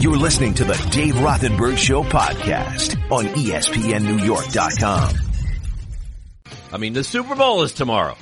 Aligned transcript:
You're 0.00 0.16
listening 0.16 0.54
to 0.54 0.64
the 0.64 0.74
Dave 0.90 1.14
Rothenberg 1.14 1.76
Show 1.76 2.02
podcast 2.02 2.96
on 3.12 3.26
ESPNNewYork.com. 3.26 5.16
I 6.72 6.76
mean, 6.78 6.92
the 6.94 7.04
Super 7.04 7.34
Bowl 7.34 7.62
is 7.62 7.72
tomorrow. 7.72 8.16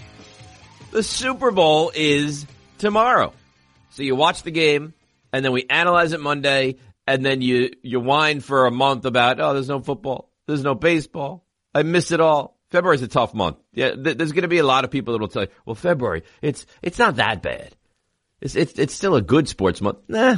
The 0.91 1.03
Super 1.03 1.51
Bowl 1.51 1.93
is 1.95 2.47
tomorrow. 2.79 3.33
So 3.91 4.03
you 4.03 4.17
watch 4.17 4.43
the 4.43 4.51
game, 4.51 4.95
and 5.33 5.45
then 5.45 5.53
we 5.53 5.67
analyze 5.71 6.13
it 6.13 6.21
Monday, 6.21 6.77
and 7.07 7.25
then 7.25 7.43
you, 7.43 7.71
you 7.83 8.01
whine 8.01 8.41
for 8.41 8.67
a 8.67 8.71
month 8.71 9.05
about, 9.05 9.39
oh, 9.41 9.55
there's 9.55 9.69
no 9.69 9.81
football. 9.81 10.31
There's 10.47 10.65
no 10.65 10.75
baseball. 10.75 11.45
I 11.75 11.83
miss 11.85 12.11
it 12.11 12.21
all. 12.21 12.59
February's 12.71 13.03
a 13.03 13.09
tough 13.09 13.35
month. 13.35 13.59
Yeah, 13.73 13.91
th- 13.95 14.17
there's 14.17 14.33
going 14.33 14.43
to 14.43 14.49
be 14.49 14.59
a 14.59 14.67
lot 14.67 14.85
of 14.85 14.91
people 14.91 15.13
that 15.15 15.21
will 15.21 15.29
tell 15.29 15.43
you, 15.43 15.49
well, 15.65 15.75
February, 15.75 16.23
it's, 16.43 16.67
it's 16.83 16.99
not 16.99 17.17
that 17.17 17.43
bad. 17.43 17.75
It's, 18.41 18.57
it's, 18.57 18.79
it's 18.79 18.95
still 18.95 19.15
a 19.15 19.23
good 19.23 19.49
sports 19.49 19.81
month. 19.81 19.99
Nah. 20.09 20.37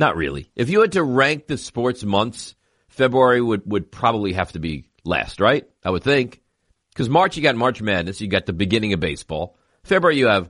Not 0.00 0.16
really. 0.16 0.50
If 0.56 0.70
you 0.70 0.80
had 0.80 0.92
to 0.92 1.02
rank 1.02 1.46
the 1.46 1.58
sports 1.58 2.02
months, 2.02 2.54
February 2.88 3.42
would, 3.42 3.70
would 3.70 3.92
probably 3.92 4.32
have 4.32 4.50
to 4.52 4.58
be 4.58 4.86
last, 5.04 5.40
right? 5.40 5.68
I 5.84 5.90
would 5.90 6.02
think. 6.02 6.40
Because 6.88 7.10
March, 7.10 7.36
you 7.36 7.42
got 7.42 7.54
March 7.54 7.82
Madness. 7.82 8.18
You 8.18 8.26
got 8.26 8.46
the 8.46 8.54
beginning 8.54 8.94
of 8.94 9.00
baseball. 9.00 9.58
February, 9.84 10.16
you 10.16 10.28
have 10.28 10.48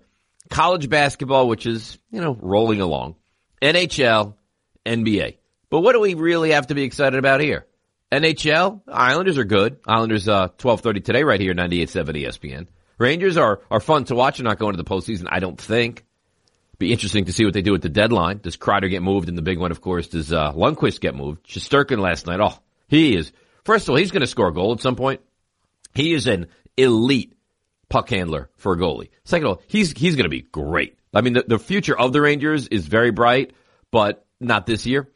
college 0.51 0.89
basketball, 0.89 1.49
which 1.49 1.67
is, 1.67 1.99
you 2.13 2.21
know, 2.21 2.39
rolling 2.41 2.81
along. 2.81 3.17
NHL, 3.61 4.35
NBA. 4.87 5.39
But 5.69 5.81
what 5.81 5.95
do 5.95 6.01
we 6.01 6.15
really 6.15 6.53
have 6.53 6.69
to 6.69 6.77
be 6.77 6.85
excited 6.85 7.19
about 7.19 7.41
here? 7.41 7.67
NHL, 8.13 8.83
Islanders 8.87 9.37
are 9.37 9.45
good. 9.45 9.81
Islanders, 9.85 10.29
uh, 10.29 10.47
1230 10.61 11.01
today 11.01 11.25
right 11.25 11.41
here, 11.41 11.55
98.7 11.55 12.25
ESPN. 12.25 12.67
Rangers 12.99 13.37
are, 13.37 13.63
are 13.69 13.81
fun 13.81 14.05
to 14.05 14.15
watch 14.15 14.39
and 14.39 14.47
not 14.47 14.61
going 14.61 14.77
to 14.77 14.83
the 14.83 14.89
postseason, 14.89 15.27
I 15.29 15.41
don't 15.41 15.61
think. 15.61 16.05
Be 16.81 16.93
interesting 16.93 17.27
to 17.27 17.33
see 17.35 17.45
what 17.45 17.53
they 17.53 17.61
do 17.61 17.75
at 17.75 17.83
the 17.83 17.91
deadline. 17.91 18.41
Does 18.43 18.57
Kreider 18.57 18.89
get 18.89 19.03
moved? 19.03 19.29
And 19.29 19.37
the 19.37 19.43
big 19.43 19.59
one, 19.59 19.71
of 19.71 19.83
course, 19.83 20.09
does, 20.09 20.33
uh, 20.33 20.53
Lundqvist 20.53 21.01
get 21.01 21.15
moved? 21.15 21.47
Shesterkin 21.47 21.99
last 21.99 22.27
night. 22.27 22.41
Oh, 22.41 22.59
he 22.89 23.15
is, 23.15 23.33
first 23.65 23.85
of 23.85 23.91
all, 23.91 23.97
he's 23.97 24.11
going 24.11 24.23
to 24.23 24.27
score 24.27 24.49
a 24.49 24.55
goal 24.55 24.73
at 24.73 24.81
some 24.81 24.97
point. 24.97 25.21
He 25.95 26.15
is 26.15 26.27
an 26.27 26.47
elite 26.79 27.35
puck 27.91 28.09
handler 28.09 28.49
for 28.57 28.73
a 28.73 28.79
goalie. 28.79 29.11
Second 29.25 29.47
of 29.47 29.59
all, 29.59 29.63
he's, 29.67 29.93
he's 29.93 30.17
going 30.17 30.25
to 30.25 30.31
be 30.31 30.41
great. 30.41 30.97
I 31.13 31.21
mean, 31.21 31.35
the, 31.35 31.45
the 31.47 31.59
future 31.59 31.97
of 31.97 32.15
the 32.15 32.23
Rangers 32.23 32.67
is 32.69 32.87
very 32.87 33.11
bright, 33.11 33.53
but 33.91 34.25
not 34.41 34.65
this 34.65 34.87
year. 34.87 35.07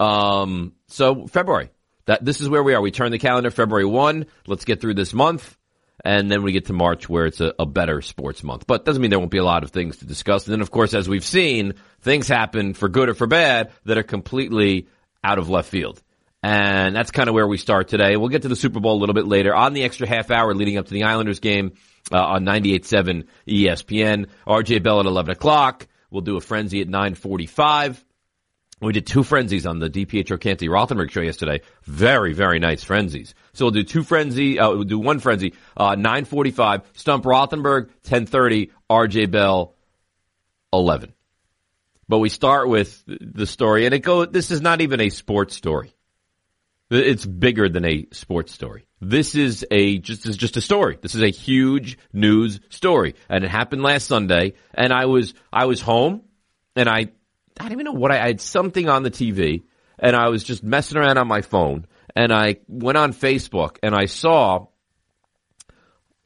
Um, 0.00 0.72
so 0.88 1.28
February, 1.28 1.70
that 2.06 2.24
this 2.24 2.40
is 2.40 2.48
where 2.48 2.64
we 2.64 2.74
are. 2.74 2.80
We 2.80 2.90
turn 2.90 3.12
the 3.12 3.20
calendar 3.20 3.52
February 3.52 3.84
1. 3.84 4.26
Let's 4.48 4.64
get 4.64 4.80
through 4.80 4.94
this 4.94 5.14
month. 5.14 5.56
And 6.04 6.30
then 6.30 6.42
we 6.42 6.52
get 6.52 6.66
to 6.66 6.72
March 6.72 7.08
where 7.08 7.26
it's 7.26 7.40
a, 7.40 7.54
a 7.58 7.66
better 7.66 8.02
sports 8.02 8.42
month. 8.42 8.66
But 8.66 8.84
doesn't 8.84 9.00
mean 9.00 9.10
there 9.10 9.20
won't 9.20 9.30
be 9.30 9.38
a 9.38 9.44
lot 9.44 9.62
of 9.62 9.70
things 9.70 9.98
to 9.98 10.06
discuss. 10.06 10.46
And 10.46 10.52
then, 10.52 10.60
of 10.60 10.70
course, 10.70 10.94
as 10.94 11.08
we've 11.08 11.24
seen, 11.24 11.74
things 12.00 12.26
happen 12.26 12.74
for 12.74 12.88
good 12.88 13.08
or 13.08 13.14
for 13.14 13.26
bad 13.26 13.70
that 13.84 13.98
are 13.98 14.02
completely 14.02 14.88
out 15.22 15.38
of 15.38 15.48
left 15.48 15.68
field. 15.68 16.02
And 16.42 16.96
that's 16.96 17.12
kind 17.12 17.28
of 17.28 17.34
where 17.34 17.46
we 17.46 17.56
start 17.56 17.86
today. 17.86 18.16
We'll 18.16 18.28
get 18.28 18.42
to 18.42 18.48
the 18.48 18.56
Super 18.56 18.80
Bowl 18.80 18.96
a 18.96 19.00
little 19.00 19.14
bit 19.14 19.26
later 19.26 19.54
on 19.54 19.74
the 19.74 19.84
extra 19.84 20.08
half 20.08 20.32
hour 20.32 20.54
leading 20.54 20.76
up 20.76 20.86
to 20.86 20.92
the 20.92 21.04
Islanders 21.04 21.38
game 21.38 21.74
uh, 22.10 22.20
on 22.20 22.44
98.7 22.44 23.26
ESPN. 23.46 24.26
RJ 24.46 24.82
Bell 24.82 24.98
at 24.98 25.06
11 25.06 25.30
o'clock. 25.30 25.86
We'll 26.10 26.22
do 26.22 26.36
a 26.36 26.40
frenzy 26.40 26.80
at 26.80 26.88
945. 26.88 28.04
We 28.82 28.92
did 28.92 29.06
two 29.06 29.22
frenzies 29.22 29.64
on 29.64 29.78
the 29.78 29.88
DiPietro 29.88 30.40
Canty 30.40 30.68
Rothenberg 30.68 31.10
show 31.10 31.20
yesterday. 31.20 31.60
Very, 31.84 32.32
very 32.32 32.58
nice 32.58 32.82
frenzies. 32.82 33.32
So 33.52 33.66
we'll 33.66 33.72
do 33.72 33.84
two 33.84 34.02
frenzy, 34.02 34.58
uh, 34.58 34.70
we'll 34.70 34.82
do 34.82 34.98
one 34.98 35.20
frenzy, 35.20 35.54
uh, 35.76 35.94
945, 35.94 36.82
Stump 36.94 37.24
Rothenberg, 37.24 37.86
1030, 38.08 38.72
RJ 38.90 39.30
Bell, 39.30 39.76
11. 40.72 41.12
But 42.08 42.18
we 42.18 42.28
start 42.28 42.68
with 42.68 43.04
the 43.06 43.46
story 43.46 43.86
and 43.86 43.94
it 43.94 44.00
go, 44.00 44.24
this 44.24 44.50
is 44.50 44.60
not 44.60 44.80
even 44.80 45.00
a 45.00 45.10
sports 45.10 45.54
story. 45.54 45.94
It's 46.90 47.24
bigger 47.24 47.68
than 47.68 47.84
a 47.84 48.06
sports 48.10 48.52
story. 48.52 48.86
This 49.00 49.34
is 49.34 49.64
a 49.70 49.98
just 49.98 50.26
is 50.26 50.36
just 50.36 50.58
a 50.58 50.60
story. 50.60 50.98
This 51.00 51.14
is 51.14 51.22
a 51.22 51.30
huge 51.30 51.98
news 52.12 52.60
story, 52.68 53.14
and 53.30 53.42
it 53.42 53.50
happened 53.50 53.82
last 53.82 54.06
Sunday. 54.06 54.52
And 54.74 54.92
I 54.92 55.06
was 55.06 55.32
I 55.50 55.64
was 55.64 55.80
home, 55.80 56.20
and 56.76 56.90
I 56.90 57.12
I 57.62 57.66
don't 57.66 57.74
even 57.74 57.84
know 57.84 57.92
what 57.92 58.10
I, 58.10 58.20
I 58.20 58.26
had 58.26 58.40
something 58.40 58.88
on 58.88 59.04
the 59.04 59.10
TV, 59.10 59.62
and 59.96 60.16
I 60.16 60.30
was 60.30 60.42
just 60.42 60.64
messing 60.64 60.98
around 60.98 61.16
on 61.16 61.28
my 61.28 61.42
phone, 61.42 61.86
and 62.16 62.32
I 62.32 62.56
went 62.66 62.98
on 62.98 63.12
Facebook, 63.12 63.76
and 63.84 63.94
I 63.94 64.06
saw 64.06 64.66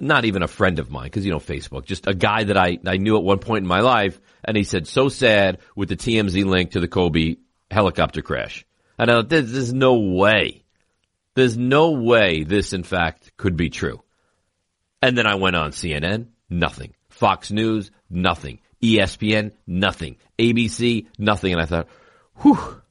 not 0.01 0.25
even 0.25 0.43
a 0.43 0.49
friend 0.49 0.79
of 0.79 0.91
mine 0.91 1.05
because 1.05 1.27
you 1.27 1.33
know 1.33 1.39
Facebook, 1.39 1.85
just 1.85 2.07
a 2.07 2.15
guy 2.15 2.45
that 2.45 2.57
I 2.57 2.79
I 2.87 2.97
knew 2.97 3.19
at 3.19 3.23
one 3.23 3.39
point 3.39 3.65
in 3.65 3.69
my 3.69 3.81
life, 3.81 4.19
and 4.45 4.57
he 4.57 4.65
said 4.65 4.87
so 4.87 5.11
sad 5.11 5.59
with 5.75 5.91
the 5.91 5.97
TMZ 5.97 6.43
link 6.47 6.71
to 6.71 6.81
the 6.81 6.89
Kobe 6.89 7.37
helicopter 7.71 8.23
crash. 8.23 8.65
And 8.99 9.11
I 9.11 9.17
thought, 9.17 9.29
there's, 9.29 9.53
there's 9.53 9.75
no 9.75 9.99
way. 9.99 10.65
There's 11.35 11.59
no 11.59 11.91
way 11.91 12.45
this, 12.45 12.73
in 12.73 12.83
fact, 12.83 13.37
could 13.37 13.59
be 13.59 13.69
true. 13.69 14.03
And 15.03 15.19
then 15.19 15.27
I 15.27 15.35
went 15.35 15.57
on 15.57 15.73
CNN, 15.73 16.29
nothing. 16.49 16.95
Fox 17.11 17.51
News, 17.51 17.91
nothing. 18.09 18.61
ESPN, 18.83 19.53
nothing. 19.67 20.17
ABC, 20.39 21.07
nothing. 21.19 21.53
And 21.53 21.63
I 21.63 21.67
thought, 21.67 21.89
whew, 22.43 22.83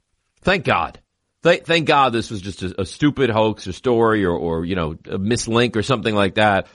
thank 0.42 0.66
God. 0.66 1.00
Thank, 1.44 1.66
thank 1.66 1.86
God 1.86 2.12
this 2.12 2.32
was 2.32 2.42
just 2.42 2.64
a, 2.64 2.82
a 2.82 2.86
stupid 2.86 3.30
hoax 3.30 3.68
or 3.68 3.74
story 3.74 4.26
or, 4.26 4.36
or, 4.36 4.66
you 4.66 4.76
know, 4.76 4.92
a 4.92 5.20
mislink 5.20 5.76
or 5.76 5.84
something 5.84 6.16
like 6.16 6.36
that. 6.36 6.68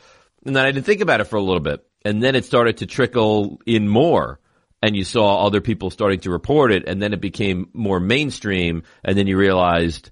And 0.44 0.54
then 0.54 0.65
I 0.65 0.70
didn't 0.70 0.87
think 0.87 1.00
about 1.00 1.20
it 1.20 1.25
for 1.25 1.37
a 1.37 1.43
little 1.43 1.60
bit. 1.60 1.84
And 2.04 2.22
then 2.22 2.34
it 2.34 2.44
started 2.44 2.78
to 2.78 2.87
trickle 2.87 3.60
in 3.66 3.88
more 3.88 4.41
and 4.82 4.97
you 4.97 5.04
saw 5.04 5.44
other 5.44 5.60
people 5.60 5.91
starting 5.91 6.20
to 6.20 6.31
report 6.31 6.72
it, 6.72 6.84
and 6.87 7.00
then 7.03 7.12
it 7.12 7.20
became 7.20 7.69
more 7.72 8.00
mainstream, 8.00 8.82
and 9.04 9.16
then 9.16 9.26
you 9.26 9.37
realized 9.37 10.10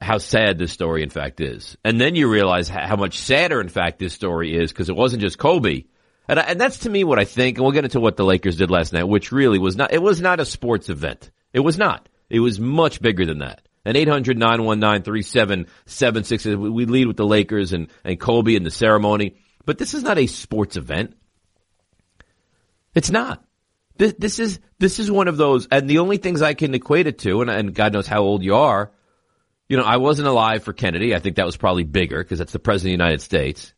how 0.00 0.18
sad 0.18 0.58
this 0.58 0.72
story 0.72 1.02
in 1.02 1.10
fact 1.10 1.40
is. 1.40 1.76
And 1.84 2.00
then 2.00 2.16
you 2.16 2.30
realize 2.30 2.68
how 2.68 2.96
much 2.96 3.18
sadder 3.18 3.60
in 3.60 3.68
fact 3.68 3.98
this 3.98 4.12
story 4.12 4.54
is 4.54 4.72
because 4.72 4.88
it 4.88 4.96
wasn't 4.96 5.22
just 5.22 5.38
Kobe. 5.38 5.84
And, 6.28 6.38
I, 6.38 6.42
and 6.42 6.60
that's 6.60 6.80
to 6.80 6.90
me 6.90 7.04
what 7.04 7.18
I 7.18 7.24
think, 7.24 7.56
and 7.56 7.64
we'll 7.64 7.72
get 7.72 7.84
into 7.84 8.00
what 8.00 8.16
the 8.16 8.24
Lakers 8.24 8.56
did 8.56 8.70
last 8.70 8.92
night, 8.92 9.04
which 9.04 9.32
really 9.32 9.58
was 9.58 9.76
not, 9.76 9.92
it 9.92 10.02
was 10.02 10.20
not 10.20 10.40
a 10.40 10.44
sports 10.44 10.88
event. 10.88 11.30
It 11.52 11.60
was 11.60 11.78
not. 11.78 12.08
It 12.30 12.40
was 12.40 12.60
much 12.60 13.02
bigger 13.02 13.26
than 13.26 13.38
that. 13.38 13.62
And 13.84 13.96
800-919-3776, 13.96 16.72
we 16.72 16.86
lead 16.86 17.08
with 17.08 17.16
the 17.16 17.26
Lakers 17.26 17.72
and, 17.72 17.88
and 18.04 18.20
Kobe 18.20 18.54
and 18.54 18.64
the 18.64 18.70
ceremony. 18.70 19.34
But 19.64 19.78
this 19.78 19.94
is 19.94 20.02
not 20.02 20.18
a 20.18 20.26
sports 20.28 20.76
event. 20.76 21.16
It's 22.94 23.10
not. 23.10 23.42
This, 23.96 24.14
this 24.18 24.38
is 24.38 24.60
this 24.78 24.98
is 24.98 25.10
one 25.10 25.28
of 25.28 25.36
those, 25.36 25.68
and 25.70 25.88
the 25.88 25.98
only 25.98 26.16
things 26.16 26.42
I 26.42 26.54
can 26.54 26.74
equate 26.74 27.06
it 27.06 27.18
to, 27.20 27.42
and, 27.42 27.50
and 27.50 27.74
God 27.74 27.92
knows 27.92 28.06
how 28.06 28.22
old 28.22 28.42
you 28.42 28.56
are. 28.56 28.90
You 29.68 29.76
know, 29.76 29.84
I 29.84 29.98
wasn't 29.98 30.28
alive 30.28 30.64
for 30.64 30.72
Kennedy. 30.72 31.14
I 31.14 31.18
think 31.18 31.36
that 31.36 31.46
was 31.46 31.56
probably 31.56 31.84
bigger 31.84 32.22
because 32.22 32.38
that's 32.38 32.52
the 32.52 32.58
president 32.58 32.94
of 32.94 32.98
the 32.98 33.04
United 33.04 33.22
States. 33.22 33.74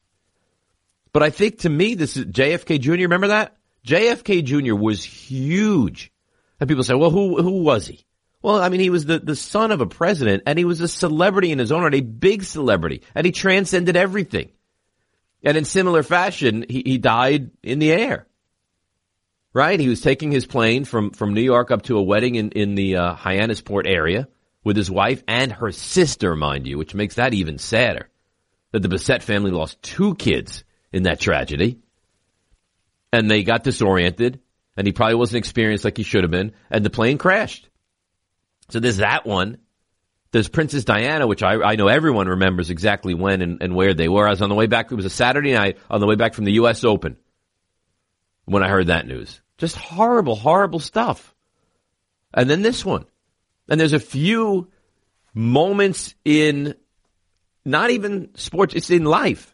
But 1.15 1.23
I 1.23 1.31
think 1.31 1.61
to 1.61 1.71
me, 1.71 1.95
this 1.95 2.17
is 2.17 2.27
JFK 2.27 2.81
Jr. 2.81 2.91
Remember 3.03 3.29
that? 3.29 3.57
JFK 3.87 4.43
Jr. 4.43 4.75
was 4.75 5.05
huge. 5.05 6.13
And 6.59 6.69
people 6.69 6.83
say, 6.83 6.95
well, 6.95 7.11
who, 7.11 7.41
who 7.41 7.63
was 7.63 7.87
he? 7.87 8.05
Well, 8.43 8.61
I 8.61 8.69
mean, 8.69 8.81
he 8.81 8.91
was 8.91 9.07
the, 9.07 9.21
the 9.21 9.37
son 9.37 9.71
of 9.71 9.81
a 9.81 9.87
president 9.87 10.43
and 10.45 10.59
he 10.59 10.65
was 10.65 10.81
a 10.81 10.89
celebrity 10.89 11.53
in 11.53 11.61
his 11.61 11.71
own 11.71 11.85
right, 11.85 11.95
a 11.95 12.01
big 12.01 12.43
celebrity, 12.43 13.03
and 13.15 13.25
he 13.25 13.31
transcended 13.31 13.97
everything. 13.97 14.51
And 15.45 15.57
in 15.57 15.65
similar 15.65 16.03
fashion, 16.03 16.65
he, 16.69 16.83
he 16.85 16.99
died 16.99 17.53
in 17.63 17.79
the 17.79 17.93
air. 17.93 18.27
Right? 19.53 19.79
He 19.79 19.89
was 19.89 20.01
taking 20.01 20.33
his 20.33 20.47
plane 20.47 20.85
from, 20.85 21.13
from 21.13 21.33
New 21.33 21.43
York 21.43 21.71
up 21.71 21.83
to 21.83 21.97
a 21.97 22.03
wedding 22.03 22.35
in, 22.35 22.51
in 22.51 22.75
the 22.75 22.97
uh, 22.97 23.15
Hyannisport 23.15 23.87
area 23.87 24.27
with 24.65 24.77
his 24.77 24.91
wife 24.91 25.23
and 25.29 25.53
her 25.53 25.71
sister, 25.71 26.35
mind 26.35 26.67
you, 26.67 26.77
which 26.77 26.93
makes 26.93 27.15
that 27.15 27.35
even 27.35 27.59
sadder. 27.59 28.09
That 28.73 28.81
the 28.81 28.89
Bessette 28.89 29.23
family 29.23 29.53
lost 29.53 29.81
two 29.81 30.17
kids 30.17 30.65
in 30.95 31.03
that 31.03 31.21
tragedy. 31.21 31.81
And 33.13 33.29
they 33.31 33.43
got 33.43 33.65
disoriented, 33.65 34.41
and 34.77 34.87
he 34.87 34.93
probably 34.93 35.17
wasn't 35.17 35.39
experienced 35.39 35.85
like 35.85 35.97
he 35.97 36.05
should 36.05 36.23
have 36.23 36.31
been, 36.31 36.53
and 36.71 36.85
the 36.85 36.91
plane 36.91 37.19
crashed. 37.19 37.69
So 38.71 38.81
there's 38.81 38.99
that 38.99 39.27
one. 39.27 39.59
There's 40.31 40.49
Princess 40.49 40.85
Diana, 40.85 41.27
which 41.27 41.43
I, 41.43 41.55
I 41.55 41.77
know 41.77 41.89
everyone 41.89 42.29
remembers 42.29 42.71
exactly 42.71 43.15
when 43.15 43.43
and, 43.43 43.63
and 43.63 43.75
where 43.75 43.95
they 43.95 44.09
were. 44.09 44.27
I 44.27 44.31
was 44.31 44.43
on 44.43 44.49
the 44.49 44.55
way 44.55 44.67
back, 44.67 44.91
it 44.91 44.95
was 44.95 45.05
a 45.05 45.11
Saturday 45.11 45.53
night, 45.53 45.79
on 45.91 46.01
the 46.01 46.07
way 46.07 46.15
back 46.17 46.35
from 46.35 46.45
the 46.45 46.53
U.S. 46.53 46.85
Open 46.85 47.17
when 48.45 48.63
I 48.63 48.69
heard 48.69 48.87
that 48.87 49.07
news. 49.07 49.41
Just 49.59 49.77
horrible, 49.77 50.35
horrible 50.37 50.81
stuff. 50.81 51.35
And 52.33 52.49
then 52.49 52.63
this 52.63 52.85
one. 52.85 53.05
And 53.69 53.81
there's 53.81 53.93
a 53.93 54.01
few 54.01 54.71
moments 55.35 56.15
in 56.25 56.75
not 57.65 57.91
even 57.91 58.31
sports, 58.37 58.75
it's 58.75 58.91
in 58.91 59.05
life 59.05 59.54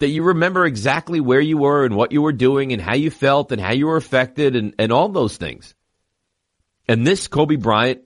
that 0.00 0.08
you 0.08 0.24
remember 0.24 0.66
exactly 0.66 1.20
where 1.20 1.40
you 1.40 1.58
were 1.58 1.84
and 1.84 1.94
what 1.94 2.12
you 2.12 2.20
were 2.20 2.32
doing 2.32 2.72
and 2.72 2.82
how 2.82 2.94
you 2.94 3.10
felt 3.10 3.52
and 3.52 3.60
how 3.60 3.72
you 3.72 3.86
were 3.86 3.96
affected 3.96 4.56
and, 4.56 4.74
and 4.78 4.92
all 4.92 5.08
those 5.08 5.36
things. 5.36 5.74
And 6.88 7.06
this 7.06 7.28
Kobe 7.28 7.56
Bryant 7.56 8.02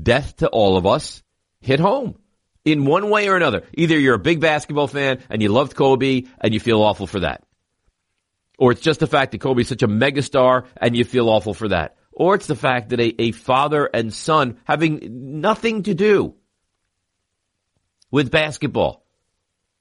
death 0.00 0.36
to 0.36 0.48
all 0.48 0.76
of 0.76 0.86
us 0.86 1.22
hit 1.60 1.80
home 1.80 2.18
in 2.64 2.84
one 2.84 3.08
way 3.08 3.28
or 3.28 3.36
another. 3.36 3.62
Either 3.74 3.98
you're 3.98 4.14
a 4.14 4.18
big 4.18 4.40
basketball 4.40 4.88
fan 4.88 5.22
and 5.30 5.40
you 5.40 5.48
loved 5.48 5.74
Kobe 5.74 6.24
and 6.40 6.52
you 6.52 6.60
feel 6.60 6.82
awful 6.82 7.06
for 7.06 7.20
that. 7.20 7.42
Or 8.58 8.72
it's 8.72 8.80
just 8.80 9.00
the 9.00 9.06
fact 9.06 9.32
that 9.32 9.40
Kobe's 9.40 9.68
such 9.68 9.82
a 9.82 9.88
megastar 9.88 10.66
and 10.76 10.96
you 10.96 11.04
feel 11.04 11.28
awful 11.28 11.54
for 11.54 11.68
that. 11.68 11.96
or 12.12 12.34
it's 12.34 12.46
the 12.46 12.56
fact 12.56 12.88
that 12.90 13.00
a, 13.00 13.22
a 13.22 13.32
father 13.32 13.84
and 13.92 14.12
son 14.12 14.58
having 14.64 15.40
nothing 15.40 15.82
to 15.84 15.94
do 15.94 16.34
with 18.10 18.30
basketball. 18.30 19.05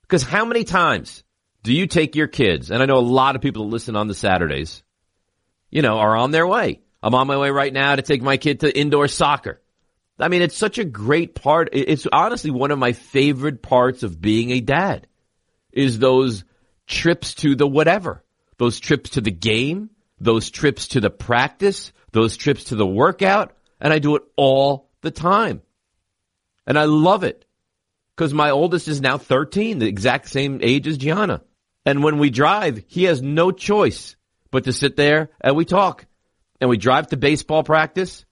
Because 0.06 0.24
how 0.24 0.46
many 0.46 0.64
times 0.64 1.24
do 1.64 1.74
you 1.74 1.88
take 1.88 2.16
your 2.16 2.28
kids? 2.28 2.70
And 2.70 2.82
I 2.82 2.86
know 2.86 2.98
a 2.98 3.00
lot 3.00 3.36
of 3.36 3.42
people 3.42 3.66
that 3.66 3.72
listen 3.72 3.96
on 3.96 4.08
the 4.08 4.14
Saturdays, 4.14 4.84
you 5.72 5.82
know, 5.82 5.98
are 5.98 6.16
on 6.16 6.30
their 6.32 6.46
way. 6.46 6.82
I'm 7.02 7.16
on 7.16 7.28
my 7.28 7.38
way 7.38 7.50
right 7.50 7.74
now 7.74 7.96
to 7.96 8.02
take 8.02 8.22
my 8.22 8.38
kid 8.38 8.60
to 8.60 8.78
indoor 8.78 9.08
soccer. 9.08 9.62
I 10.20 10.28
mean, 10.28 10.44
it's 10.44 10.58
such 10.58 10.78
a 10.78 10.86
great 10.86 11.36
part. 11.36 11.70
It's 11.74 12.08
honestly 12.12 12.52
one 12.52 12.72
of 12.72 12.80
my 12.80 12.94
favorite 12.94 13.62
parts 13.62 14.04
of 14.04 14.22
being 14.22 14.52
a 14.52 14.62
dad 14.62 15.08
is 15.72 16.00
those 16.00 16.46
trips 16.88 17.34
to 17.36 17.56
the 17.56 17.68
whatever, 17.68 18.24
those 18.58 18.80
trips 18.80 19.12
to 19.12 19.22
the 19.22 19.32
game, 19.32 19.90
those 20.20 20.50
trips 20.50 20.90
to 20.90 21.02
the 21.02 21.10
practice, 21.10 21.92
those 22.12 22.38
trips 22.38 22.66
to 22.66 22.76
the 22.76 22.88
workout. 22.88 23.58
And 23.82 23.92
I 23.92 24.00
do 24.00 24.16
it 24.16 24.24
all 24.38 24.90
the 25.02 25.12
time. 25.12 25.62
And 26.66 26.78
I 26.78 26.86
love 26.86 27.24
it 27.24 27.45
because 28.16 28.34
my 28.34 28.52
oldest 28.52 28.88
is 28.88 29.02
now 29.02 29.18
13, 29.18 29.80
the 29.80 29.88
exact 29.88 30.30
same 30.30 30.60
age 30.62 30.88
as 30.88 30.98
Gianna. 30.98 31.42
And 31.86 32.04
when 32.04 32.18
we 32.18 32.30
drive, 32.30 32.84
he 32.88 33.04
has 33.04 33.22
no 33.22 33.52
choice 33.52 34.16
but 34.52 34.64
to 34.64 34.74
sit 34.74 34.96
there 34.96 35.30
and 35.42 35.56
we 35.56 35.66
talk. 35.66 36.06
And 36.62 36.70
we 36.70 36.78
drive 36.78 37.08
to 37.08 37.18
baseball 37.18 37.64
practice. 37.64 38.26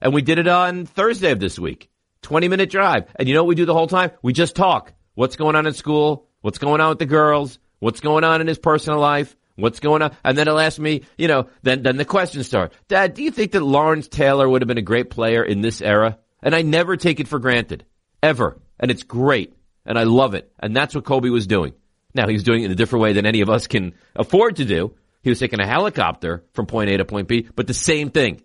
And 0.00 0.14
we 0.14 0.22
did 0.22 0.38
it 0.38 0.48
on 0.48 0.86
Thursday 0.86 1.30
of 1.30 1.40
this 1.40 1.58
week. 1.58 1.90
20 2.22 2.48
minute 2.48 2.70
drive. 2.70 3.04
And 3.14 3.28
you 3.28 3.34
know 3.34 3.44
what 3.44 3.48
we 3.48 3.54
do 3.54 3.66
the 3.66 3.74
whole 3.74 3.86
time? 3.86 4.10
We 4.22 4.32
just 4.32 4.56
talk. 4.56 4.92
What's 5.14 5.36
going 5.36 5.54
on 5.54 5.66
in 5.66 5.74
school? 5.74 6.26
What's 6.40 6.58
going 6.58 6.80
on 6.80 6.90
with 6.90 6.98
the 6.98 7.06
girls? 7.06 7.58
What's 7.78 8.00
going 8.00 8.24
on 8.24 8.40
in 8.40 8.46
his 8.46 8.58
personal 8.58 8.98
life? 8.98 9.36
What's 9.54 9.80
going 9.80 10.02
on? 10.02 10.16
And 10.24 10.36
then 10.36 10.46
he'll 10.46 10.58
ask 10.58 10.78
me, 10.78 11.02
you 11.16 11.28
know, 11.28 11.48
then, 11.62 11.82
then 11.82 11.96
the 11.96 12.04
questions 12.04 12.46
start. 12.46 12.72
Dad, 12.88 13.14
do 13.14 13.22
you 13.22 13.30
think 13.30 13.52
that 13.52 13.62
Lawrence 13.62 14.08
Taylor 14.08 14.48
would 14.48 14.62
have 14.62 14.68
been 14.68 14.78
a 14.78 14.82
great 14.82 15.10
player 15.10 15.42
in 15.42 15.60
this 15.60 15.80
era? 15.80 16.18
And 16.42 16.54
I 16.54 16.62
never 16.62 16.96
take 16.96 17.20
it 17.20 17.28
for 17.28 17.38
granted. 17.38 17.84
Ever. 18.22 18.58
And 18.78 18.90
it's 18.90 19.02
great. 19.02 19.54
And 19.84 19.98
I 19.98 20.04
love 20.04 20.34
it. 20.34 20.52
And 20.58 20.74
that's 20.74 20.94
what 20.94 21.04
Kobe 21.04 21.28
was 21.28 21.46
doing. 21.46 21.72
Now, 22.14 22.26
he 22.26 22.32
was 22.32 22.42
doing 22.42 22.62
it 22.62 22.66
in 22.66 22.72
a 22.72 22.76
different 22.76 23.02
way 23.02 23.12
than 23.12 23.26
any 23.26 23.40
of 23.42 23.50
us 23.50 23.66
can 23.66 23.94
afford 24.14 24.56
to 24.56 24.64
do. 24.64 24.94
He 25.22 25.30
was 25.30 25.38
taking 25.38 25.60
a 25.60 25.66
helicopter 25.66 26.44
from 26.52 26.66
point 26.66 26.90
A 26.90 26.96
to 26.98 27.04
point 27.04 27.28
B, 27.28 27.48
but 27.54 27.66
the 27.66 27.74
same 27.74 28.10
thing. 28.10 28.42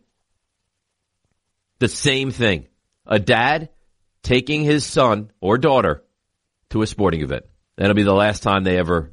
The 1.80 1.88
same 1.88 2.32
thing. 2.32 2.68
A 3.06 3.20
dad 3.20 3.70
taking 4.24 4.64
his 4.64 4.86
son 4.86 5.32
or 5.40 5.58
daughter 5.58 6.04
to 6.72 6.82
a 6.82 6.88
sporting 6.88 7.22
event. 7.22 7.46
That'll 7.78 7.96
be 7.96 8.04
the 8.04 8.14
last 8.14 8.44
time 8.44 8.64
they 8.64 8.78
ever 8.78 9.12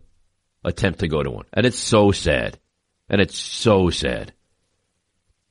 attempt 0.65 1.01
to 1.01 1.09
go 1.09 1.23
to 1.23 1.31
one. 1.31 1.47
And 1.53 1.67
it's 1.67 1.79
so 1.79 2.11
sad. 2.11 2.59
And 3.09 3.21
it's 3.21 3.39
so 3.39 3.91
sad. 3.91 4.33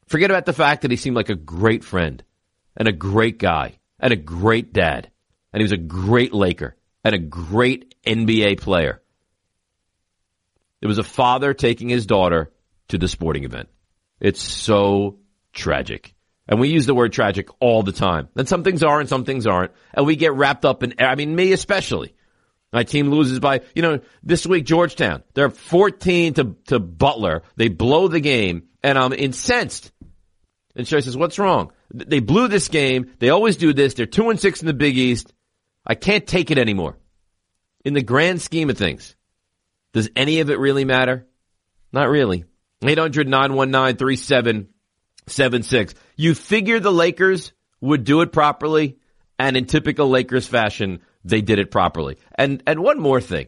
Forget 0.07 0.29
about 0.31 0.45
the 0.45 0.53
fact 0.53 0.83
that 0.83 0.91
he 0.91 0.97
seemed 0.97 1.15
like 1.15 1.29
a 1.29 1.35
great 1.35 1.83
friend 1.83 2.23
and 2.75 2.87
a 2.87 2.93
great 2.93 3.39
guy 3.39 3.79
and 3.99 4.13
a 4.13 4.17
great 4.17 4.73
dad. 4.73 5.09
And 5.53 5.61
he 5.61 5.63
was 5.63 5.71
a 5.71 5.77
great 5.77 6.33
Laker 6.33 6.75
and 7.03 7.15
a 7.15 7.19
great 7.19 7.95
NBA 8.05 8.59
player. 8.59 9.01
It 10.81 10.87
was 10.87 10.97
a 10.97 11.03
father 11.03 11.53
taking 11.53 11.89
his 11.89 12.05
daughter 12.05 12.51
to 12.89 12.97
the 12.97 13.07
sporting 13.07 13.43
event. 13.43 13.69
It's 14.19 14.41
so 14.41 15.19
tragic. 15.53 16.13
And 16.47 16.59
we 16.59 16.69
use 16.69 16.85
the 16.85 16.95
word 16.95 17.11
tragic 17.11 17.49
all 17.59 17.83
the 17.83 17.91
time. 17.91 18.29
And 18.35 18.47
some 18.47 18.63
things 18.63 18.83
are 18.83 18.99
and 18.99 19.09
some 19.09 19.25
things 19.25 19.45
aren't. 19.47 19.71
And 19.93 20.05
we 20.05 20.15
get 20.15 20.33
wrapped 20.33 20.65
up 20.65 20.83
in, 20.83 20.93
I 20.99 21.15
mean, 21.15 21.35
me 21.35 21.51
especially. 21.51 22.13
My 22.71 22.83
team 22.83 23.09
loses 23.09 23.39
by, 23.39 23.61
you 23.75 23.81
know, 23.81 23.99
this 24.23 24.45
week, 24.45 24.65
Georgetown, 24.65 25.23
they're 25.33 25.49
14 25.49 26.33
to, 26.35 26.55
to 26.67 26.79
Butler. 26.79 27.43
They 27.55 27.69
blow 27.69 28.07
the 28.07 28.19
game 28.19 28.67
and 28.83 28.97
I'm 28.97 29.13
incensed. 29.13 29.91
And 30.75 30.87
Sherry 30.87 31.01
says, 31.01 31.17
what's 31.17 31.39
wrong? 31.39 31.71
They 31.93 32.19
blew 32.19 32.47
this 32.47 32.67
game. 32.67 33.11
They 33.19 33.29
always 33.29 33.57
do 33.57 33.73
this. 33.73 33.93
They're 33.93 34.05
two 34.05 34.29
and 34.29 34.39
six 34.39 34.61
in 34.61 34.67
the 34.67 34.73
Big 34.73 34.97
East. 34.97 35.33
I 35.87 35.95
can't 35.95 36.27
take 36.27 36.51
it 36.51 36.57
anymore. 36.57 36.97
In 37.85 37.93
the 37.93 38.03
grand 38.03 38.41
scheme 38.41 38.69
of 38.69 38.77
things, 38.77 39.15
does 39.93 40.09
any 40.15 40.41
of 40.41 40.49
it 40.49 40.59
really 40.59 40.83
matter? 40.83 41.25
Not 41.93 42.09
really. 42.09 42.43
800 42.83 43.27
919 43.27 43.95
3776. 43.95 45.95
You 46.17 46.35
figure 46.35 46.79
the 46.79 46.91
Lakers 46.91 47.53
would 47.79 48.03
do 48.03 48.21
it 48.21 48.33
properly, 48.33 48.97
and 49.39 49.55
in 49.55 49.65
typical 49.65 50.09
Lakers 50.09 50.45
fashion, 50.45 50.99
they 51.23 51.41
did 51.41 51.59
it 51.59 51.71
properly. 51.71 52.17
And, 52.35 52.61
and 52.67 52.81
one 52.81 52.99
more 52.99 53.21
thing. 53.21 53.47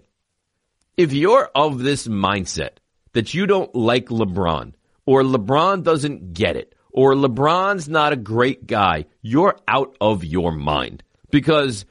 If 0.97 1.13
you're 1.13 1.49
of 1.53 1.79
this 1.79 2.07
mindset 2.07 2.77
that 3.13 3.33
you 3.33 3.45
don't 3.45 3.73
like 3.75 4.07
LeBron, 4.07 4.73
or 5.05 5.23
LeBron 5.23 5.83
doesn't 5.83 6.33
get 6.33 6.55
it, 6.55 6.73
or 6.91 7.13
LeBron's 7.13 7.89
not 7.89 8.13
a 8.13 8.17
great 8.17 8.65
guy, 8.65 9.05
you're 9.21 9.57
out 9.67 9.95
of 9.99 10.23
your 10.23 10.51
mind. 10.51 11.03
Because 11.31 11.85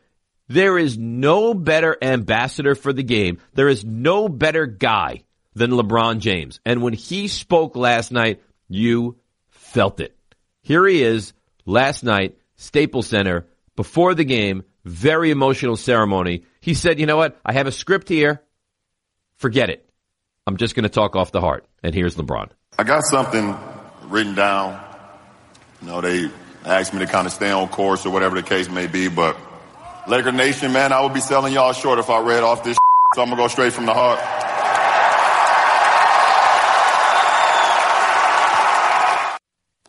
there 0.49 0.79
is 0.79 0.99
no 0.99 1.55
better 1.55 1.97
ambassador 2.03 2.75
for 2.75 2.93
the 2.93 3.03
game. 3.03 3.39
There 3.55 3.69
is 3.69 3.85
no 3.85 4.29
better 4.29 4.67
guy 4.67 5.25
than 5.55 5.71
LeBron 5.71 6.19
James. 6.19 6.61
And 6.65 6.83
when 6.83 6.95
he 6.95 7.29
spoke 7.29 7.77
last 7.77 8.11
night, 8.11 8.43
you 8.69 9.17
felt 9.51 10.01
it. 10.01 10.17
Here 10.63 10.87
he 10.87 11.03
is 11.03 11.33
last 11.67 12.03
night, 12.03 12.39
Staples 12.57 13.07
Center, 13.07 13.47
before 13.77 14.15
the 14.15 14.25
game, 14.25 14.65
very 14.85 15.31
emotional 15.31 15.77
ceremony. 15.77 16.45
He 16.61 16.75
said, 16.75 16.99
you 16.99 17.07
know 17.07 17.17
what? 17.17 17.39
I 17.45 17.53
have 17.53 17.67
a 17.67 17.73
script 17.73 18.09
here. 18.09 18.43
Forget 19.37 19.71
it. 19.71 19.89
I'm 20.47 20.57
just 20.57 20.75
going 20.75 20.85
to 20.85 20.89
talk 20.89 21.15
off 21.15 21.31
the 21.31 21.41
heart. 21.41 21.67
And 21.83 21.95
here's 21.95 22.17
LeBron. 22.17 22.51
I 22.79 22.85
got 22.85 23.05
something 23.05 23.57
written 24.05 24.35
down. 24.35 24.83
You 25.83 25.89
know, 25.89 26.01
they 26.01 26.31
asked 26.65 26.93
me 26.93 27.01
to 27.01 27.07
kind 27.07 27.27
of 27.27 27.33
stay 27.33 27.51
on 27.51 27.69
course 27.69 28.07
or 28.07 28.11
whatever 28.11 28.35
the 28.35 28.43
case 28.43 28.69
may 28.69 28.87
be, 28.87 29.09
but 29.09 29.37
Laker 30.09 30.33
Nation, 30.33 30.73
man, 30.73 30.91
I 30.91 31.03
would 31.03 31.13
be 31.13 31.21
selling 31.21 31.53
y'all 31.53 31.75
short 31.75 31.99
if 31.99 32.09
I 32.09 32.21
read 32.21 32.43
off 32.43 32.65
this 32.65 32.79
so 33.15 33.23
I'm 33.23 33.29
gonna 33.29 33.41
go 33.41 33.49
straight 33.49 33.75
from 33.75 33.85
the 33.85 33.93
heart. 33.95 34.19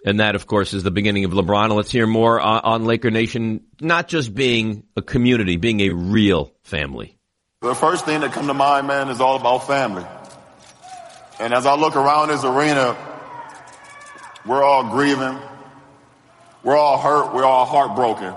And 0.05 0.19
that, 0.19 0.35
of 0.35 0.47
course, 0.47 0.73
is 0.73 0.83
the 0.83 0.91
beginning 0.91 1.23
of 1.25 1.31
LeBron. 1.31 1.75
Let's 1.75 1.91
hear 1.91 2.07
more 2.07 2.39
on, 2.39 2.61
on 2.63 2.85
Laker 2.85 3.11
Nation, 3.11 3.61
not 3.79 4.07
just 4.07 4.33
being 4.33 4.83
a 4.97 5.01
community, 5.01 5.57
being 5.57 5.81
a 5.81 5.89
real 5.89 6.53
family. 6.63 7.17
The 7.61 7.75
first 7.75 8.05
thing 8.05 8.21
that 8.21 8.31
come 8.31 8.47
to 8.47 8.53
mind, 8.53 8.87
man, 8.87 9.09
is 9.09 9.21
all 9.21 9.35
about 9.35 9.67
family. 9.67 10.05
And 11.39 11.53
as 11.53 11.65
I 11.65 11.75
look 11.75 11.95
around 11.95 12.29
this 12.29 12.43
arena, 12.43 12.97
we're 14.45 14.63
all 14.63 14.89
grieving. 14.89 15.37
We're 16.63 16.77
all 16.77 16.97
hurt. 16.97 17.33
We're 17.33 17.45
all 17.45 17.65
heartbroken. 17.65 18.33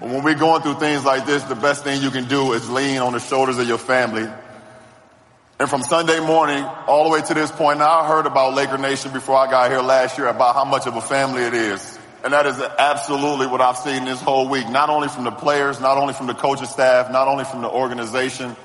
But 0.00 0.08
when 0.08 0.22
we're 0.22 0.34
going 0.34 0.62
through 0.62 0.74
things 0.74 1.04
like 1.04 1.26
this, 1.26 1.42
the 1.44 1.54
best 1.54 1.84
thing 1.84 2.02
you 2.02 2.10
can 2.10 2.26
do 2.26 2.52
is 2.52 2.68
lean 2.68 2.98
on 2.98 3.12
the 3.12 3.20
shoulders 3.20 3.58
of 3.58 3.68
your 3.68 3.78
family. 3.78 4.28
And 5.60 5.70
from 5.70 5.82
Sunday 5.82 6.18
morning 6.18 6.64
all 6.86 7.04
the 7.04 7.10
way 7.10 7.22
to 7.22 7.34
this 7.34 7.50
point, 7.52 7.78
now 7.78 8.00
I 8.00 8.08
heard 8.08 8.26
about 8.26 8.54
Laker 8.54 8.76
Nation 8.76 9.12
before 9.12 9.36
I 9.36 9.48
got 9.48 9.70
here 9.70 9.80
last 9.80 10.18
year 10.18 10.26
about 10.26 10.56
how 10.56 10.64
much 10.64 10.86
of 10.86 10.96
a 10.96 11.00
family 11.00 11.42
it 11.42 11.54
is. 11.54 11.98
And 12.24 12.32
that 12.32 12.46
is 12.46 12.58
absolutely 12.58 13.46
what 13.46 13.60
I've 13.60 13.76
seen 13.76 14.04
this 14.04 14.20
whole 14.20 14.48
week, 14.48 14.68
not 14.68 14.88
only 14.90 15.08
from 15.08 15.24
the 15.24 15.30
players, 15.30 15.78
not 15.78 15.96
only 15.96 16.14
from 16.14 16.26
the 16.26 16.34
coaching 16.34 16.66
staff, 16.66 17.12
not 17.12 17.28
only 17.28 17.44
from 17.44 17.62
the 17.62 17.68
organization, 17.68 18.56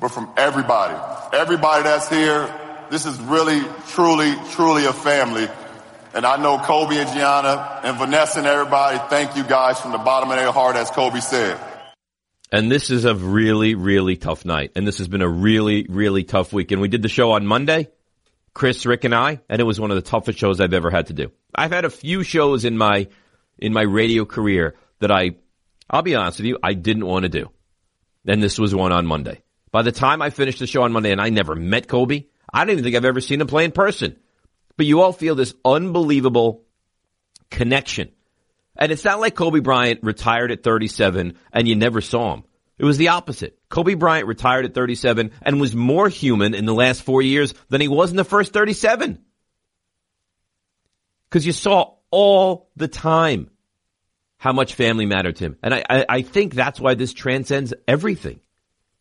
but 0.00 0.10
from 0.10 0.28
everybody. 0.36 0.98
Everybody 1.32 1.84
that's 1.84 2.08
here, 2.08 2.52
this 2.90 3.06
is 3.06 3.18
really, 3.20 3.62
truly, 3.88 4.34
truly 4.50 4.84
a 4.84 4.92
family. 4.92 5.48
And 6.14 6.26
I 6.26 6.36
know 6.36 6.58
Kobe 6.58 6.96
and 6.98 7.08
Gianna 7.10 7.80
and 7.84 7.96
Vanessa 7.96 8.38
and 8.38 8.46
everybody, 8.46 8.98
thank 9.08 9.34
you 9.34 9.44
guys 9.44 9.80
from 9.80 9.92
the 9.92 9.98
bottom 9.98 10.30
of 10.30 10.36
their 10.36 10.52
heart, 10.52 10.76
as 10.76 10.90
Kobe 10.90 11.20
said. 11.20 11.58
And 12.50 12.70
this 12.70 12.90
is 12.90 13.06
a 13.06 13.14
really, 13.14 13.74
really 13.74 14.16
tough 14.16 14.44
night. 14.44 14.72
And 14.76 14.86
this 14.86 14.98
has 14.98 15.08
been 15.08 15.22
a 15.22 15.28
really, 15.28 15.86
really 15.88 16.22
tough 16.22 16.52
week. 16.52 16.70
And 16.70 16.82
we 16.82 16.88
did 16.88 17.00
the 17.00 17.08
show 17.08 17.32
on 17.32 17.46
Monday, 17.46 17.88
Chris, 18.52 18.84
Rick, 18.84 19.04
and 19.04 19.14
I, 19.14 19.40
and 19.48 19.58
it 19.58 19.64
was 19.64 19.80
one 19.80 19.90
of 19.90 19.94
the 19.94 20.02
toughest 20.02 20.38
shows 20.38 20.60
I've 20.60 20.74
ever 20.74 20.90
had 20.90 21.06
to 21.06 21.14
do. 21.14 21.32
I've 21.54 21.70
had 21.70 21.86
a 21.86 21.90
few 21.90 22.22
shows 22.22 22.66
in 22.66 22.76
my, 22.76 23.08
in 23.58 23.72
my 23.72 23.82
radio 23.82 24.26
career 24.26 24.74
that 24.98 25.10
I, 25.10 25.36
I'll 25.88 26.02
be 26.02 26.14
honest 26.14 26.40
with 26.40 26.46
you, 26.46 26.58
I 26.62 26.74
didn't 26.74 27.06
want 27.06 27.22
to 27.22 27.30
do. 27.30 27.50
And 28.26 28.42
this 28.42 28.58
was 28.58 28.74
one 28.74 28.92
on 28.92 29.06
Monday. 29.06 29.40
By 29.70 29.80
the 29.80 29.92
time 29.92 30.20
I 30.20 30.28
finished 30.28 30.58
the 30.58 30.66
show 30.66 30.82
on 30.82 30.92
Monday 30.92 31.12
and 31.12 31.22
I 31.22 31.30
never 31.30 31.54
met 31.54 31.88
Kobe, 31.88 32.26
I 32.52 32.64
don't 32.64 32.72
even 32.72 32.84
think 32.84 32.96
I've 32.96 33.06
ever 33.06 33.22
seen 33.22 33.40
him 33.40 33.46
play 33.46 33.64
in 33.64 33.72
person. 33.72 34.16
But 34.76 34.86
you 34.86 35.02
all 35.02 35.12
feel 35.12 35.34
this 35.34 35.54
unbelievable 35.64 36.64
connection. 37.50 38.10
And 38.76 38.90
it's 38.90 39.04
not 39.04 39.20
like 39.20 39.34
Kobe 39.34 39.60
Bryant 39.60 40.00
retired 40.02 40.50
at 40.50 40.62
37 40.62 41.36
and 41.52 41.68
you 41.68 41.76
never 41.76 42.00
saw 42.00 42.34
him. 42.34 42.44
It 42.78 42.84
was 42.84 42.98
the 42.98 43.08
opposite. 43.08 43.58
Kobe 43.68 43.94
Bryant 43.94 44.26
retired 44.26 44.64
at 44.64 44.74
37 44.74 45.30
and 45.42 45.60
was 45.60 45.74
more 45.76 46.08
human 46.08 46.54
in 46.54 46.64
the 46.64 46.74
last 46.74 47.02
four 47.02 47.22
years 47.22 47.54
than 47.68 47.80
he 47.80 47.88
was 47.88 48.10
in 48.10 48.16
the 48.16 48.24
first 48.24 48.52
37. 48.52 49.22
Cause 51.30 51.46
you 51.46 51.52
saw 51.52 51.94
all 52.10 52.70
the 52.76 52.88
time 52.88 53.50
how 54.36 54.52
much 54.52 54.74
family 54.74 55.06
mattered 55.06 55.36
to 55.36 55.44
him. 55.44 55.56
And 55.62 55.72
I, 55.72 55.84
I, 55.88 56.06
I 56.08 56.22
think 56.22 56.54
that's 56.54 56.80
why 56.80 56.94
this 56.94 57.12
transcends 57.12 57.72
everything. 57.86 58.40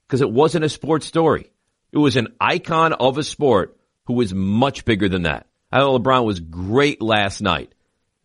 Cause 0.07 0.21
it 0.21 0.31
wasn't 0.31 0.65
a 0.65 0.69
sports 0.69 1.05
story. 1.05 1.51
It 1.91 1.97
was 1.97 2.17
an 2.17 2.35
icon 2.39 2.93
of 2.93 3.17
a 3.17 3.23
sport 3.23 3.77
who 4.05 4.13
was 4.13 4.33
much 4.33 4.85
bigger 4.85 5.09
than 5.09 5.23
that. 5.23 5.47
I 5.71 5.79
thought 5.79 6.01
LeBron 6.01 6.25
was 6.25 6.39
great 6.39 7.01
last 7.01 7.41
night 7.41 7.73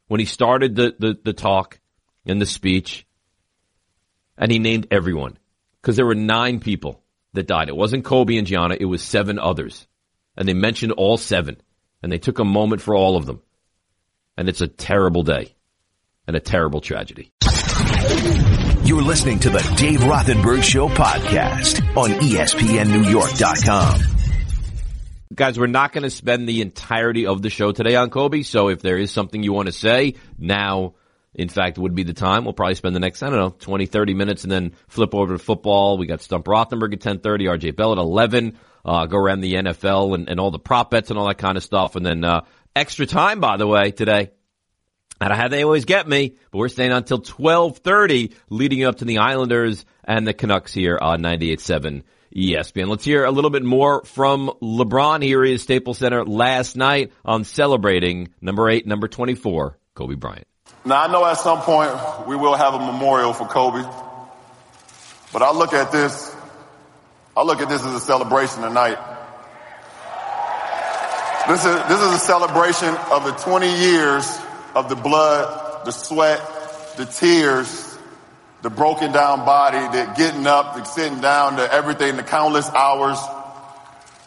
when 0.08 0.20
he 0.20 0.26
started 0.26 0.74
the, 0.74 0.94
the, 0.98 1.18
the 1.22 1.32
talk 1.32 1.78
and 2.24 2.40
the 2.40 2.46
speech 2.46 3.06
and 4.36 4.50
he 4.50 4.58
named 4.58 4.88
everyone 4.90 5.38
because 5.80 5.96
there 5.96 6.06
were 6.06 6.14
nine 6.14 6.60
people 6.60 7.02
that 7.34 7.46
died. 7.46 7.68
It 7.68 7.76
wasn't 7.76 8.04
Kobe 8.04 8.36
and 8.36 8.46
Gianna. 8.46 8.76
It 8.78 8.86
was 8.86 9.02
seven 9.02 9.38
others 9.38 9.86
and 10.36 10.48
they 10.48 10.54
mentioned 10.54 10.92
all 10.92 11.16
seven 11.16 11.60
and 12.02 12.10
they 12.10 12.18
took 12.18 12.38
a 12.38 12.44
moment 12.44 12.82
for 12.82 12.94
all 12.94 13.16
of 13.16 13.26
them. 13.26 13.42
And 14.36 14.48
it's 14.48 14.60
a 14.60 14.68
terrible 14.68 15.22
day 15.22 15.54
and 16.26 16.36
a 16.36 16.40
terrible 16.40 16.80
tragedy. 16.80 17.32
You're 18.84 19.02
listening 19.02 19.38
to 19.40 19.50
the 19.50 19.74
Dave 19.76 20.00
Rothenberg 20.00 20.62
Show 20.62 20.88
podcast 20.88 21.80
on 21.96 22.10
ESPNNewYork.com. 22.20 24.15
Guys, 25.34 25.58
we're 25.58 25.66
not 25.66 25.92
going 25.92 26.04
to 26.04 26.10
spend 26.10 26.48
the 26.48 26.60
entirety 26.60 27.26
of 27.26 27.42
the 27.42 27.50
show 27.50 27.72
today 27.72 27.96
on 27.96 28.10
Kobe. 28.10 28.42
So 28.42 28.68
if 28.68 28.80
there 28.80 28.96
is 28.96 29.10
something 29.10 29.42
you 29.42 29.52
want 29.52 29.66
to 29.66 29.72
say 29.72 30.14
now, 30.38 30.94
in 31.34 31.48
fact, 31.48 31.78
would 31.78 31.96
be 31.96 32.04
the 32.04 32.12
time. 32.12 32.44
We'll 32.44 32.54
probably 32.54 32.76
spend 32.76 32.94
the 32.94 33.00
next, 33.00 33.24
I 33.24 33.30
don't 33.30 33.38
know, 33.38 33.50
20, 33.50 33.86
30 33.86 34.14
minutes 34.14 34.44
and 34.44 34.52
then 34.52 34.72
flip 34.86 35.14
over 35.14 35.36
to 35.36 35.42
football. 35.42 35.98
We 35.98 36.06
got 36.06 36.22
Stump 36.22 36.46
Rothenberg 36.46 36.92
at 36.92 37.04
1030, 37.04 37.44
RJ 37.46 37.76
Bell 37.76 37.92
at 37.92 37.98
11, 37.98 38.56
uh, 38.84 39.06
go 39.06 39.18
around 39.18 39.40
the 39.40 39.54
NFL 39.54 40.14
and, 40.14 40.28
and 40.28 40.38
all 40.38 40.52
the 40.52 40.60
prop 40.60 40.92
bets 40.92 41.10
and 41.10 41.18
all 41.18 41.26
that 41.26 41.38
kind 41.38 41.56
of 41.56 41.64
stuff. 41.64 41.96
And 41.96 42.06
then, 42.06 42.22
uh, 42.22 42.42
extra 42.76 43.04
time, 43.04 43.40
by 43.40 43.56
the 43.56 43.66
way, 43.66 43.90
today. 43.90 44.30
And 45.20 45.32
how 45.32 45.48
they 45.48 45.64
always 45.64 45.86
get 45.86 46.06
me, 46.06 46.36
but 46.52 46.58
we're 46.58 46.68
staying 46.68 46.92
until 46.92 47.18
1230 47.18 48.34
leading 48.50 48.84
up 48.84 48.98
to 48.98 49.06
the 49.06 49.18
Islanders 49.18 49.84
and 50.04 50.26
the 50.26 50.34
Canucks 50.34 50.72
here 50.72 50.98
on 51.00 51.20
98.7 51.20 52.02
ESPN. 52.34 52.88
Let's 52.88 53.04
hear 53.04 53.24
a 53.24 53.30
little 53.30 53.50
bit 53.50 53.62
more 53.62 54.04
from 54.04 54.50
LeBron 54.62 55.22
here 55.22 55.44
at 55.44 55.60
Staples 55.60 55.98
Center 55.98 56.24
last 56.24 56.76
night 56.76 57.12
on 57.24 57.44
celebrating 57.44 58.28
number 58.40 58.68
eight, 58.68 58.86
number 58.86 59.08
24, 59.08 59.78
Kobe 59.94 60.14
Bryant. 60.14 60.46
Now, 60.84 61.02
I 61.02 61.12
know 61.12 61.24
at 61.24 61.38
some 61.38 61.60
point 61.60 61.90
we 62.26 62.36
will 62.36 62.54
have 62.54 62.74
a 62.74 62.78
memorial 62.78 63.32
for 63.32 63.46
Kobe, 63.46 63.82
but 65.32 65.42
I 65.42 65.52
look 65.52 65.72
at 65.72 65.92
this, 65.92 66.34
I 67.36 67.42
look 67.42 67.60
at 67.60 67.68
this 67.68 67.84
as 67.84 67.94
a 67.94 68.00
celebration 68.00 68.62
tonight. 68.62 68.98
This 71.48 71.64
is, 71.64 71.76
this 71.88 72.00
is 72.00 72.12
a 72.14 72.18
celebration 72.18 72.88
of 72.88 73.24
the 73.24 73.32
20 73.32 73.68
years 73.68 74.38
of 74.74 74.88
the 74.88 74.96
blood, 74.96 75.84
the 75.84 75.92
sweat, 75.92 76.40
the 76.96 77.04
tears, 77.04 77.85
the 78.62 78.70
broken 78.70 79.12
down 79.12 79.44
body, 79.44 79.78
the 79.96 80.12
getting 80.16 80.46
up, 80.46 80.74
the 80.74 80.84
sitting 80.84 81.20
down, 81.20 81.56
the 81.56 81.72
everything, 81.72 82.16
the 82.16 82.22
countless 82.22 82.68
hours, 82.70 83.18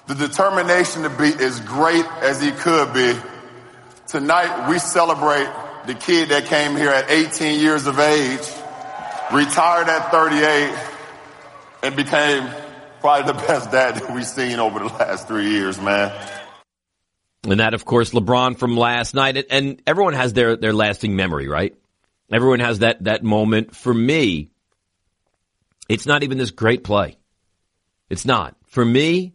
the 0.08 0.16
determination 0.16 1.04
to 1.04 1.10
be 1.10 1.32
as 1.44 1.60
great 1.62 2.06
as 2.22 2.42
he 2.42 2.52
could 2.52 2.94
be. 2.94 3.14
Tonight 4.08 4.70
we 4.70 4.80
celebrate 4.80 5.48
the 5.86 5.94
kid 5.94 6.30
that 6.30 6.46
came 6.46 6.76
here 6.76 6.90
at 6.90 7.10
18 7.10 7.60
years 7.60 7.88
of 7.88 8.00
age, 8.00 8.48
retired 9.32 9.88
at 9.88 10.12
38, 10.12 10.78
and 11.84 11.96
became 11.96 12.50
probably 13.02 13.32
the 13.32 13.40
best 13.48 13.72
dad 13.72 13.96
that 13.96 14.14
we've 14.14 14.26
seen 14.26 14.60
over 14.60 14.80
the 14.80 14.86
last 14.86 15.28
three 15.28 15.52
years, 15.52 15.80
man. 15.80 16.12
And 17.44 17.60
that, 17.60 17.74
of 17.74 17.86
course, 17.86 18.12
LeBron 18.12 18.58
from 18.58 18.76
last 18.76 19.14
night. 19.16 19.46
And 19.50 19.82
everyone 19.88 20.14
has 20.14 20.34
their, 20.34 20.58
their 20.58 20.74
lasting 20.74 21.16
memory, 21.16 21.48
right? 21.48 21.76
Everyone 22.32 22.60
has 22.60 22.80
that, 22.80 23.04
that 23.04 23.24
moment. 23.24 23.76
For 23.76 23.94
me, 23.94 24.52
it's 25.88 26.06
not 26.06 26.24
even 26.24 26.38
this 26.38 26.52
great 26.52 26.84
play. 26.84 27.18
It's 28.10 28.26
not. 28.26 28.56
For 28.68 28.86
me, 28.86 29.34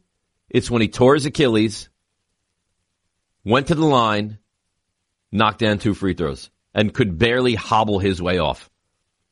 it's 0.49 0.71
when 0.71 0.83
he 0.83 0.89
tore 0.89 1.15
his 1.15 1.27
Achilles, 1.27 1.89
went 3.45 3.69
to 3.69 3.75
the 3.75 3.85
line, 3.85 4.39
knocked 5.33 5.59
down 5.59 5.79
two 5.79 5.95
free 5.95 6.15
throws, 6.15 6.51
and 6.73 6.95
could 6.95 7.19
barely 7.19 7.55
hobble 7.55 7.99
his 7.99 8.23
way 8.23 8.39
off. 8.39 8.71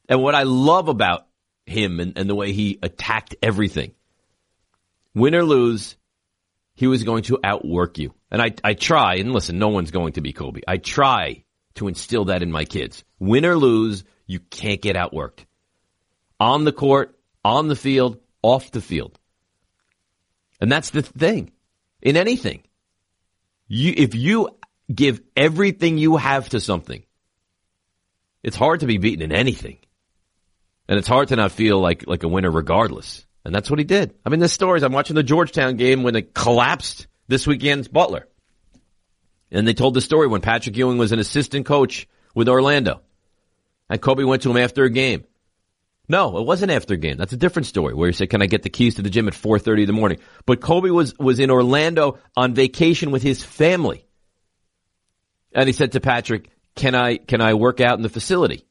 And 0.08 0.20
what 0.20 0.34
I 0.34 0.42
love 0.42 0.88
about 0.88 1.26
him 1.66 2.00
and, 2.00 2.18
and 2.18 2.28
the 2.28 2.34
way 2.34 2.52
he 2.52 2.78
attacked 2.82 3.36
everything, 3.42 3.92
win 5.14 5.34
or 5.34 5.44
lose, 5.44 5.96
he 6.74 6.88
was 6.88 7.04
going 7.04 7.22
to 7.24 7.38
outwork 7.44 7.98
you. 7.98 8.12
And 8.30 8.42
I, 8.42 8.52
I 8.64 8.74
try, 8.74 9.16
and 9.16 9.32
listen, 9.32 9.58
no 9.58 9.68
one's 9.68 9.92
going 9.92 10.14
to 10.14 10.20
be 10.20 10.32
Kobe. 10.32 10.62
I 10.66 10.78
try 10.78 11.44
to 11.74 11.88
instill 11.88 12.26
that 12.26 12.42
in 12.42 12.52
my 12.52 12.64
kids. 12.64 13.04
Win 13.18 13.44
or 13.44 13.56
lose, 13.56 14.04
you 14.26 14.40
can't 14.40 14.80
get 14.80 14.96
outworked. 14.96 15.44
On 16.40 16.64
the 16.64 16.72
court, 16.72 17.18
on 17.44 17.68
the 17.68 17.76
field, 17.76 18.18
off 18.42 18.70
the 18.70 18.80
field. 18.80 19.18
And 20.60 20.70
that's 20.70 20.90
the 20.90 21.02
thing. 21.02 21.52
In 22.00 22.16
anything. 22.16 22.62
You, 23.68 23.94
if 23.96 24.14
you 24.14 24.50
give 24.92 25.20
everything 25.36 25.98
you 25.98 26.16
have 26.16 26.48
to 26.50 26.60
something, 26.60 27.04
it's 28.42 28.56
hard 28.56 28.80
to 28.80 28.86
be 28.86 28.98
beaten 28.98 29.22
in 29.22 29.32
anything. 29.32 29.78
And 30.88 30.98
it's 30.98 31.08
hard 31.08 31.28
to 31.28 31.36
not 31.36 31.52
feel 31.52 31.80
like, 31.80 32.06
like 32.06 32.24
a 32.24 32.28
winner 32.28 32.50
regardless. 32.50 33.24
And 33.44 33.54
that's 33.54 33.70
what 33.70 33.78
he 33.78 33.84
did. 33.84 34.14
I 34.24 34.30
mean, 34.30 34.40
the 34.40 34.48
stories, 34.48 34.82
I'm 34.82 34.92
watching 34.92 35.16
the 35.16 35.22
Georgetown 35.22 35.76
game 35.76 36.02
when 36.02 36.16
it 36.16 36.34
collapsed 36.34 37.06
this 37.28 37.46
weekend's 37.46 37.88
Butler. 37.88 38.28
And 39.52 39.68
they 39.68 39.74
told 39.74 39.94
the 39.94 40.00
story 40.00 40.26
when 40.26 40.40
Patrick 40.40 40.76
Ewing 40.76 40.98
was 40.98 41.12
an 41.12 41.18
assistant 41.18 41.66
coach 41.66 42.08
with 42.34 42.48
Orlando. 42.48 43.02
And 43.88 44.00
Kobe 44.00 44.24
went 44.24 44.42
to 44.42 44.50
him 44.50 44.56
after 44.56 44.84
a 44.84 44.90
game. 44.90 45.24
No, 46.08 46.38
it 46.38 46.46
wasn't 46.46 46.72
after 46.72 46.94
a 46.94 46.96
game. 46.96 47.16
That's 47.18 47.34
a 47.34 47.36
different 47.36 47.66
story 47.66 47.94
where 47.94 48.08
he 48.08 48.12
said, 48.12 48.30
can 48.30 48.42
I 48.42 48.46
get 48.46 48.62
the 48.62 48.70
keys 48.70 48.96
to 48.96 49.02
the 49.02 49.10
gym 49.10 49.28
at 49.28 49.34
4.30 49.34 49.82
in 49.82 49.86
the 49.86 49.92
morning? 49.92 50.18
But 50.46 50.60
Kobe 50.60 50.90
was, 50.90 51.16
was 51.18 51.38
in 51.38 51.50
Orlando 51.50 52.18
on 52.36 52.54
vacation 52.54 53.10
with 53.10 53.22
his 53.22 53.44
family. 53.44 54.06
And 55.54 55.68
he 55.68 55.72
said 55.72 55.92
to 55.92 56.00
Patrick, 56.00 56.50
can 56.74 56.94
I, 56.94 57.18
can 57.18 57.40
I 57.40 57.54
work 57.54 57.80
out 57.80 57.98
in 57.98 58.02
the 58.02 58.08
facility? 58.08 58.66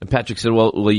And 0.00 0.10
Patrick 0.10 0.38
said, 0.38 0.52
well, 0.52 0.72
well, 0.74 0.94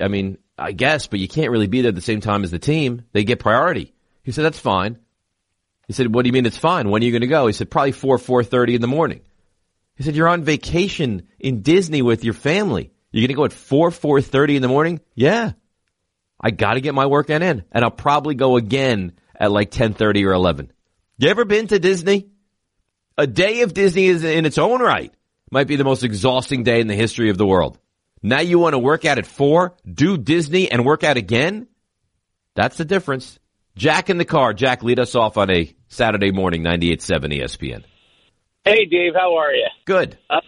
I 0.00 0.08
mean, 0.08 0.38
I 0.58 0.72
guess, 0.72 1.06
but 1.06 1.20
you 1.20 1.28
can't 1.28 1.50
really 1.50 1.68
be 1.68 1.80
there 1.80 1.90
at 1.90 1.94
the 1.94 2.00
same 2.00 2.20
time 2.20 2.44
as 2.44 2.50
the 2.50 2.58
team. 2.58 3.02
They 3.12 3.24
get 3.24 3.38
priority. 3.38 3.94
He 4.22 4.32
said, 4.32 4.44
that's 4.44 4.58
fine. 4.58 4.98
He 5.92 5.96
said, 5.96 6.14
what 6.14 6.22
do 6.22 6.28
you 6.28 6.32
mean 6.32 6.46
it's 6.46 6.56
fine? 6.56 6.88
When 6.88 7.02
are 7.02 7.04
you 7.04 7.12
going 7.12 7.20
to 7.20 7.26
go? 7.26 7.46
He 7.46 7.52
said, 7.52 7.70
probably 7.70 7.92
4, 7.92 8.16
4.30 8.16 8.76
in 8.76 8.80
the 8.80 8.86
morning. 8.86 9.20
He 9.94 10.04
said, 10.04 10.16
you're 10.16 10.26
on 10.26 10.42
vacation 10.42 11.28
in 11.38 11.60
Disney 11.60 12.00
with 12.00 12.24
your 12.24 12.32
family. 12.32 12.92
You're 13.10 13.20
going 13.20 13.28
to 13.28 13.34
go 13.34 13.44
at 13.44 13.52
4, 13.52 13.90
4.30 13.90 14.56
in 14.56 14.62
the 14.62 14.68
morning? 14.68 15.02
Yeah. 15.14 15.52
I 16.40 16.50
got 16.50 16.74
to 16.74 16.80
get 16.80 16.94
my 16.94 17.04
workout 17.04 17.42
in. 17.42 17.64
And 17.70 17.84
I'll 17.84 17.90
probably 17.90 18.34
go 18.34 18.56
again 18.56 19.12
at 19.38 19.52
like 19.52 19.70
10.30 19.70 20.24
or 20.24 20.32
11. 20.32 20.72
You 21.18 21.28
ever 21.28 21.44
been 21.44 21.66
to 21.66 21.78
Disney? 21.78 22.30
A 23.18 23.26
day 23.26 23.60
of 23.60 23.74
Disney 23.74 24.06
is 24.06 24.24
in 24.24 24.46
its 24.46 24.56
own 24.56 24.80
right. 24.80 25.12
Might 25.50 25.66
be 25.66 25.76
the 25.76 25.84
most 25.84 26.04
exhausting 26.04 26.62
day 26.62 26.80
in 26.80 26.86
the 26.86 26.94
history 26.94 27.28
of 27.28 27.36
the 27.36 27.46
world. 27.46 27.78
Now 28.22 28.40
you 28.40 28.58
want 28.58 28.72
to 28.72 28.78
work 28.78 29.04
out 29.04 29.18
at 29.18 29.26
4, 29.26 29.76
do 29.86 30.16
Disney 30.16 30.70
and 30.70 30.86
work 30.86 31.04
out 31.04 31.18
again? 31.18 31.66
That's 32.54 32.78
the 32.78 32.86
difference. 32.86 33.38
Jack 33.76 34.10
in 34.10 34.18
the 34.18 34.24
car. 34.24 34.52
Jack, 34.52 34.82
lead 34.82 34.98
us 34.98 35.14
off 35.14 35.36
on 35.36 35.50
a 35.50 35.74
Saturday 35.88 36.30
morning, 36.30 36.62
98.7 36.62 37.40
ESPN. 37.40 37.84
Hey, 38.64 38.84
Dave, 38.84 39.14
how 39.14 39.36
are 39.36 39.52
you? 39.52 39.66
Good. 39.84 40.18
Uh, 40.30 40.40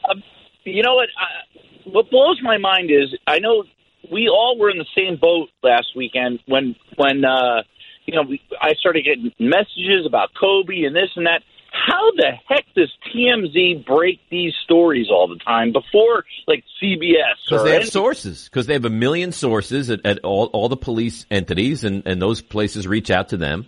you 0.64 0.82
know 0.82 0.94
what? 0.94 1.08
Uh, 1.20 1.90
what 1.90 2.10
blows 2.10 2.40
my 2.42 2.58
mind 2.58 2.90
is 2.90 3.16
I 3.26 3.38
know 3.38 3.64
we 4.10 4.28
all 4.28 4.58
were 4.58 4.70
in 4.70 4.78
the 4.78 4.86
same 4.96 5.18
boat 5.20 5.48
last 5.62 5.88
weekend 5.96 6.40
when 6.46 6.76
when 6.96 7.24
uh, 7.24 7.62
you 8.06 8.14
know 8.14 8.22
we, 8.28 8.40
I 8.60 8.74
started 8.74 9.04
getting 9.04 9.32
messages 9.38 10.06
about 10.06 10.30
Kobe 10.38 10.84
and 10.84 10.94
this 10.94 11.10
and 11.16 11.26
that 11.26 11.42
how 11.86 12.10
the 12.16 12.32
heck 12.48 12.64
does 12.74 12.92
TMZ 13.14 13.84
break 13.84 14.20
these 14.30 14.54
stories 14.64 15.08
all 15.10 15.28
the 15.28 15.38
time 15.44 15.72
before 15.72 16.24
like 16.46 16.64
CBS? 16.82 17.34
Because 17.48 17.64
they 17.64 17.74
have 17.74 17.88
sources. 17.88 18.48
Because 18.48 18.66
they 18.66 18.72
have 18.72 18.84
a 18.84 18.90
million 18.90 19.32
sources 19.32 19.90
at, 19.90 20.04
at, 20.04 20.20
all, 20.20 20.46
all 20.46 20.68
the 20.68 20.76
police 20.76 21.26
entities, 21.30 21.84
and, 21.84 22.02
and 22.06 22.20
those 22.22 22.40
places 22.40 22.86
reach 22.86 23.10
out 23.10 23.30
to 23.30 23.36
them, 23.36 23.66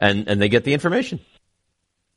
and, 0.00 0.28
and 0.28 0.40
they 0.40 0.48
get 0.48 0.64
the 0.64 0.74
information. 0.74 1.20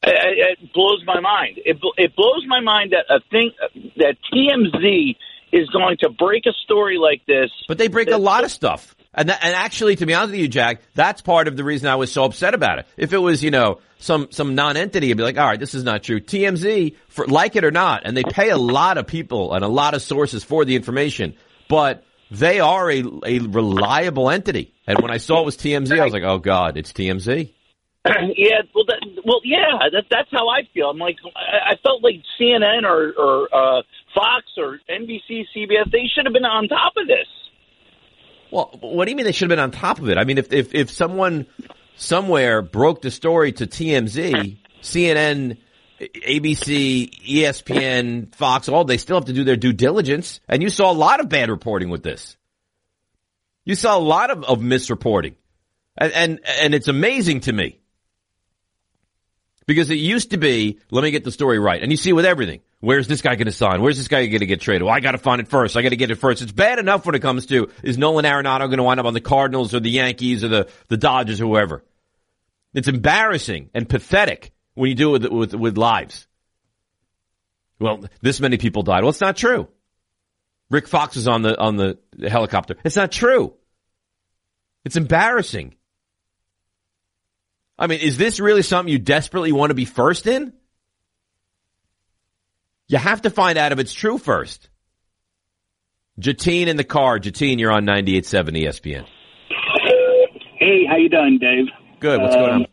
It, 0.04 0.58
it 0.62 0.74
blows 0.74 1.04
my 1.06 1.20
mind. 1.20 1.60
It, 1.64 1.78
it 1.98 2.16
blows 2.16 2.44
my 2.48 2.60
mind 2.60 2.94
that 2.94 3.14
a 3.14 3.20
thing 3.30 3.52
that 3.98 4.16
TMZ 4.34 5.16
is 5.54 5.70
going 5.70 5.98
to 6.02 6.10
break 6.10 6.46
a 6.46 6.54
story 6.64 6.98
like 6.98 7.22
this. 7.26 7.52
But 7.68 7.78
they 7.78 7.88
break 7.88 8.10
a 8.10 8.18
lot 8.18 8.44
of 8.44 8.52
stuff. 8.52 8.96
And, 9.14 9.28
that, 9.30 9.44
and 9.44 9.54
actually, 9.54 9.98
to 9.98 10.06
be 10.06 10.14
honest 10.14 10.32
with 10.32 10.40
you, 10.40 10.48
Jack, 10.48 10.82
that's 10.96 11.22
part 11.22 11.48
of 11.48 11.58
the 11.58 11.64
reason 11.64 11.90
I 11.90 11.96
was 11.96 12.12
so 12.12 12.24
upset 12.24 12.54
about 12.54 12.80
it. 12.80 12.88
If 12.96 13.12
it 13.12 13.18
was, 13.18 13.44
you 13.44 13.52
know, 13.52 13.80
some 14.00 14.30
some 14.32 14.56
non-entity, 14.56 15.12
I'd 15.12 15.18
be 15.18 15.24
like, 15.24 15.38
all 15.38 15.46
right, 15.46 15.60
this 15.60 15.74
is 15.74 15.84
not 15.84 16.04
true. 16.04 16.22
TMZ, 16.22 16.96
for 17.10 17.28
like 17.28 17.56
it 17.56 17.66
or 17.66 17.72
not, 17.72 18.04
and 18.06 18.16
they 18.16 18.24
pay 18.24 18.50
a 18.50 18.58
lot 18.58 18.98
of 18.98 19.08
people 19.08 19.54
and 19.54 19.64
a 19.64 19.68
lot 19.68 19.94
of 19.94 20.02
sources 20.02 20.44
for 20.44 20.64
the 20.64 20.76
information, 20.76 21.36
but 21.68 22.04
they 22.32 22.62
are 22.62 22.90
a 22.90 23.04
a 23.26 23.40
reliable 23.40 24.30
entity. 24.30 24.74
And 24.88 25.00
when 25.02 25.12
I 25.12 25.18
saw 25.18 25.42
it 25.42 25.46
was 25.46 25.58
TMZ, 25.58 26.00
I 26.00 26.04
was 26.04 26.14
like, 26.14 26.24
oh 26.24 26.40
god, 26.40 26.78
it's 26.78 26.94
TMZ. 26.94 27.52
yeah, 28.06 28.62
well, 28.74 28.86
that, 28.88 29.06
well, 29.24 29.42
yeah, 29.44 29.78
that, 29.92 30.06
that's 30.10 30.30
how 30.32 30.50
I 30.50 30.62
feel. 30.74 30.90
I'm 30.90 30.98
like, 30.98 31.18
I, 31.36 31.74
I 31.74 31.76
felt 31.84 32.02
like 32.02 32.16
CNN 32.40 32.84
or, 32.84 33.14
or 33.14 33.48
uh, 33.54 33.84
Fox 34.16 34.46
or 34.58 34.80
NBC, 34.90 35.46
CBS, 35.56 35.92
they 35.92 36.10
should 36.12 36.26
have 36.26 36.34
been 36.34 36.44
on 36.44 36.68
top 36.68 36.94
of 36.98 37.08
this. 37.08 37.28
Well, 38.52 38.78
what 38.82 39.06
do 39.06 39.12
you 39.12 39.16
mean 39.16 39.26
they 39.26 39.32
should 39.32 39.50
have 39.50 39.58
been 39.58 39.64
on 39.64 39.72
top 39.72 40.00
of 40.00 40.10
it? 40.10 40.18
I 40.18 40.26
mean, 40.26 40.38
if 40.38 40.52
if, 40.52 40.76
if 40.76 40.92
someone 40.92 41.48
somewhere 41.96 42.62
broke 42.62 43.02
the 43.02 43.12
story 43.12 43.54
to 43.54 43.68
TMZ, 43.68 44.58
CNN, 44.82 45.58
ABC, 46.00 47.10
ESPN, 47.24 48.34
Fox, 48.36 48.68
all 48.70 48.86
they 48.86 48.98
still 48.98 49.18
have 49.18 49.26
to 49.26 49.34
do 49.34 49.44
their 49.44 49.56
due 49.56 49.74
diligence. 49.74 50.40
And 50.48 50.62
you 50.64 50.70
saw 50.70 50.92
a 50.92 50.94
lot 50.94 51.20
of 51.20 51.30
bad 51.30 51.50
reporting 51.50 51.90
with 51.90 52.04
this. 52.04 52.36
You 53.64 53.76
saw 53.76 53.98
a 53.98 54.00
lot 54.00 54.32
of, 54.32 54.44
of 54.44 54.60
misreporting. 54.60 55.36
And, 55.98 56.12
and, 56.14 56.40
and 56.46 56.74
it's 56.74 56.88
amazing 56.88 57.42
to 57.42 57.54
me. 57.54 57.80
Because 59.68 59.92
it 59.92 59.96
used 59.96 60.32
to 60.32 60.38
be, 60.38 60.80
let 60.90 61.04
me 61.04 61.12
get 61.12 61.24
the 61.24 61.32
story 61.32 61.60
right. 61.60 61.82
And 61.82 61.92
you 61.92 61.98
see 61.98 62.14
with 62.14 62.26
everything. 62.26 62.62
Where's 62.82 63.08
this 63.08 63.22
guy 63.22 63.36
going 63.36 63.46
to 63.46 63.52
sign? 63.52 63.82
Where's 63.82 63.98
this 63.98 64.08
guy 64.08 64.26
going 64.26 64.40
to 64.40 64.48
get 64.48 64.60
traded? 64.60 64.82
Well, 64.82 64.94
I 64.94 65.02
got 65.02 65.12
to 65.12 65.20
find 65.20 65.40
it 65.40 65.48
first. 65.48 65.78
I 65.78 65.84
got 65.84 65.90
to 65.90 65.96
get 65.96 66.10
it 66.10 66.16
first. 66.16 66.42
It's 66.42 66.52
bad 66.52 66.80
enough 66.80 67.06
when 67.06 67.14
it 67.14 67.22
comes 67.22 67.46
to 67.46 67.70
is 67.84 68.00
Nolan 68.00 68.26
Arenado 68.26 68.62
going 68.62 68.78
to 68.78 68.84
wind 68.84 69.00
up 69.00 69.06
on 69.06 69.14
the 69.14 69.22
Cardinals 69.22 69.76
or 69.76 69.80
the 69.80 69.92
Yankees 69.92 70.44
or 70.44 70.48
the, 70.48 70.70
the 70.88 70.98
Dodgers 70.98 71.40
or 71.40 71.46
whoever. 71.46 71.84
It's 72.74 72.88
embarrassing 72.88 73.70
and 73.76 73.88
pathetic 73.88 74.52
when 74.74 74.90
you 74.90 74.96
do 74.96 75.14
it 75.14 75.22
with, 75.22 75.32
with, 75.32 75.54
with 75.54 75.78
lives. 75.78 76.26
Well, 77.80 78.04
this 78.22 78.40
many 78.40 78.58
people 78.58 78.82
died. 78.82 79.04
Well, 79.04 79.10
it's 79.10 79.22
not 79.22 79.38
true. 79.38 79.68
Rick 80.72 80.88
Fox 80.88 81.18
is 81.18 81.28
on 81.28 81.44
the, 81.44 81.60
on 81.60 81.76
the 81.76 82.00
helicopter. 82.28 82.78
It's 82.84 82.96
not 82.96 83.12
true. 83.12 83.54
It's 84.86 84.96
embarrassing. 84.96 85.76
I 87.78 87.86
mean, 87.86 88.00
is 88.00 88.18
this 88.18 88.40
really 88.40 88.64
something 88.64 88.92
you 88.92 89.00
desperately 89.00 89.52
want 89.52 89.70
to 89.70 89.76
be 89.76 89.86
first 89.86 90.26
in? 90.26 90.54
You 92.92 92.98
have 92.98 93.22
to 93.22 93.30
find 93.30 93.58
out 93.58 93.72
if 93.72 93.80
it's 93.80 93.94
true 93.94 94.18
first. 94.18 94.68
Jatine 96.20 96.68
in 96.68 96.76
the 96.76 96.84
car. 96.84 97.20
Jatine, 97.20 97.58
you're 97.58 97.72
on 97.72 97.86
98.7 97.86 98.50
ESPN. 98.52 99.08
Hey, 100.60 100.86
how 100.90 100.98
you 100.98 101.08
doing, 101.08 101.40
Dave? 101.40 101.68
Good. 102.02 102.20
What's 102.20 102.36
going 102.36 102.50
on? 102.50 102.62
Um, 102.64 102.68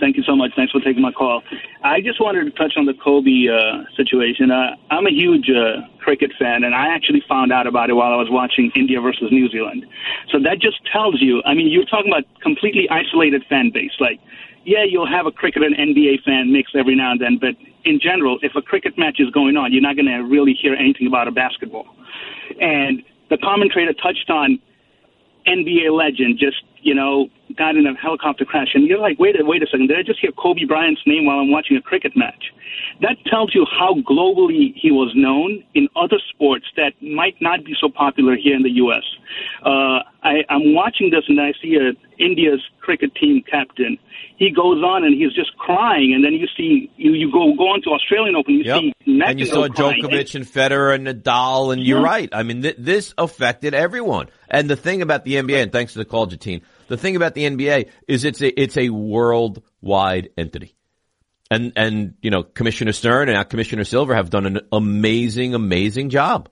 Thank 0.00 0.16
you 0.16 0.22
so 0.22 0.34
much. 0.34 0.52
Thanks 0.56 0.72
for 0.72 0.80
taking 0.80 1.02
my 1.02 1.12
call. 1.12 1.42
I 1.84 2.00
just 2.00 2.18
wanted 2.18 2.44
to 2.44 2.50
touch 2.52 2.72
on 2.78 2.86
the 2.86 2.94
Kobe 2.94 3.44
uh, 3.52 3.84
situation. 3.94 4.50
Uh, 4.50 4.72
I'm 4.88 5.06
a 5.06 5.12
huge 5.12 5.50
uh, 5.50 5.84
cricket 6.00 6.32
fan, 6.40 6.64
and 6.64 6.74
I 6.74 6.88
actually 6.88 7.22
found 7.28 7.52
out 7.52 7.66
about 7.66 7.90
it 7.90 7.92
while 7.92 8.14
I 8.14 8.16
was 8.16 8.28
watching 8.30 8.72
India 8.74 9.02
versus 9.02 9.28
New 9.30 9.50
Zealand. 9.50 9.84
So 10.32 10.38
that 10.40 10.62
just 10.62 10.80
tells 10.90 11.20
you. 11.20 11.42
I 11.44 11.52
mean, 11.52 11.68
you're 11.68 11.84
talking 11.84 12.10
about 12.10 12.24
completely 12.40 12.88
isolated 12.88 13.44
fan 13.50 13.70
base. 13.74 13.92
Like, 14.00 14.18
yeah, 14.64 14.84
you'll 14.88 15.06
have 15.06 15.26
a 15.26 15.30
cricket 15.30 15.62
and 15.62 15.76
NBA 15.76 16.24
fan 16.24 16.50
mix 16.50 16.72
every 16.74 16.96
now 16.96 17.12
and 17.12 17.20
then, 17.20 17.36
but 17.38 17.52
in 17.84 18.00
general, 18.00 18.38
if 18.42 18.52
a 18.56 18.62
cricket 18.62 18.98
match 18.98 19.16
is 19.18 19.30
going 19.30 19.56
on, 19.56 19.72
you're 19.72 19.82
not 19.82 19.96
going 19.96 20.06
to 20.06 20.18
really 20.18 20.52
hear 20.52 20.74
anything 20.74 21.06
about 21.06 21.28
a 21.28 21.30
basketball. 21.30 21.86
And 22.60 23.02
the 23.30 23.38
commentator 23.38 23.92
touched 23.92 24.28
on 24.28 24.58
NBA 25.46 25.96
legend 25.96 26.38
just 26.38 26.62
you 26.82 26.94
know, 26.94 27.28
got 27.56 27.76
in 27.76 27.86
a 27.86 27.94
helicopter 27.94 28.44
crash, 28.44 28.68
and 28.74 28.86
you're 28.86 28.98
like, 28.98 29.18
wait, 29.18 29.38
a 29.40 29.44
wait 29.44 29.62
a 29.62 29.66
second, 29.66 29.88
did 29.88 29.98
I 29.98 30.02
just 30.02 30.20
hear 30.20 30.30
Kobe 30.32 30.64
Bryant's 30.64 31.02
name 31.06 31.26
while 31.26 31.38
I'm 31.38 31.50
watching 31.50 31.76
a 31.76 31.82
cricket 31.82 32.12
match? 32.16 32.52
That 33.02 33.16
tells 33.26 33.54
you 33.54 33.66
how 33.78 33.94
globally 34.08 34.72
he 34.76 34.90
was 34.90 35.12
known 35.14 35.64
in 35.74 35.88
other 35.96 36.18
sports 36.32 36.66
that 36.76 36.92
might 37.02 37.34
not 37.40 37.64
be 37.64 37.74
so 37.80 37.88
popular 37.88 38.36
here 38.36 38.54
in 38.54 38.62
the 38.62 38.70
U.S. 38.84 39.02
Uh, 39.64 40.00
I, 40.22 40.44
I'm 40.48 40.74
watching 40.74 41.10
this, 41.10 41.24
and 41.28 41.40
I 41.40 41.52
see 41.62 41.76
a, 41.76 41.92
India's 42.22 42.60
cricket 42.80 43.14
team 43.14 43.42
captain. 43.50 43.98
He 44.36 44.50
goes 44.50 44.82
on 44.82 45.04
and 45.04 45.14
he's 45.20 45.32
just 45.34 45.56
crying, 45.58 46.12
and 46.14 46.24
then 46.24 46.32
you 46.34 46.46
see 46.56 46.90
you, 46.96 47.12
you 47.12 47.30
go 47.32 47.52
go 47.56 47.64
on 47.68 47.82
to 47.82 47.90
Australian 47.90 48.36
Open, 48.36 48.54
you 48.54 48.64
Yep. 48.64 48.80
see 48.80 48.92
And 49.06 49.40
you 49.40 49.46
saw 49.46 49.68
crying. 49.68 50.02
Djokovic 50.02 50.34
and 50.34 50.44
Federer 50.46 50.94
and 50.94 51.06
Nadal, 51.06 51.72
and 51.72 51.82
you're 51.82 52.00
right. 52.00 52.28
I 52.32 52.42
mean, 52.42 52.62
th- 52.62 52.76
this 52.78 53.14
affected 53.18 53.74
everyone. 53.74 54.28
And 54.48 54.68
the 54.68 54.76
thing 54.76 55.02
about 55.02 55.24
the 55.24 55.34
NBA, 55.34 55.62
and 55.62 55.72
thanks 55.72 55.92
to 55.94 55.98
the 55.98 56.04
call, 56.04 56.26
Jatine, 56.26 56.62
the 56.90 56.96
thing 56.96 57.14
about 57.14 57.34
the 57.34 57.44
NBA 57.44 57.88
is 58.08 58.24
it's 58.24 58.42
a 58.42 58.60
it's 58.60 58.76
a 58.76 58.90
worldwide 58.90 60.30
entity. 60.36 60.74
And 61.48 61.72
and 61.76 62.14
you 62.20 62.30
know, 62.30 62.42
Commissioner 62.42 62.92
Stern 62.92 63.28
and 63.28 63.36
now 63.36 63.44
Commissioner 63.44 63.84
Silver 63.84 64.12
have 64.14 64.28
done 64.28 64.44
an 64.44 64.60
amazing, 64.72 65.54
amazing 65.54 66.10
job 66.10 66.48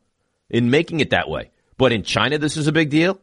in 0.48 0.70
making 0.70 1.00
it 1.00 1.10
that 1.10 1.28
way. 1.28 1.50
But 1.76 1.92
in 1.92 2.04
China, 2.04 2.38
this 2.38 2.56
is 2.56 2.68
a 2.68 2.72
big 2.72 2.88
deal. 2.88 3.20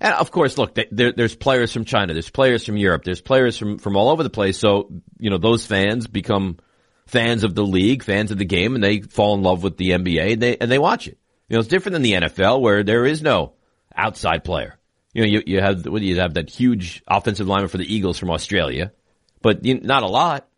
And 0.00 0.14
of 0.14 0.32
course, 0.32 0.58
look, 0.58 0.76
there, 0.90 1.12
there's 1.12 1.36
players 1.36 1.72
from 1.72 1.84
China, 1.84 2.12
there's 2.12 2.28
players 2.28 2.66
from 2.66 2.76
Europe, 2.76 3.04
there's 3.04 3.20
players 3.20 3.56
from, 3.56 3.78
from 3.78 3.96
all 3.96 4.10
over 4.10 4.24
the 4.24 4.30
place. 4.30 4.58
So, 4.58 4.90
you 5.18 5.30
know, 5.30 5.38
those 5.38 5.64
fans 5.64 6.08
become 6.08 6.58
fans 7.06 7.44
of 7.44 7.54
the 7.54 7.64
league, 7.64 8.02
fans 8.02 8.32
of 8.32 8.38
the 8.38 8.44
game, 8.44 8.74
and 8.74 8.82
they 8.82 9.00
fall 9.00 9.34
in 9.34 9.42
love 9.42 9.62
with 9.62 9.76
the 9.76 9.90
NBA 9.90 10.32
and 10.32 10.42
they, 10.42 10.56
and 10.56 10.70
they 10.70 10.80
watch 10.80 11.06
it. 11.06 11.18
You 11.48 11.54
know, 11.54 11.60
it's 11.60 11.68
different 11.68 11.92
than 11.94 12.02
the 12.02 12.14
NFL 12.14 12.60
where 12.60 12.82
there 12.82 13.06
is 13.06 13.22
no 13.22 13.52
outside 13.94 14.42
player. 14.42 14.76
You 15.14 15.22
know, 15.22 15.28
you, 15.28 15.42
you 15.46 15.60
have, 15.60 15.86
what 15.86 16.00
do 16.00 16.06
you 16.06 16.20
have 16.20 16.34
that 16.34 16.50
huge 16.50 17.02
offensive 17.06 17.46
lineman 17.46 17.68
for 17.68 17.78
the 17.78 17.94
Eagles 17.94 18.18
from 18.18 18.30
Australia, 18.30 18.92
but 19.40 19.64
you, 19.64 19.80
not 19.80 20.02
a 20.02 20.08
lot. 20.08 20.48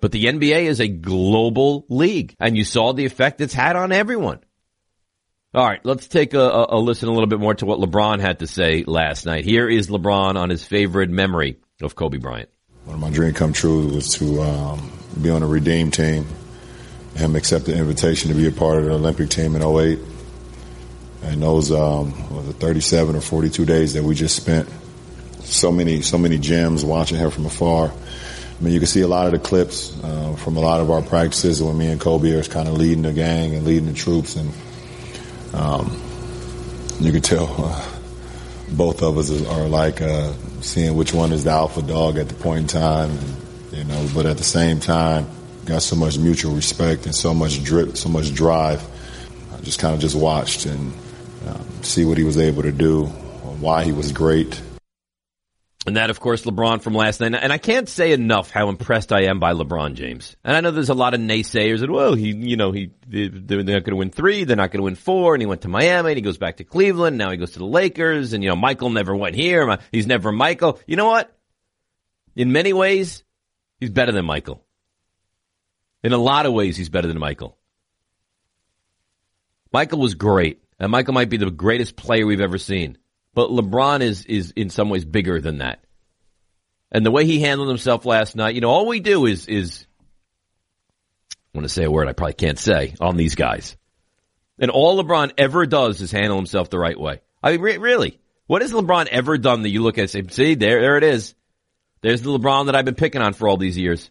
But 0.00 0.12
the 0.12 0.26
NBA 0.26 0.62
is 0.62 0.80
a 0.80 0.86
global 0.86 1.84
league 1.88 2.36
and 2.38 2.56
you 2.56 2.64
saw 2.64 2.92
the 2.92 3.04
effect 3.04 3.40
it's 3.40 3.52
had 3.52 3.74
on 3.74 3.90
everyone. 3.90 4.38
All 5.54 5.66
right, 5.66 5.84
let's 5.84 6.06
take 6.06 6.34
a, 6.34 6.66
a, 6.68 6.78
listen 6.78 7.08
a 7.08 7.12
little 7.12 7.26
bit 7.26 7.40
more 7.40 7.54
to 7.54 7.66
what 7.66 7.80
LeBron 7.80 8.20
had 8.20 8.40
to 8.40 8.46
say 8.46 8.84
last 8.86 9.26
night. 9.26 9.44
Here 9.44 9.68
is 9.68 9.88
LeBron 9.88 10.36
on 10.36 10.50
his 10.50 10.62
favorite 10.62 11.10
memory 11.10 11.58
of 11.82 11.96
Kobe 11.96 12.18
Bryant. 12.18 12.50
One 12.84 12.94
of 12.94 13.00
my 13.00 13.10
dream 13.10 13.34
come 13.34 13.52
true 13.52 13.88
was 13.88 14.14
to 14.16 14.40
um, 14.42 14.92
be 15.20 15.30
on 15.30 15.42
a 15.42 15.46
redeem 15.46 15.90
team. 15.90 16.26
Him 17.16 17.34
accept 17.34 17.64
the 17.64 17.76
invitation 17.76 18.28
to 18.28 18.36
be 18.36 18.46
a 18.46 18.52
part 18.52 18.78
of 18.78 18.84
the 18.84 18.92
Olympic 18.92 19.30
team 19.30 19.56
in 19.56 19.62
08. 19.62 19.98
And 21.22 21.42
those 21.42 21.72
um, 21.72 22.14
it 22.48 22.56
37 22.56 23.16
or 23.16 23.20
42 23.20 23.64
days 23.64 23.94
that 23.94 24.02
we 24.02 24.14
just 24.14 24.36
spent. 24.36 24.68
So 25.40 25.72
many, 25.72 26.02
so 26.02 26.18
many 26.18 26.38
gems 26.38 26.84
watching 26.84 27.16
him 27.16 27.30
from 27.30 27.46
afar. 27.46 27.90
I 27.90 28.62
mean, 28.62 28.72
you 28.72 28.80
can 28.80 28.88
see 28.88 29.02
a 29.02 29.08
lot 29.08 29.26
of 29.26 29.32
the 29.32 29.38
clips 29.38 29.96
uh, 30.02 30.34
from 30.36 30.56
a 30.56 30.60
lot 30.60 30.80
of 30.80 30.90
our 30.90 31.00
practices 31.00 31.62
when 31.62 31.78
me 31.78 31.86
and 31.86 32.00
Kobe 32.00 32.32
are 32.32 32.42
kind 32.42 32.68
of 32.68 32.74
leading 32.74 33.02
the 33.02 33.12
gang 33.12 33.54
and 33.54 33.64
leading 33.64 33.86
the 33.86 33.94
troops, 33.94 34.36
and 34.36 34.52
um, 35.54 35.86
you 36.98 37.12
can 37.12 37.22
tell 37.22 37.46
uh, 37.56 37.98
both 38.72 39.02
of 39.02 39.16
us 39.16 39.30
are 39.46 39.68
like 39.68 40.02
uh, 40.02 40.32
seeing 40.60 40.96
which 40.96 41.14
one 41.14 41.32
is 41.32 41.44
the 41.44 41.50
alpha 41.50 41.82
dog 41.82 42.18
at 42.18 42.28
the 42.28 42.34
point 42.34 42.60
in 42.60 42.66
time, 42.66 43.16
you 43.70 43.84
know. 43.84 44.08
But 44.12 44.26
at 44.26 44.38
the 44.38 44.44
same 44.44 44.80
time, 44.80 45.28
got 45.64 45.82
so 45.82 45.94
much 45.94 46.18
mutual 46.18 46.54
respect 46.54 47.06
and 47.06 47.14
so 47.14 47.32
much 47.32 47.62
drip, 47.62 47.96
so 47.96 48.08
much 48.08 48.34
drive. 48.34 48.84
I 49.54 49.60
just 49.60 49.78
kind 49.78 49.94
of 49.94 50.00
just 50.00 50.16
watched 50.16 50.66
and 50.66 50.92
um, 51.46 51.82
see 51.82 52.04
what 52.04 52.18
he 52.18 52.24
was 52.24 52.38
able 52.38 52.62
to 52.62 52.72
do, 52.72 53.06
why 53.06 53.84
he 53.84 53.92
was 53.92 54.12
great. 54.12 54.60
And 55.86 55.96
that, 55.96 56.10
of 56.10 56.20
course, 56.20 56.44
LeBron 56.44 56.82
from 56.82 56.92
last 56.92 57.20
night. 57.20 57.34
And 57.34 57.50
I 57.50 57.56
can't 57.56 57.88
say 57.88 58.12
enough 58.12 58.50
how 58.50 58.68
impressed 58.68 59.10
I 59.10 59.22
am 59.22 59.40
by 59.40 59.54
LeBron 59.54 59.94
James. 59.94 60.36
And 60.44 60.54
I 60.54 60.60
know 60.60 60.70
there's 60.70 60.90
a 60.90 60.94
lot 60.94 61.14
of 61.14 61.20
naysayers 61.20 61.80
that, 61.80 61.90
well, 61.90 62.14
he, 62.14 62.34
you 62.34 62.56
know, 62.56 62.72
he, 62.72 62.90
they're 63.06 63.62
not 63.62 63.84
going 63.84 63.84
to 63.84 63.96
win 63.96 64.10
three, 64.10 64.44
they're 64.44 64.56
not 64.56 64.70
going 64.70 64.80
to 64.80 64.84
win 64.84 64.96
four, 64.96 65.34
and 65.34 65.40
he 65.40 65.46
went 65.46 65.62
to 65.62 65.68
Miami, 65.68 66.10
and 66.10 66.18
he 66.18 66.22
goes 66.22 66.36
back 66.36 66.58
to 66.58 66.64
Cleveland, 66.64 67.16
now 67.16 67.30
he 67.30 67.38
goes 67.38 67.52
to 67.52 67.58
the 67.58 67.64
Lakers, 67.64 68.34
and, 68.34 68.44
you 68.44 68.50
know, 68.50 68.56
Michael 68.56 68.90
never 68.90 69.16
went 69.16 69.34
here, 69.34 69.78
he's 69.90 70.06
never 70.06 70.30
Michael. 70.30 70.78
You 70.86 70.96
know 70.96 71.06
what? 71.06 71.34
In 72.36 72.52
many 72.52 72.74
ways, 72.74 73.24
he's 73.80 73.90
better 73.90 74.12
than 74.12 74.26
Michael. 74.26 74.62
In 76.02 76.12
a 76.12 76.18
lot 76.18 76.44
of 76.44 76.52
ways, 76.52 76.76
he's 76.76 76.90
better 76.90 77.08
than 77.08 77.18
Michael. 77.18 77.56
Michael 79.72 80.00
was 80.00 80.14
great, 80.14 80.62
and 80.78 80.90
Michael 80.90 81.14
might 81.14 81.30
be 81.30 81.36
the 81.36 81.50
greatest 81.50 81.96
player 81.96 82.26
we've 82.26 82.40
ever 82.40 82.58
seen. 82.58 82.98
But 83.34 83.50
LeBron 83.50 84.00
is 84.00 84.24
is 84.24 84.52
in 84.52 84.70
some 84.70 84.88
ways 84.88 85.04
bigger 85.04 85.40
than 85.40 85.58
that. 85.58 85.84
And 86.90 87.04
the 87.04 87.10
way 87.10 87.26
he 87.26 87.40
handled 87.40 87.68
himself 87.68 88.06
last 88.06 88.34
night, 88.34 88.54
you 88.54 88.60
know, 88.60 88.70
all 88.70 88.86
we 88.86 89.00
do 89.00 89.26
is 89.26 89.46
is 89.46 89.86
I 91.32 91.58
want 91.58 91.64
to 91.64 91.68
say 91.68 91.84
a 91.84 91.90
word 91.90 92.08
I 92.08 92.12
probably 92.12 92.34
can't 92.34 92.58
say 92.58 92.94
on 93.00 93.16
these 93.16 93.34
guys. 93.34 93.76
And 94.58 94.70
all 94.70 95.02
LeBron 95.02 95.32
ever 95.38 95.66
does 95.66 96.00
is 96.00 96.10
handle 96.10 96.36
himself 96.36 96.70
the 96.70 96.78
right 96.78 96.98
way. 96.98 97.20
I 97.42 97.52
mean, 97.52 97.60
re- 97.60 97.78
really, 97.78 98.18
what 98.46 98.62
has 98.62 98.72
LeBron 98.72 99.06
ever 99.06 99.38
done 99.38 99.62
that 99.62 99.68
you 99.68 99.82
look 99.82 99.98
at 99.98 100.02
and 100.02 100.10
say, 100.10 100.22
see, 100.28 100.54
there, 100.54 100.80
there 100.80 100.96
it 100.96 101.04
is. 101.04 101.34
There's 102.00 102.22
the 102.22 102.30
LeBron 102.30 102.66
that 102.66 102.74
I've 102.74 102.84
been 102.84 102.94
picking 102.94 103.22
on 103.22 103.34
for 103.34 103.48
all 103.48 103.56
these 103.56 103.78
years. 103.78 104.10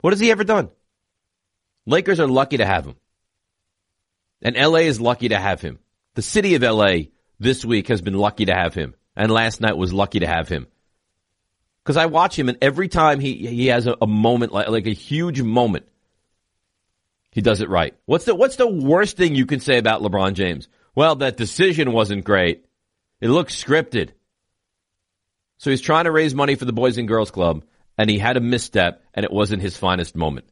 What 0.00 0.12
has 0.12 0.20
he 0.20 0.30
ever 0.30 0.44
done? 0.44 0.70
Lakers 1.86 2.20
are 2.20 2.28
lucky 2.28 2.58
to 2.58 2.66
have 2.66 2.86
him. 2.86 2.94
And 4.42 4.56
LA 4.56 4.80
is 4.80 5.00
lucky 5.00 5.28
to 5.28 5.38
have 5.38 5.60
him. 5.60 5.78
The 6.14 6.22
city 6.22 6.54
of 6.54 6.62
LA 6.62 6.94
this 7.38 7.64
week 7.64 7.88
has 7.88 8.02
been 8.02 8.14
lucky 8.14 8.46
to 8.46 8.54
have 8.54 8.74
him. 8.74 8.94
And 9.16 9.30
last 9.30 9.60
night 9.60 9.76
was 9.76 9.92
lucky 9.92 10.20
to 10.20 10.26
have 10.26 10.48
him. 10.48 10.66
Cause 11.84 11.96
I 11.96 12.06
watch 12.06 12.38
him 12.38 12.48
and 12.48 12.58
every 12.62 12.88
time 12.88 13.18
he, 13.18 13.34
he 13.34 13.66
has 13.66 13.86
a, 13.86 13.96
a 14.00 14.06
moment, 14.06 14.52
like, 14.52 14.68
like 14.68 14.86
a 14.86 14.90
huge 14.90 15.42
moment, 15.42 15.86
he 17.32 17.40
does 17.40 17.60
it 17.60 17.68
right. 17.68 17.94
What's 18.04 18.24
the, 18.24 18.34
what's 18.34 18.56
the 18.56 18.68
worst 18.68 19.16
thing 19.16 19.34
you 19.34 19.46
can 19.46 19.58
say 19.58 19.78
about 19.78 20.00
LeBron 20.00 20.34
James? 20.34 20.68
Well, 20.94 21.16
that 21.16 21.36
decision 21.36 21.92
wasn't 21.92 22.24
great. 22.24 22.66
It 23.20 23.28
looked 23.28 23.50
scripted. 23.50 24.10
So 25.58 25.70
he's 25.70 25.80
trying 25.80 26.04
to 26.04 26.12
raise 26.12 26.34
money 26.34 26.54
for 26.54 26.66
the 26.66 26.72
Boys 26.72 26.98
and 26.98 27.08
Girls 27.08 27.32
Club 27.32 27.64
and 27.98 28.08
he 28.08 28.18
had 28.18 28.36
a 28.36 28.40
misstep 28.40 29.02
and 29.12 29.24
it 29.24 29.32
wasn't 29.32 29.62
his 29.62 29.76
finest 29.76 30.14
moment. 30.14 30.46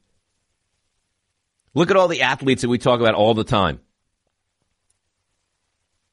Look 1.75 1.91
at 1.91 1.97
all 1.97 2.09
the 2.09 2.23
athletes 2.23 2.63
that 2.63 2.69
we 2.69 2.79
talk 2.79 3.01
about 3.01 3.15
all 3.15 3.35
the 3.35 3.45
time. 3.45 3.81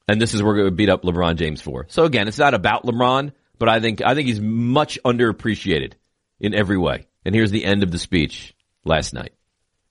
And 0.08 0.20
this 0.20 0.32
is 0.34 0.42
where 0.42 0.64
to 0.64 0.70
beat 0.70 0.88
up 0.88 1.02
LeBron 1.02 1.36
James 1.36 1.60
for. 1.60 1.86
So 1.88 2.04
again, 2.04 2.28
it's 2.28 2.38
not 2.38 2.54
about 2.54 2.84
LeBron, 2.84 3.32
but 3.58 3.68
I 3.68 3.80
think, 3.80 4.00
I 4.02 4.14
think 4.14 4.28
he's 4.28 4.40
much 4.40 4.98
underappreciated. 5.04 5.94
in 6.40 6.54
every 6.54 6.78
way. 6.78 7.06
And 7.24 7.34
here's 7.34 7.50
the 7.50 7.64
end 7.64 7.82
of 7.82 7.90
the 7.90 7.98
speech 7.98 8.54
last 8.84 9.12
night. 9.12 9.32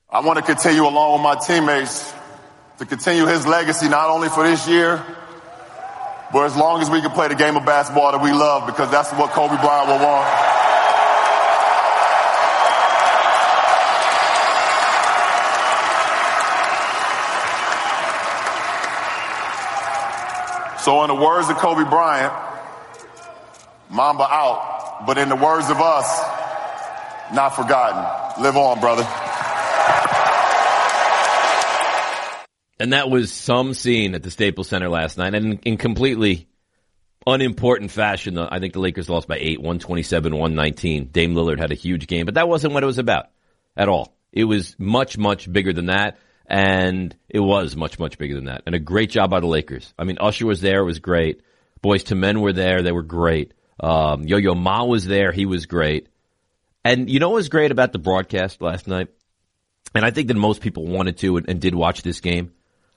I 0.09 0.21
want 0.21 0.37
to 0.39 0.43
continue 0.43 0.87
along 0.87 1.13
with 1.13 1.21
my 1.21 1.35
teammates 1.35 2.13
to 2.79 2.85
continue 2.85 3.25
his 3.25 3.45
legacy 3.45 3.89
not 3.89 4.09
only 4.09 4.29
for 4.29 4.47
this 4.47 4.67
year, 4.67 5.03
but 6.31 6.45
as 6.45 6.55
long 6.55 6.81
as 6.81 6.89
we 6.89 7.01
can 7.01 7.11
play 7.11 7.27
the 7.27 7.35
game 7.35 7.57
of 7.57 7.65
basketball 7.65 8.13
that 8.13 8.21
we 8.21 8.31
love 8.31 8.65
because 8.65 8.89
that's 8.89 9.11
what 9.11 9.31
Kobe 9.31 9.57
Bryant 9.57 9.89
will 9.89 9.99
want. 9.99 10.56
So 20.87 21.03
in 21.03 21.09
the 21.09 21.15
words 21.15 21.49
of 21.49 21.57
Kobe 21.57 21.83
Bryant, 21.83 22.31
Mamba 23.89 24.23
out, 24.23 25.03
but 25.05 25.17
in 25.17 25.27
the 25.27 25.35
words 25.35 25.69
of 25.69 25.81
us, 25.81 26.21
not 27.33 27.49
forgotten. 27.57 28.41
Live 28.41 28.55
on, 28.55 28.79
brother. 28.79 29.03
And 32.79 32.93
that 32.93 33.09
was 33.09 33.33
some 33.33 33.73
scene 33.73 34.15
at 34.15 34.23
the 34.23 34.31
Staples 34.31 34.69
Center 34.69 34.87
last 34.87 35.17
night, 35.17 35.35
and 35.35 35.59
in, 35.65 35.75
completely 35.75 36.47
unimportant 37.25 37.91
fashion. 37.91 38.37
I 38.37 38.59
think 38.61 38.71
the 38.71 38.79
Lakers 38.79 39.09
lost 39.09 39.27
by 39.27 39.35
eight, 39.35 39.59
127, 39.59 40.33
119. 40.33 41.09
Dame 41.11 41.33
Lillard 41.35 41.59
had 41.59 41.73
a 41.73 41.75
huge 41.75 42.07
game, 42.07 42.23
but 42.23 42.35
that 42.35 42.47
wasn't 42.47 42.73
what 42.73 42.83
it 42.83 42.85
was 42.85 42.97
about 42.97 43.25
at 43.75 43.89
all. 43.89 44.15
It 44.31 44.45
was 44.45 44.73
much, 44.79 45.17
much 45.17 45.51
bigger 45.51 45.73
than 45.73 45.87
that, 45.87 46.17
and 46.47 47.15
it 47.27 47.39
was 47.39 47.75
much, 47.75 47.99
much 47.99 48.17
bigger 48.17 48.35
than 48.35 48.45
that. 48.45 48.63
And 48.65 48.73
a 48.73 48.79
great 48.79 49.09
job 49.09 49.29
by 49.29 49.41
the 49.41 49.47
Lakers. 49.47 49.93
I 49.99 50.05
mean, 50.05 50.17
Usher 50.19 50.45
was 50.45 50.61
there, 50.61 50.79
it 50.79 50.85
was 50.85 50.99
great. 50.99 51.41
Boys 51.81 52.09
II 52.09 52.17
Men 52.17 52.41
were 52.41 52.53
there, 52.53 52.81
they 52.81 52.91
were 52.91 53.03
great. 53.03 53.53
Um, 53.79 54.23
Yo 54.23 54.37
Yo 54.37 54.55
Ma 54.55 54.83
was 54.83 55.05
there, 55.05 55.31
he 55.31 55.45
was 55.45 55.65
great. 55.65 56.07
And 56.83 57.09
you 57.09 57.19
know 57.19 57.29
what 57.29 57.35
was 57.35 57.49
great 57.49 57.71
about 57.71 57.91
the 57.91 57.99
broadcast 57.99 58.61
last 58.61 58.87
night? 58.87 59.09
And 59.93 60.05
I 60.05 60.11
think 60.11 60.29
that 60.29 60.35
most 60.35 60.61
people 60.61 60.85
wanted 60.85 61.17
to 61.19 61.37
and, 61.37 61.49
and 61.49 61.61
did 61.61 61.75
watch 61.75 62.01
this 62.01 62.21
game 62.21 62.53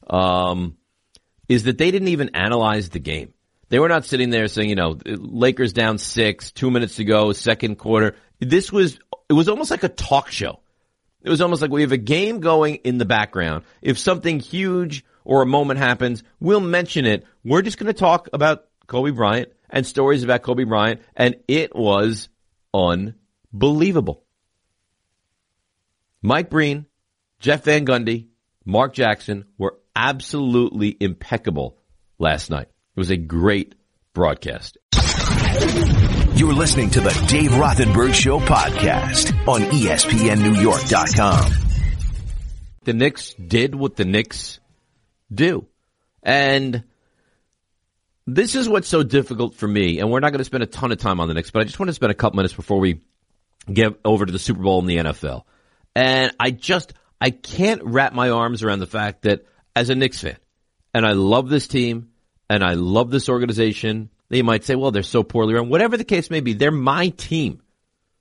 um, 0.08 0.76
is 1.48 1.64
that 1.64 1.78
they 1.78 1.90
didn't 1.90 2.08
even 2.08 2.30
analyze 2.34 2.90
the 2.90 2.98
game. 3.00 3.34
They 3.68 3.78
were 3.78 3.88
not 3.88 4.04
sitting 4.04 4.30
there 4.30 4.48
saying, 4.48 4.68
you 4.68 4.74
know, 4.76 4.98
Lakers 5.04 5.72
down 5.72 5.98
six, 5.98 6.50
two 6.50 6.70
minutes 6.70 6.96
to 6.96 7.04
go, 7.04 7.32
second 7.32 7.76
quarter. 7.76 8.16
This 8.40 8.72
was, 8.72 8.98
it 9.28 9.32
was 9.32 9.48
almost 9.48 9.70
like 9.70 9.84
a 9.84 9.88
talk 9.88 10.30
show. 10.30 10.60
It 11.22 11.30
was 11.30 11.40
almost 11.40 11.60
like 11.62 11.70
we 11.70 11.82
have 11.82 11.92
a 11.92 11.98
game 11.98 12.40
going 12.40 12.76
in 12.76 12.98
the 12.98 13.04
background. 13.04 13.64
If 13.82 13.98
something 13.98 14.40
huge 14.40 15.04
or 15.24 15.42
a 15.42 15.46
moment 15.46 15.78
happens, 15.78 16.22
we'll 16.40 16.60
mention 16.60 17.06
it. 17.06 17.24
We're 17.44 17.62
just 17.62 17.78
going 17.78 17.92
to 17.92 17.98
talk 17.98 18.28
about 18.32 18.64
Kobe 18.86 19.10
Bryant 19.10 19.52
and 19.68 19.86
stories 19.86 20.22
about 20.22 20.42
Kobe 20.42 20.64
Bryant. 20.64 21.02
And 21.14 21.36
it 21.46 21.74
was 21.76 22.28
unbelievable. 22.72 24.24
Mike 26.22 26.50
Breen, 26.50 26.86
Jeff 27.38 27.64
Van 27.64 27.86
Gundy, 27.86 28.26
Mark 28.64 28.92
Jackson 28.94 29.44
were 29.58 29.78
absolutely 29.96 30.96
impeccable 31.00 31.78
last 32.18 32.50
night. 32.50 32.68
It 32.96 33.00
was 33.00 33.10
a 33.10 33.16
great 33.16 33.74
broadcast. 34.12 34.78
You're 36.34 36.54
listening 36.54 36.90
to 36.90 37.00
the 37.00 37.10
Dave 37.28 37.50
Rothenberg 37.50 38.14
Show 38.14 38.38
podcast 38.40 39.46
on 39.46 39.62
ESPNNewYork.com. 39.62 41.52
The 42.84 42.92
Knicks 42.92 43.34
did 43.34 43.74
what 43.74 43.96
the 43.96 44.04
Knicks 44.04 44.60
do. 45.32 45.66
And 46.22 46.84
this 48.26 48.54
is 48.54 48.68
what's 48.68 48.88
so 48.88 49.02
difficult 49.02 49.54
for 49.54 49.66
me, 49.68 49.98
and 49.98 50.10
we're 50.10 50.20
not 50.20 50.30
going 50.30 50.38
to 50.38 50.44
spend 50.44 50.62
a 50.62 50.66
ton 50.66 50.92
of 50.92 50.98
time 50.98 51.20
on 51.20 51.28
the 51.28 51.34
Knicks, 51.34 51.50
but 51.50 51.60
I 51.60 51.64
just 51.64 51.78
want 51.78 51.88
to 51.88 51.94
spend 51.94 52.12
a 52.12 52.14
couple 52.14 52.36
minutes 52.36 52.54
before 52.54 52.78
we 52.78 53.00
get 53.70 53.98
over 54.04 54.24
to 54.24 54.32
the 54.32 54.38
Super 54.38 54.62
Bowl 54.62 54.78
in 54.78 54.86
the 54.86 54.96
NFL. 54.96 55.42
And 55.94 56.32
I 56.38 56.52
just, 56.52 56.92
I 57.20 57.30
can't 57.30 57.82
wrap 57.84 58.12
my 58.14 58.30
arms 58.30 58.62
around 58.62 58.78
the 58.78 58.86
fact 58.86 59.22
that 59.22 59.46
as 59.74 59.90
a 59.90 59.94
Knicks 59.94 60.20
fan, 60.20 60.36
and 60.94 61.04
I 61.04 61.12
love 61.12 61.48
this 61.48 61.68
team, 61.68 62.10
and 62.48 62.64
I 62.64 62.74
love 62.74 63.10
this 63.10 63.28
organization. 63.28 64.10
They 64.30 64.42
might 64.42 64.64
say, 64.64 64.76
well, 64.76 64.92
they're 64.92 65.02
so 65.02 65.22
poorly 65.22 65.54
run. 65.54 65.68
Whatever 65.68 65.96
the 65.96 66.04
case 66.04 66.30
may 66.30 66.40
be, 66.40 66.54
they're 66.54 66.70
my 66.70 67.08
team, 67.08 67.60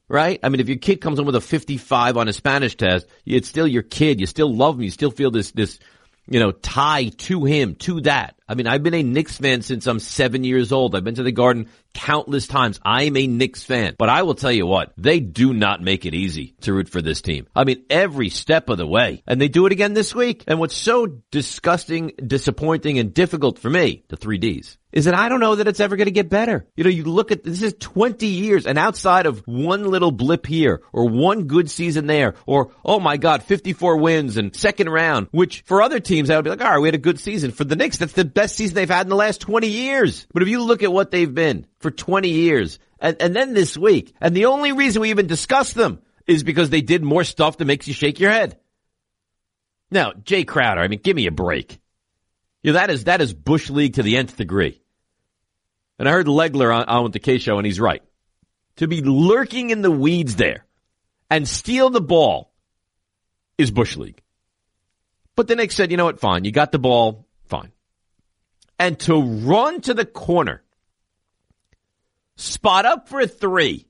right? 0.07 0.39
I 0.43 0.49
mean, 0.49 0.59
if 0.59 0.67
your 0.67 0.79
kid 0.79 1.01
comes 1.01 1.19
in 1.19 1.25
with 1.25 1.35
a 1.35 1.41
55 1.41 2.17
on 2.17 2.27
a 2.27 2.33
Spanish 2.33 2.75
test, 2.75 3.07
it's 3.25 3.47
still 3.47 3.67
your 3.67 3.83
kid. 3.83 4.19
You 4.19 4.25
still 4.25 4.53
love 4.53 4.75
him. 4.75 4.81
You 4.81 4.89
still 4.89 5.11
feel 5.11 5.29
this, 5.29 5.51
this, 5.51 5.79
you 6.27 6.39
know, 6.39 6.51
tie 6.51 7.09
to 7.09 7.45
him, 7.45 7.75
to 7.75 8.01
that. 8.01 8.35
I 8.47 8.55
mean, 8.55 8.65
I've 8.65 8.81
been 8.81 8.95
a 8.95 9.03
Knicks 9.03 9.37
fan 9.37 9.61
since 9.61 9.85
I'm 9.85 9.99
seven 9.99 10.43
years 10.43 10.71
old. 10.71 10.95
I've 10.95 11.03
been 11.03 11.15
to 11.15 11.23
the 11.23 11.31
Garden 11.31 11.69
countless 11.99 12.47
times. 12.47 12.79
I'm 12.83 13.17
a 13.17 13.27
Knicks 13.27 13.63
fan. 13.63 13.95
But 13.97 14.07
I 14.07 14.23
will 14.23 14.35
tell 14.35 14.51
you 14.51 14.65
what, 14.65 14.93
they 14.97 15.19
do 15.19 15.53
not 15.53 15.81
make 15.81 16.05
it 16.05 16.13
easy 16.13 16.55
to 16.61 16.73
root 16.73 16.87
for 16.87 17.01
this 17.01 17.21
team. 17.21 17.47
I 17.53 17.65
mean, 17.65 17.83
every 17.89 18.29
step 18.29 18.69
of 18.69 18.77
the 18.77 18.87
way. 18.87 19.21
And 19.27 19.39
they 19.39 19.49
do 19.49 19.65
it 19.65 19.73
again 19.73 19.93
this 19.93 20.15
week. 20.15 20.45
And 20.47 20.59
what's 20.59 20.75
so 20.75 21.07
disgusting, 21.29 22.13
disappointing, 22.25 22.99
and 22.99 23.13
difficult 23.13 23.59
for 23.59 23.69
me, 23.69 24.05
the 24.07 24.15
three 24.15 24.37
Ds, 24.37 24.77
is 24.91 25.05
that 25.05 25.13
I 25.13 25.29
don't 25.29 25.39
know 25.39 25.55
that 25.55 25.67
it's 25.67 25.81
ever 25.81 25.97
going 25.97 26.05
to 26.05 26.11
get 26.11 26.29
better. 26.29 26.65
You 26.75 26.83
know, 26.83 26.89
you 26.89 27.03
look 27.03 27.31
at 27.31 27.43
this 27.43 27.61
is 27.61 27.75
20 27.79 28.25
years 28.25 28.65
and 28.65 28.77
outside 28.77 29.25
of 29.25 29.43
one 29.45 29.83
little 29.83 30.11
blip 30.11 30.45
here 30.45 30.81
or 30.91 31.09
one 31.09 31.43
good 31.47 31.69
season 31.69 32.07
there 32.07 32.35
or, 32.47 32.71
oh 32.83 32.99
my 32.99 33.17
God, 33.17 33.43
54 33.43 33.97
wins 33.97 34.37
and 34.37 34.55
second 34.55 34.89
round, 34.89 35.27
which 35.31 35.63
for 35.65 35.81
other 35.81 35.99
teams, 35.99 36.29
I 36.29 36.37
would 36.37 36.45
be 36.45 36.49
like, 36.49 36.61
all 36.61 36.71
right, 36.71 36.79
we 36.79 36.87
had 36.87 36.95
a 36.95 36.99
good 36.99 37.19
season. 37.19 37.51
For 37.51 37.65
the 37.65 37.75
Knicks, 37.75 37.97
that's 37.97 38.13
the 38.13 38.25
best 38.25 38.55
season 38.55 38.75
they've 38.75 38.89
had 38.89 39.05
in 39.05 39.09
the 39.09 39.15
last 39.15 39.41
20 39.41 39.67
years. 39.67 40.25
But 40.33 40.43
if 40.43 40.49
you 40.49 40.63
look 40.63 40.81
at 40.81 40.91
what 40.91 41.11
they've 41.11 41.33
been 41.33 41.67
for 41.79 41.91
20 41.91 42.29
years 42.29 42.79
and, 42.99 43.21
and 43.21 43.35
then 43.35 43.53
this 43.53 43.77
week, 43.77 44.13
and 44.19 44.35
the 44.35 44.45
only 44.45 44.71
reason 44.71 45.01
we 45.01 45.09
even 45.09 45.27
discuss 45.27 45.73
them 45.73 46.01
is 46.27 46.43
because 46.43 46.69
they 46.69 46.81
did 46.81 47.03
more 47.03 47.23
stuff 47.23 47.57
that 47.57 47.65
makes 47.65 47.87
you 47.87 47.93
shake 47.93 48.19
your 48.19 48.31
head. 48.31 48.57
Now, 49.89 50.13
Jay 50.13 50.43
Crowder, 50.43 50.81
I 50.81 50.87
mean, 50.87 50.99
give 51.03 51.15
me 51.15 51.27
a 51.27 51.31
break. 51.31 51.79
You 52.61 52.73
know, 52.73 52.79
that 52.79 52.91
is, 52.91 53.05
that 53.05 53.21
is 53.21 53.33
Bush 53.33 53.69
League 53.69 53.95
to 53.95 54.03
the 54.03 54.17
nth 54.17 54.35
degree. 54.35 54.81
And 55.97 56.07
I 56.07 56.11
heard 56.11 56.27
Legler 56.27 56.75
on, 56.75 56.83
on 56.83 57.11
the 57.11 57.19
K 57.19 57.37
show 57.37 57.57
and 57.57 57.65
he's 57.65 57.79
right. 57.79 58.03
To 58.77 58.87
be 58.87 59.01
lurking 59.01 59.71
in 59.71 59.81
the 59.81 59.91
weeds 59.91 60.35
there 60.35 60.65
and 61.29 61.47
steal 61.47 61.89
the 61.89 62.01
ball 62.01 62.51
is 63.57 63.71
Bush 63.71 63.97
League. 63.97 64.21
But 65.35 65.47
the 65.47 65.55
Knicks 65.55 65.75
said, 65.75 65.91
you 65.91 65.97
know 65.97 66.05
what, 66.05 66.19
fine. 66.19 66.43
You 66.43 66.51
got 66.51 66.71
the 66.71 66.79
ball, 66.79 67.25
fine. 67.45 67.71
And 68.77 68.99
to 69.01 69.21
run 69.21 69.81
to 69.81 69.93
the 69.93 70.05
corner, 70.05 70.63
spot 72.39 72.85
up 72.85 73.09
for 73.09 73.19
a 73.19 73.27
three, 73.27 73.87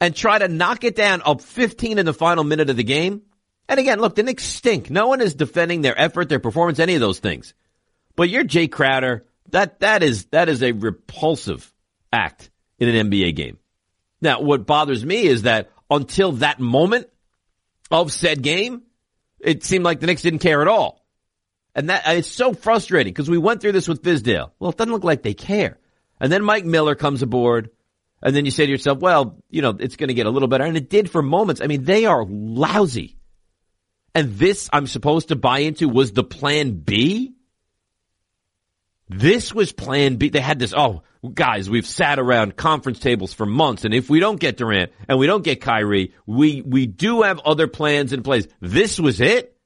and 0.00 0.14
try 0.14 0.38
to 0.38 0.48
knock 0.48 0.84
it 0.84 0.96
down 0.96 1.22
up 1.24 1.40
15 1.40 1.98
in 1.98 2.06
the 2.06 2.14
final 2.14 2.44
minute 2.44 2.70
of 2.70 2.76
the 2.76 2.84
game. 2.84 3.22
And 3.68 3.80
again, 3.80 3.98
look, 4.00 4.14
the 4.14 4.22
Knicks 4.22 4.44
stink. 4.44 4.90
No 4.90 5.08
one 5.08 5.20
is 5.20 5.34
defending 5.34 5.80
their 5.80 5.98
effort, 5.98 6.28
their 6.28 6.40
performance, 6.40 6.78
any 6.78 6.94
of 6.94 7.00
those 7.00 7.18
things. 7.18 7.54
But 8.14 8.28
you're 8.28 8.44
Jay 8.44 8.68
Crowder 8.68 9.24
that 9.50 9.80
that 9.80 10.02
is 10.02 10.26
that 10.26 10.48
is 10.48 10.62
a 10.62 10.72
repulsive 10.72 11.72
act 12.12 12.50
in 12.78 12.88
an 12.88 13.10
NBA 13.10 13.36
game. 13.36 13.58
Now, 14.20 14.40
what 14.40 14.66
bothers 14.66 15.04
me 15.04 15.24
is 15.24 15.42
that 15.42 15.70
until 15.90 16.32
that 16.32 16.60
moment 16.60 17.08
of 17.90 18.12
said 18.12 18.42
game, 18.42 18.82
it 19.38 19.64
seemed 19.64 19.84
like 19.84 20.00
the 20.00 20.06
Knicks 20.06 20.22
didn't 20.22 20.38
care 20.40 20.62
at 20.62 20.68
all. 20.68 21.04
And 21.74 21.90
that 21.90 22.02
it's 22.06 22.28
so 22.28 22.52
frustrating 22.54 23.12
because 23.12 23.28
we 23.28 23.38
went 23.38 23.60
through 23.60 23.72
this 23.72 23.88
with 23.88 24.02
Fizdale. 24.02 24.52
Well, 24.58 24.70
it 24.70 24.76
doesn't 24.76 24.92
look 24.92 25.04
like 25.04 25.22
they 25.22 25.34
care. 25.34 25.78
And 26.20 26.32
then 26.32 26.44
Mike 26.44 26.64
Miller 26.64 26.94
comes 26.94 27.22
aboard, 27.22 27.70
and 28.22 28.34
then 28.34 28.44
you 28.44 28.50
say 28.50 28.66
to 28.66 28.72
yourself, 28.72 28.98
well, 29.00 29.36
you 29.50 29.62
know, 29.62 29.76
it's 29.78 29.96
going 29.96 30.08
to 30.08 30.14
get 30.14 30.26
a 30.26 30.30
little 30.30 30.48
better. 30.48 30.64
And 30.64 30.76
it 30.76 30.88
did 30.88 31.10
for 31.10 31.22
moments. 31.22 31.60
I 31.60 31.66
mean, 31.66 31.84
they 31.84 32.06
are 32.06 32.24
lousy. 32.24 33.16
And 34.14 34.34
this 34.34 34.70
I'm 34.72 34.86
supposed 34.86 35.28
to 35.28 35.36
buy 35.36 35.60
into 35.60 35.88
was 35.88 36.12
the 36.12 36.24
plan 36.24 36.72
B? 36.72 37.34
This 39.08 39.52
was 39.52 39.72
plan 39.72 40.16
B. 40.16 40.30
They 40.30 40.40
had 40.40 40.58
this, 40.58 40.72
oh, 40.74 41.02
guys, 41.32 41.68
we've 41.68 41.86
sat 41.86 42.18
around 42.18 42.56
conference 42.56 42.98
tables 42.98 43.32
for 43.32 43.44
months, 43.44 43.84
and 43.84 43.92
if 43.92 44.08
we 44.08 44.20
don't 44.20 44.40
get 44.40 44.56
Durant 44.56 44.92
and 45.08 45.18
we 45.18 45.26
don't 45.26 45.44
get 45.44 45.60
Kyrie, 45.60 46.14
we, 46.26 46.62
we 46.62 46.86
do 46.86 47.22
have 47.22 47.40
other 47.40 47.66
plans 47.66 48.12
in 48.12 48.22
place. 48.22 48.46
This 48.60 48.98
was 48.98 49.20
it? 49.20 49.56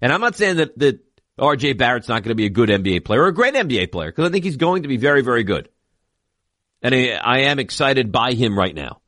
And 0.00 0.12
I'm 0.12 0.20
not 0.20 0.36
saying 0.36 0.56
that, 0.56 0.78
that 0.78 1.00
RJ 1.38 1.78
Barrett's 1.78 2.08
not 2.08 2.22
going 2.22 2.30
to 2.30 2.34
be 2.34 2.46
a 2.46 2.50
good 2.50 2.68
NBA 2.68 3.04
player 3.04 3.22
or 3.22 3.28
a 3.28 3.34
great 3.34 3.54
NBA 3.54 3.92
player, 3.92 4.10
because 4.10 4.28
I 4.28 4.32
think 4.32 4.44
he's 4.44 4.56
going 4.56 4.82
to 4.82 4.88
be 4.88 4.96
very, 4.96 5.22
very 5.22 5.44
good. 5.44 5.68
And 6.82 6.94
I, 6.94 7.10
I 7.12 7.38
am 7.40 7.58
excited 7.58 8.12
by 8.12 8.32
him 8.32 8.58
right 8.58 8.74
now. 8.74 9.00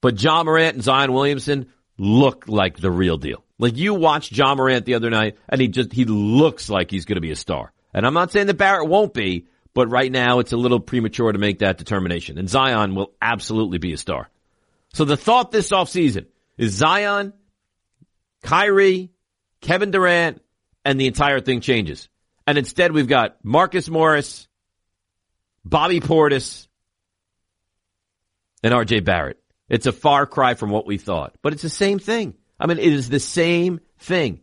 But 0.00 0.22
Ja 0.22 0.42
Morant 0.44 0.74
and 0.74 0.82
Zion 0.82 1.12
Williamson 1.12 1.72
look 1.96 2.48
like 2.48 2.78
the 2.78 2.90
real 2.90 3.18
deal. 3.18 3.44
Like 3.58 3.76
you 3.76 3.94
watched 3.94 4.32
Ja 4.32 4.54
Morant 4.54 4.84
the 4.84 4.94
other 4.94 5.10
night 5.10 5.36
and 5.48 5.60
he 5.60 5.68
just, 5.68 5.92
he 5.92 6.04
looks 6.04 6.70
like 6.70 6.90
he's 6.90 7.04
going 7.04 7.16
to 7.16 7.20
be 7.20 7.32
a 7.32 7.36
star. 7.36 7.72
And 7.92 8.06
I'm 8.06 8.14
not 8.14 8.30
saying 8.30 8.46
that 8.46 8.54
Barrett 8.54 8.88
won't 8.88 9.12
be, 9.12 9.48
but 9.74 9.90
right 9.90 10.10
now 10.10 10.38
it's 10.38 10.52
a 10.52 10.56
little 10.56 10.80
premature 10.80 11.32
to 11.32 11.38
make 11.38 11.58
that 11.60 11.78
determination. 11.78 12.38
And 12.38 12.48
Zion 12.48 12.94
will 12.94 13.12
absolutely 13.20 13.78
be 13.78 13.92
a 13.92 13.96
star. 13.96 14.30
So 14.92 15.04
the 15.04 15.16
thought 15.16 15.50
this 15.50 15.70
offseason 15.70 16.26
is 16.56 16.72
Zion, 16.72 17.32
Kyrie, 18.42 19.10
Kevin 19.60 19.90
Durant, 19.90 20.40
and 20.88 20.98
the 20.98 21.06
entire 21.06 21.38
thing 21.38 21.60
changes. 21.60 22.08
And 22.46 22.56
instead 22.56 22.92
we've 22.92 23.06
got 23.06 23.36
Marcus 23.44 23.90
Morris, 23.90 24.48
Bobby 25.62 26.00
Portis, 26.00 26.66
and 28.62 28.72
RJ 28.72 29.04
Barrett. 29.04 29.36
It's 29.68 29.84
a 29.84 29.92
far 29.92 30.24
cry 30.24 30.54
from 30.54 30.70
what 30.70 30.86
we 30.86 30.96
thought, 30.96 31.34
but 31.42 31.52
it's 31.52 31.60
the 31.60 31.68
same 31.68 31.98
thing. 31.98 32.36
I 32.58 32.66
mean, 32.66 32.78
it 32.78 32.90
is 32.90 33.10
the 33.10 33.20
same 33.20 33.80
thing. 33.98 34.40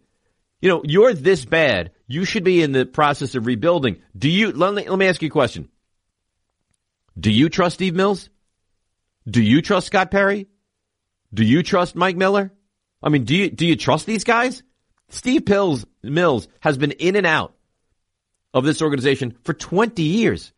You 0.62 0.70
know, 0.70 0.84
you're 0.86 1.16
this 1.16 1.46
bad. 1.46 1.94
You 2.06 2.26
should 2.26 2.44
be 2.44 2.62
in 2.62 2.74
the 2.74 2.86
process 2.86 3.34
of 3.34 3.48
rebuilding. 3.48 4.04
Do 4.16 4.30
you, 4.30 4.52
let 4.52 4.72
me, 4.72 4.88
let 4.88 5.00
me 5.00 5.08
ask 5.08 5.24
you 5.24 5.30
a 5.30 5.32
question. 5.32 5.70
Do 7.20 7.32
you 7.32 7.50
trust 7.50 7.74
Steve 7.76 7.96
Mills? 7.96 8.30
Do 9.28 9.42
you 9.42 9.64
trust 9.64 9.88
Scott 9.88 10.12
Perry? 10.12 10.46
Do 11.34 11.44
you 11.44 11.64
trust 11.64 11.96
Mike 11.96 12.18
Miller? 12.18 12.54
I 13.02 13.10
mean, 13.10 13.24
do 13.24 13.36
you, 13.36 13.50
do 13.50 13.66
you 13.66 13.76
trust 13.76 14.06
these 14.06 14.24
guys? 14.24 14.62
Steve 15.10 15.46
Pills, 15.46 15.86
Mills 16.04 16.48
has 16.60 16.78
been 16.78 16.92
in 16.92 17.16
and 17.16 17.26
out 17.26 17.54
of 18.54 18.64
this 18.64 18.82
organization 18.82 19.38
for 19.44 19.54
20 19.54 20.02
years. 20.02 20.52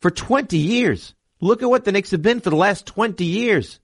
For 0.00 0.10
20 0.10 0.56
years. 0.56 1.14
Look 1.40 1.62
at 1.62 1.70
what 1.70 1.84
the 1.84 1.92
Knicks 1.92 2.10
have 2.10 2.22
been 2.22 2.40
for 2.40 2.50
the 2.50 2.56
last 2.56 2.86
20 2.86 3.24
years. 3.24 3.80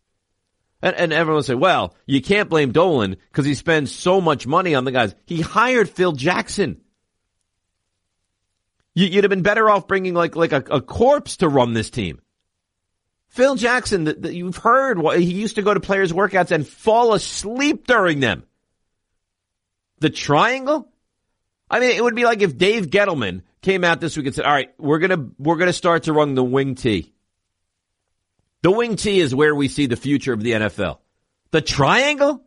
And, 0.83 0.94
and 0.96 1.12
everyone 1.12 1.37
will 1.37 1.42
say, 1.42 1.55
well, 1.55 1.94
you 2.07 2.20
can't 2.20 2.50
blame 2.50 2.72
Dolan 2.72 3.16
because 3.31 3.46
he 3.46 3.55
spends 3.55 3.90
so 3.90 4.20
much 4.20 4.46
money 4.46 4.74
on 4.74 4.85
the 4.85 4.92
guys. 4.92 5.14
He 5.27 5.40
hired 5.40 5.88
Phil 5.88 6.12
Jackson. 6.12 6.81
You, 8.94 9.11
would 9.16 9.24
have 9.24 9.31
been 9.31 9.42
better 9.42 9.68
off 9.70 9.88
bringing 9.88 10.14
like, 10.14 10.37
like 10.37 10.53
a, 10.53 10.62
a 10.70 10.81
corpse 10.81 11.38
to 11.38 11.48
run 11.48 11.72
this 11.72 11.90
team. 11.90 12.20
Phil 13.29 13.57
Jackson, 13.57 14.05
that 14.05 14.35
you've 14.35 14.59
heard, 14.59 15.00
he 15.16 15.24
used 15.24 15.57
to 15.57 15.62
go 15.62 15.74
to 15.74 15.81
players' 15.81 16.12
workouts 16.12 16.53
and 16.53 16.66
fall 16.66 17.14
asleep 17.14 17.87
during 17.87 18.20
them. 18.20 18.44
The 20.04 20.10
triangle? 20.10 20.86
I 21.70 21.80
mean, 21.80 21.92
it 21.92 22.04
would 22.04 22.14
be 22.14 22.26
like 22.26 22.42
if 22.42 22.58
Dave 22.58 22.88
Gettleman 22.88 23.40
came 23.62 23.84
out 23.84 24.02
this 24.02 24.18
week 24.18 24.26
and 24.26 24.34
said, 24.34 24.44
all 24.44 24.52
right, 24.52 24.68
we're 24.76 24.98
going 24.98 25.18
to, 25.18 25.30
we're 25.38 25.56
to 25.56 25.72
start 25.72 26.02
to 26.02 26.12
run 26.12 26.34
the 26.34 26.44
wing 26.44 26.74
T. 26.74 27.14
The 28.60 28.70
wing 28.70 28.96
T 28.96 29.18
is 29.18 29.34
where 29.34 29.54
we 29.54 29.68
see 29.68 29.86
the 29.86 29.96
future 29.96 30.34
of 30.34 30.42
the 30.42 30.52
NFL. 30.52 30.98
The 31.52 31.62
triangle? 31.62 32.44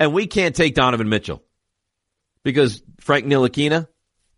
And 0.00 0.14
we 0.14 0.26
can't 0.26 0.56
take 0.56 0.74
Donovan 0.74 1.10
Mitchell 1.10 1.42
because 2.42 2.82
Frank 3.00 3.26
Ntilikina 3.26 3.86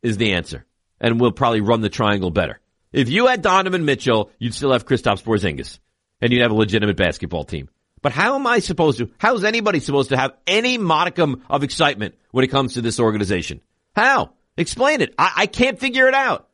is 0.02 0.16
the 0.16 0.33
answer 0.33 0.66
and 1.00 1.20
we'll 1.20 1.31
probably 1.31 1.61
run 1.61 1.83
the 1.83 1.88
triangle 1.88 2.33
better. 2.33 2.59
If 2.92 3.09
you 3.11 3.29
had 3.29 3.42
Donovan 3.42 3.85
Mitchell, 3.85 4.33
you'd 4.40 4.55
still 4.55 4.72
have 4.72 4.87
Kristaps 4.87 5.22
Porzingis 5.22 5.79
and 6.20 6.33
you'd 6.33 6.42
have 6.42 6.50
a 6.50 6.55
legitimate 6.55 6.96
basketball 6.96 7.44
team. 7.44 7.68
But 8.03 8.13
how 8.13 8.35
am 8.35 8.47
I 8.47 8.59
supposed 8.61 8.99
to, 8.99 9.11
how 9.19 9.35
is 9.35 9.45
anybody 9.45 9.81
supposed 9.81 10.11
to 10.11 10.17
have 10.17 10.35
any 10.47 10.79
modicum 10.79 11.43
of 11.49 11.65
excitement 11.65 12.15
when 12.31 12.45
it 12.45 12.49
comes 12.49 12.75
to 12.75 12.83
this 12.83 13.01
organization? 13.01 13.61
How? 13.95 14.33
Explain 14.57 15.01
it. 15.01 15.15
I, 15.19 15.33
I 15.37 15.47
can't 15.47 15.79
figure 15.79 16.07
it 16.07 16.15
out. 16.15 16.49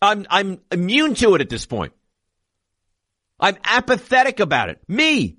I'm, 0.00 0.26
I'm 0.28 0.60
immune 0.70 1.14
to 1.16 1.34
it 1.34 1.40
at 1.40 1.48
this 1.48 1.66
point. 1.66 1.92
I'm 3.38 3.56
apathetic 3.64 4.40
about 4.40 4.70
it. 4.70 4.80
Me, 4.88 5.36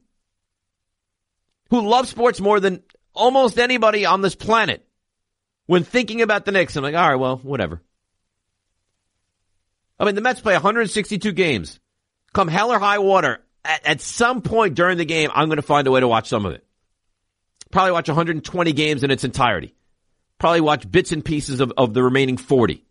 who 1.69 1.81
loves 1.81 2.09
sports 2.09 2.39
more 2.39 2.59
than 2.59 2.83
almost 3.13 3.57
anybody 3.57 4.05
on 4.05 4.21
this 4.21 4.35
planet, 4.35 4.85
when 5.65 5.83
thinking 5.83 6.21
about 6.21 6.45
the 6.45 6.51
Knicks, 6.51 6.75
I'm 6.75 6.83
like, 6.83 6.95
all 6.95 7.09
right, 7.09 7.15
well, 7.15 7.37
whatever. 7.37 7.81
I 9.99 10.05
mean, 10.05 10.15
the 10.15 10.21
Mets 10.21 10.41
play 10.41 10.53
162 10.53 11.31
games. 11.31 11.79
Come 12.33 12.47
hell 12.47 12.71
or 12.71 12.79
high 12.79 12.99
water, 12.99 13.44
at, 13.65 13.85
at 13.85 14.01
some 14.01 14.41
point 14.41 14.75
during 14.75 14.97
the 14.97 15.05
game, 15.05 15.29
I'm 15.33 15.47
going 15.47 15.57
to 15.57 15.63
find 15.63 15.87
a 15.87 15.91
way 15.91 15.99
to 15.99 16.07
watch 16.07 16.29
some 16.29 16.45
of 16.45 16.53
it. 16.53 16.63
Probably 17.71 17.91
watch 17.91 18.07
120 18.07 18.73
games 18.73 19.03
in 19.03 19.11
its 19.11 19.23
entirety. 19.23 19.75
Probably 20.39 20.61
watch 20.61 20.89
bits 20.89 21.11
and 21.11 21.23
pieces 21.25 21.59
of, 21.59 21.73
of 21.77 21.93
the 21.93 22.03
remaining 22.03 22.37
40. 22.37 22.83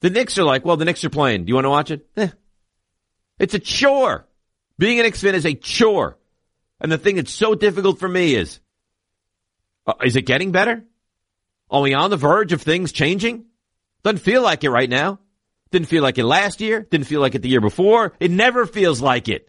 The 0.00 0.10
Knicks 0.10 0.36
are 0.38 0.44
like, 0.44 0.64
well, 0.64 0.76
the 0.76 0.84
Knicks 0.84 1.04
are 1.04 1.10
playing. 1.10 1.44
Do 1.44 1.50
you 1.50 1.54
want 1.54 1.64
to 1.64 1.70
watch 1.70 1.90
it? 1.90 2.06
Eh, 2.16 2.28
it's 3.38 3.54
a 3.54 3.58
chore. 3.58 4.26
Being 4.78 4.98
an 4.98 5.04
Knicks 5.04 5.20
fan 5.20 5.34
is 5.34 5.46
a 5.46 5.54
chore. 5.54 6.18
And 6.80 6.90
the 6.90 6.98
thing 6.98 7.16
that's 7.16 7.32
so 7.32 7.54
difficult 7.54 8.00
for 8.00 8.08
me 8.08 8.34
is, 8.34 8.58
uh, 9.86 9.94
is 10.04 10.16
it 10.16 10.22
getting 10.22 10.50
better? 10.50 10.84
Are 11.70 11.80
we 11.80 11.94
on 11.94 12.10
the 12.10 12.16
verge 12.16 12.52
of 12.52 12.60
things 12.60 12.90
changing? 12.90 13.44
Doesn't 14.02 14.18
feel 14.18 14.42
like 14.42 14.64
it 14.64 14.70
right 14.70 14.90
now. 14.90 15.20
Didn't 15.72 15.88
feel 15.88 16.02
like 16.02 16.18
it 16.18 16.24
last 16.24 16.60
year. 16.60 16.86
Didn't 16.88 17.06
feel 17.06 17.20
like 17.20 17.34
it 17.34 17.42
the 17.42 17.48
year 17.48 17.62
before. 17.62 18.12
It 18.20 18.30
never 18.30 18.66
feels 18.66 19.00
like 19.00 19.28
it. 19.28 19.48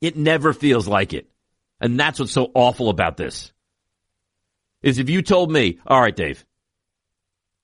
It 0.00 0.16
never 0.16 0.54
feels 0.54 0.88
like 0.88 1.12
it. 1.12 1.30
And 1.78 2.00
that's 2.00 2.18
what's 2.18 2.32
so 2.32 2.50
awful 2.54 2.88
about 2.88 3.18
this. 3.18 3.52
Is 4.82 4.98
if 4.98 5.10
you 5.10 5.20
told 5.20 5.52
me, 5.52 5.78
all 5.86 6.00
right, 6.00 6.16
Dave, 6.16 6.44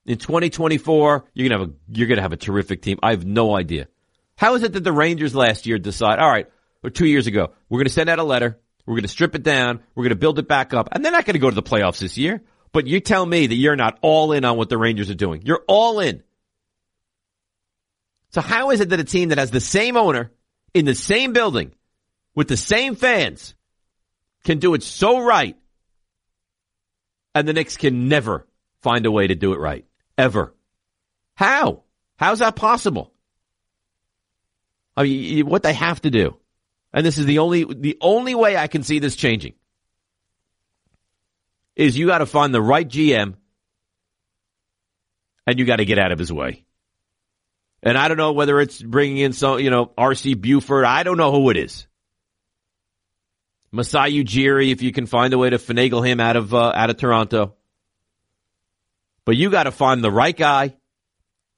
in 0.05 0.19
2024, 0.19 1.25
you're 1.33 1.49
going 1.49 1.59
to 1.59 1.65
have 1.65 1.71
a, 1.71 1.99
you're 1.99 2.15
to 2.15 2.23
have 2.23 2.33
a 2.33 2.37
terrific 2.37 2.83
team. 2.83 2.99
I 3.03 3.13
have 3.13 3.25
no 3.25 3.57
idea. 3.57 3.89
How 4.37 4.55
is 4.55 4.63
it 4.63 4.75
that 4.75 4.85
the 4.85 4.93
Rangers 4.93 5.35
last 5.35 5.67
year 5.67 5.79
decide, 5.79 6.19
all 6.19 6.29
right, 6.29 6.47
or 6.85 6.91
two 6.91 7.07
years 7.07 7.27
ago, 7.27 7.53
we're 7.71 7.79
going 7.79 7.87
to 7.87 7.93
send 7.93 8.11
out 8.11 8.19
a 8.19 8.23
letter, 8.23 8.61
we're 8.85 8.95
going 8.95 9.03
to 9.03 9.09
strip 9.09 9.35
it 9.35 9.43
down, 9.43 9.81
we're 9.95 10.05
going 10.05 10.11
to 10.11 10.17
build 10.17 10.39
it 10.39 10.47
back 10.47 10.75
up, 10.75 10.91
and 10.93 11.03
they're 11.03 11.11
not 11.11 11.25
to 11.25 11.39
go 11.39 11.49
to 11.49 11.55
the 11.55 11.63
playoffs 11.63 12.01
this 12.01 12.19
year. 12.19 12.43
But 12.73 12.87
you 12.87 13.01
tell 13.01 13.25
me 13.25 13.47
that 13.47 13.55
you're 13.55 13.77
not 13.77 13.99
all 14.03 14.33
in 14.33 14.45
on 14.45 14.59
what 14.59 14.69
the 14.69 14.77
Rangers 14.77 15.09
are 15.09 15.15
doing. 15.15 15.41
You're 15.43 15.65
all 15.67 16.01
in. 16.01 16.23
So 18.31 18.41
how 18.41 18.71
is 18.71 18.81
it 18.81 18.91
that 18.91 19.01
a 19.01 19.05
team 19.05 19.31
that 19.31 19.39
has 19.39 19.51
the 19.51 19.61
same 19.61 19.97
owner 19.97 20.31
in 20.75 20.85
the 20.85 20.95
same 20.95 21.33
building 21.33 21.73
with 22.35 22.49
the 22.49 22.57
same 22.57 22.95
fans 22.95 23.55
can 24.45 24.59
do 24.59 24.75
it 24.75 24.83
so 24.83 25.21
right 25.21 25.57
and 27.35 27.47
the 27.47 27.53
Knicks 27.53 27.77
can 27.77 28.09
never 28.09 28.47
find 28.83 29.05
a 29.07 29.11
way 29.11 29.27
to 29.27 29.35
do 29.35 29.53
it 29.53 29.59
right? 29.59 29.85
Ever. 30.17 30.55
How? 31.35 31.83
How's 32.17 32.39
that 32.39 32.57
possible? 32.57 33.13
I 34.97 35.03
mean, 35.03 35.47
what 35.47 35.63
they 35.63 35.75
have 35.75 36.01
to 36.03 36.11
do. 36.11 36.37
And 36.93 37.05
this 37.05 37.19
is 37.19 37.27
the 37.27 37.41
only, 37.41 37.65
the 37.65 37.99
only 38.01 38.35
way 38.35 38.57
I 38.57 38.69
can 38.69 38.83
see 38.83 38.99
this 38.99 39.17
changing 39.17 39.55
is 41.75 41.97
you 41.97 42.07
got 42.07 42.19
to 42.19 42.27
find 42.27 42.55
the 42.55 42.63
right 42.63 42.89
GM 42.89 43.35
and 45.47 45.59
you 45.59 45.65
got 45.65 45.77
to 45.77 45.85
get 45.85 45.99
out 45.99 46.13
of 46.13 46.19
his 46.19 46.33
way. 46.33 46.66
And 47.83 47.97
I 47.97 48.09
don't 48.09 48.17
know 48.17 48.33
whether 48.33 48.61
it's 48.61 48.81
bringing 48.83 49.19
in 49.19 49.33
some, 49.33 49.61
you 49.61 49.71
know, 49.71 49.87
RC 49.87 50.41
Buford. 50.41 50.85
I 50.85 51.03
don't 51.03 51.17
know 51.17 51.33
who 51.33 51.51
it 51.51 51.57
is. 51.57 51.87
Masai 53.71 54.25
Ujiri, 54.25 54.73
if 54.73 54.83
you 54.83 54.93
can 54.93 55.07
find 55.07 55.33
a 55.35 55.39
way 55.39 55.51
to 55.51 55.59
finagle 55.59 56.07
him 56.07 56.19
out 56.21 56.37
of, 56.37 56.55
uh, 56.55 56.73
out 56.75 56.91
of 56.91 56.97
Toronto. 56.97 57.55
But 59.25 59.37
you 59.37 59.51
got 59.51 59.65
to 59.65 59.73
find 59.73 60.03
the 60.03 60.11
right 60.11 60.37
guy, 60.37 60.77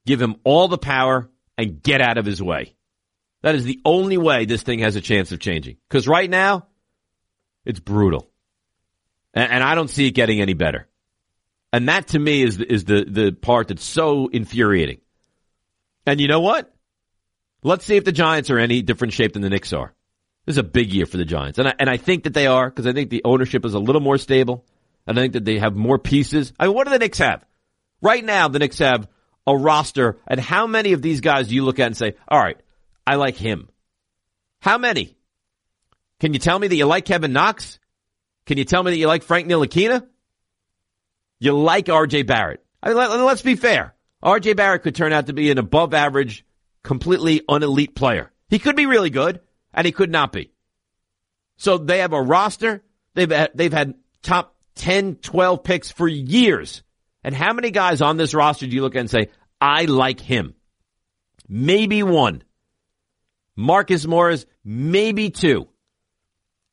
give 0.06 0.20
him 0.20 0.36
all 0.42 0.68
the 0.68 0.78
power 0.78 1.30
and 1.56 1.82
get 1.82 2.00
out 2.00 2.18
of 2.18 2.24
his 2.24 2.42
way. 2.42 2.74
That 3.42 3.54
is 3.54 3.64
the 3.64 3.80
only 3.84 4.16
way 4.16 4.46
this 4.46 4.62
thing 4.62 4.80
has 4.80 4.96
a 4.96 5.00
chance 5.00 5.30
of 5.32 5.38
changing. 5.38 5.76
Because 5.88 6.08
right 6.08 6.28
now, 6.28 6.66
it's 7.64 7.78
brutal. 7.78 8.28
And, 9.34 9.52
and, 9.52 9.62
I 9.62 9.74
don't 9.74 9.88
see 9.88 10.08
it 10.08 10.12
getting 10.12 10.40
any 10.40 10.54
better. 10.54 10.88
And 11.72 11.88
that 11.88 12.08
to 12.08 12.18
me 12.18 12.42
is, 12.42 12.58
is 12.58 12.84
the, 12.84 13.04
the 13.04 13.32
part 13.32 13.68
that's 13.68 13.84
so 13.84 14.28
infuriating. 14.28 15.00
And 16.08 16.22
you 16.22 16.26
know 16.26 16.40
what? 16.40 16.72
Let's 17.62 17.84
see 17.84 17.96
if 17.96 18.04
the 18.04 18.12
Giants 18.12 18.48
are 18.48 18.58
any 18.58 18.80
different 18.80 19.12
shape 19.12 19.34
than 19.34 19.42
the 19.42 19.50
Knicks 19.50 19.74
are. 19.74 19.92
This 20.46 20.54
is 20.54 20.58
a 20.58 20.62
big 20.62 20.90
year 20.90 21.04
for 21.04 21.18
the 21.18 21.26
Giants. 21.26 21.58
And 21.58 21.68
I, 21.68 21.74
and 21.78 21.90
I 21.90 21.98
think 21.98 22.24
that 22.24 22.32
they 22.32 22.46
are 22.46 22.70
because 22.70 22.86
I 22.86 22.94
think 22.94 23.10
the 23.10 23.20
ownership 23.26 23.66
is 23.66 23.74
a 23.74 23.78
little 23.78 24.00
more 24.00 24.16
stable. 24.16 24.64
And 25.06 25.18
I 25.18 25.22
think 25.22 25.34
that 25.34 25.44
they 25.44 25.58
have 25.58 25.76
more 25.76 25.98
pieces. 25.98 26.54
I 26.58 26.66
mean, 26.66 26.74
what 26.74 26.84
do 26.84 26.92
the 26.92 26.98
Knicks 26.98 27.18
have? 27.18 27.44
Right 28.00 28.24
now, 28.24 28.48
the 28.48 28.58
Knicks 28.58 28.78
have 28.78 29.06
a 29.46 29.54
roster. 29.54 30.16
And 30.26 30.40
how 30.40 30.66
many 30.66 30.94
of 30.94 31.02
these 31.02 31.20
guys 31.20 31.48
do 31.48 31.54
you 31.54 31.62
look 31.62 31.78
at 31.78 31.88
and 31.88 31.96
say, 31.96 32.14
all 32.26 32.40
right, 32.40 32.58
I 33.06 33.16
like 33.16 33.36
him. 33.36 33.68
How 34.60 34.78
many? 34.78 35.14
Can 36.20 36.32
you 36.32 36.38
tell 36.38 36.58
me 36.58 36.68
that 36.68 36.76
you 36.76 36.86
like 36.86 37.04
Kevin 37.04 37.34
Knox? 37.34 37.78
Can 38.46 38.56
you 38.56 38.64
tell 38.64 38.82
me 38.82 38.92
that 38.92 38.98
you 38.98 39.08
like 39.08 39.24
Frank 39.24 39.46
Ntilikina? 39.46 40.06
You 41.38 41.52
like 41.52 41.86
RJ 41.86 42.26
Barrett. 42.26 42.64
I 42.82 42.88
mean, 42.88 42.96
let, 42.96 43.10
let's 43.10 43.42
be 43.42 43.56
fair. 43.56 43.94
RJ 44.22 44.56
Barrett 44.56 44.82
could 44.82 44.94
turn 44.94 45.12
out 45.12 45.26
to 45.26 45.32
be 45.32 45.50
an 45.50 45.58
above 45.58 45.94
average, 45.94 46.44
completely 46.82 47.42
unelite 47.48 47.94
player. 47.94 48.32
He 48.48 48.58
could 48.58 48.76
be 48.76 48.86
really 48.86 49.10
good, 49.10 49.40
and 49.72 49.84
he 49.84 49.92
could 49.92 50.10
not 50.10 50.32
be. 50.32 50.50
So 51.56 51.78
they 51.78 51.98
have 51.98 52.12
a 52.12 52.22
roster. 52.22 52.82
They've 53.14 53.30
had, 53.30 53.50
they've 53.54 53.72
had 53.72 53.94
top 54.22 54.56
10, 54.76 55.16
12 55.16 55.62
picks 55.62 55.90
for 55.90 56.08
years. 56.08 56.82
And 57.22 57.34
how 57.34 57.52
many 57.52 57.70
guys 57.70 58.00
on 58.00 58.16
this 58.16 58.34
roster 58.34 58.66
do 58.66 58.74
you 58.74 58.82
look 58.82 58.94
at 58.96 59.00
and 59.00 59.10
say, 59.10 59.30
I 59.60 59.84
like 59.84 60.20
him? 60.20 60.54
Maybe 61.48 62.02
one. 62.02 62.42
Marcus 63.56 64.06
Morris, 64.06 64.46
maybe 64.64 65.30
two. 65.30 65.68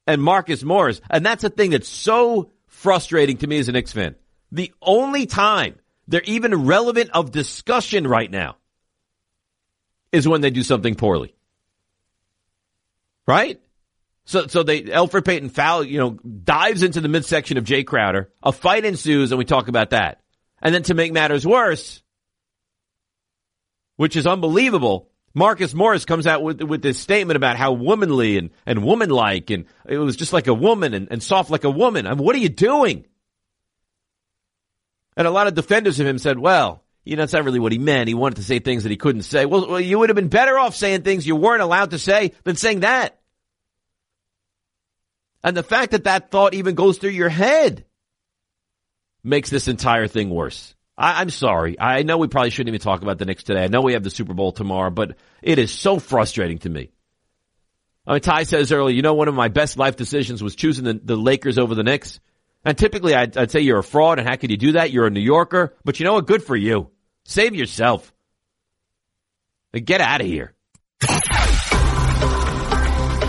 And 0.07 0.21
Marcus 0.21 0.63
Morris, 0.63 1.01
and 1.09 1.25
that's 1.25 1.41
the 1.41 1.49
thing 1.49 1.71
that's 1.71 1.89
so 1.89 2.51
frustrating 2.67 3.37
to 3.37 3.47
me 3.47 3.57
as 3.57 3.67
a 3.69 3.71
Knicks 3.71 3.91
fan. 3.91 4.15
The 4.51 4.71
only 4.81 5.25
time 5.25 5.79
they're 6.07 6.21
even 6.23 6.65
relevant 6.65 7.11
of 7.13 7.31
discussion 7.31 8.07
right 8.07 8.29
now 8.29 8.57
is 10.11 10.27
when 10.27 10.41
they 10.41 10.49
do 10.49 10.63
something 10.63 10.95
poorly. 10.95 11.35
Right? 13.27 13.59
So, 14.25 14.47
so 14.47 14.63
they, 14.63 14.81
Elfrid 14.81 15.25
Payton 15.25 15.49
foul, 15.49 15.83
you 15.83 15.99
know, 15.99 16.11
dives 16.11 16.83
into 16.83 17.01
the 17.01 17.07
midsection 17.07 17.57
of 17.57 17.63
Jay 17.63 17.83
Crowder. 17.83 18.31
A 18.41 18.51
fight 18.51 18.85
ensues 18.85 19.31
and 19.31 19.39
we 19.39 19.45
talk 19.45 19.67
about 19.67 19.91
that. 19.91 20.21
And 20.61 20.73
then 20.73 20.83
to 20.83 20.93
make 20.93 21.13
matters 21.13 21.45
worse, 21.45 22.01
which 23.97 24.15
is 24.15 24.25
unbelievable, 24.25 25.09
Marcus 25.33 25.73
Morris 25.73 26.05
comes 26.05 26.25
out 26.25 26.41
with 26.41 26.61
with 26.61 26.81
this 26.81 26.97
statement 26.97 27.35
about 27.35 27.57
how 27.57 27.73
womanly 27.73 28.37
and, 28.37 28.51
and 28.65 28.83
womanlike 28.83 29.49
and 29.49 29.65
it 29.85 29.97
was 29.97 30.15
just 30.15 30.31
like 30.31 30.47
a 30.47 30.53
woman 30.53 30.93
and, 30.93 31.09
and 31.11 31.21
soft 31.21 31.49
like 31.49 31.65
a 31.65 31.69
woman. 31.69 32.07
I 32.07 32.11
mean, 32.11 32.23
what 32.23 32.35
are 32.35 32.39
you 32.39 32.49
doing? 32.49 33.05
And 35.17 35.27
a 35.27 35.31
lot 35.31 35.47
of 35.47 35.53
defenders 35.53 35.99
of 35.99 36.07
him 36.07 36.17
said, 36.17 36.37
well, 36.37 36.83
you 37.03 37.15
know, 37.15 37.21
that's 37.21 37.33
not 37.33 37.45
really 37.45 37.59
what 37.59 37.71
he 37.71 37.77
meant. 37.77 38.07
He 38.07 38.13
wanted 38.13 38.35
to 38.37 38.43
say 38.43 38.59
things 38.59 38.83
that 38.83 38.89
he 38.89 38.97
couldn't 38.97 39.21
say. 39.21 39.45
Well, 39.45 39.69
well, 39.69 39.79
you 39.79 39.99
would 39.99 40.09
have 40.09 40.15
been 40.15 40.27
better 40.27 40.57
off 40.57 40.75
saying 40.75 41.03
things 41.03 41.25
you 41.25 41.35
weren't 41.35 41.61
allowed 41.61 41.91
to 41.91 41.99
say 41.99 42.31
than 42.43 42.55
saying 42.55 42.81
that. 42.81 43.19
And 45.43 45.55
the 45.55 45.63
fact 45.63 45.91
that 45.91 46.05
that 46.05 46.31
thought 46.31 46.55
even 46.55 46.73
goes 46.73 46.97
through 46.97 47.11
your 47.11 47.29
head 47.29 47.85
makes 49.23 49.49
this 49.49 49.67
entire 49.67 50.07
thing 50.07 50.31
worse. 50.31 50.73
I, 50.97 51.21
am 51.21 51.29
sorry. 51.29 51.79
I 51.79 52.03
know 52.03 52.17
we 52.17 52.27
probably 52.27 52.49
shouldn't 52.49 52.69
even 52.69 52.81
talk 52.81 53.01
about 53.01 53.19
the 53.19 53.25
Knicks 53.25 53.43
today. 53.43 53.63
I 53.63 53.67
know 53.67 53.81
we 53.81 53.93
have 53.93 54.03
the 54.03 54.09
Super 54.09 54.33
Bowl 54.33 54.51
tomorrow, 54.53 54.89
but 54.89 55.17
it 55.41 55.59
is 55.59 55.71
so 55.71 55.99
frustrating 55.99 56.57
to 56.59 56.69
me. 56.69 56.91
I 58.07 58.13
mean, 58.13 58.21
Ty 58.21 58.43
says 58.43 58.71
earlier, 58.71 58.95
you 58.95 59.01
know, 59.01 59.13
one 59.13 59.27
of 59.27 59.35
my 59.35 59.47
best 59.47 59.77
life 59.77 59.95
decisions 59.95 60.41
was 60.41 60.55
choosing 60.55 60.85
the, 60.85 60.93
the 60.93 61.15
Lakers 61.15 61.57
over 61.57 61.75
the 61.75 61.83
Knicks. 61.83 62.19
And 62.65 62.77
typically 62.77 63.13
I'd, 63.13 63.37
I'd 63.37 63.51
say 63.51 63.61
you're 63.61 63.79
a 63.79 63.83
fraud 63.83 64.19
and 64.19 64.27
how 64.27 64.35
could 64.35 64.51
you 64.51 64.57
do 64.57 64.71
that? 64.73 64.91
You're 64.91 65.05
a 65.05 65.11
New 65.11 65.21
Yorker, 65.21 65.75
but 65.83 65.99
you 65.99 66.05
know 66.05 66.13
what? 66.13 66.27
Good 66.27 66.43
for 66.43 66.55
you. 66.55 66.89
Save 67.23 67.55
yourself. 67.55 68.11
Get 69.73 70.01
out 70.01 70.21
of 70.21 70.27
here. 70.27 70.53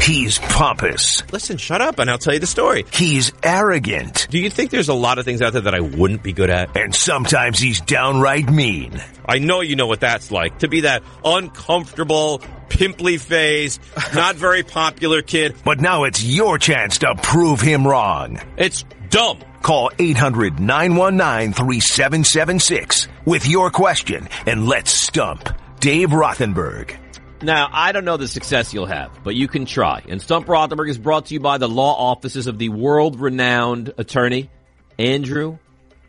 He's 0.07 0.39
pompous. 0.39 1.25
Listen, 1.33 1.57
shut 1.57 1.81
up 1.81 1.99
and 1.99 2.09
I'll 2.09 2.19
tell 2.19 2.33
you 2.33 2.39
the 2.39 2.47
story. 2.47 2.85
He's 2.93 3.33
arrogant. 3.43 4.29
Do 4.31 4.39
you 4.39 4.51
think 4.51 4.71
there's 4.71 4.89
a 4.89 4.95
lot 4.95 5.19
of 5.19 5.25
things 5.25 5.43
out 5.43 5.53
there 5.53 5.63
that 5.63 5.75
I 5.75 5.81
wouldn't 5.81 6.23
be 6.23 6.33
good 6.33 6.49
at? 6.49 6.77
And 6.77 6.95
sometimes 6.95 7.59
he's 7.59 7.81
downright 7.81 8.49
mean. 8.49 9.03
I 9.29 9.41
know 9.41 9.63
you 9.63 9.75
know 9.75 9.89
what 9.89 9.99
that's 9.99 10.31
like. 10.31 10.61
To 10.61 10.69
be 10.69 10.83
that 10.83 11.03
uncomfortable, 11.25 12.41
pimply 12.69 13.17
faced, 13.19 13.81
not 14.15 14.37
very 14.37 14.63
popular 14.63 15.23
kid. 15.23 15.57
But 15.65 15.81
now 15.81 16.05
it's 16.05 16.23
your 16.23 16.59
chance 16.59 16.99
to 16.99 17.17
prove 17.17 17.61
him 17.61 17.85
wrong. 17.85 18.39
It's 18.57 18.85
dumb. 19.11 19.41
Call 19.63 19.91
800 19.99 20.61
919 20.61 21.53
3776 21.53 23.09
with 23.25 23.47
your 23.47 23.71
question 23.71 24.29
and 24.47 24.67
let's 24.67 24.91
stump 24.93 25.49
Dave 25.81 26.11
Rothenberg. 26.11 26.97
Now, 27.43 27.69
I 27.71 27.93
don't 27.93 28.05
know 28.05 28.17
the 28.17 28.29
success 28.29 28.73
you'll 28.73 28.87
have, 28.87 29.23
but 29.23 29.35
you 29.35 29.47
can 29.47 29.67
try. 29.67 30.03
And 30.09 30.23
Stump 30.23 30.47
Rothenberg 30.47 30.89
is 30.89 30.97
brought 30.97 31.27
to 31.27 31.35
you 31.35 31.41
by 31.41 31.59
the 31.59 31.69
law 31.69 31.95
offices 32.11 32.47
of 32.47 32.59
the 32.59 32.71
world 32.71 33.21
renowned 33.21 33.93
attorney, 33.99 34.51
Andrew 34.99 35.59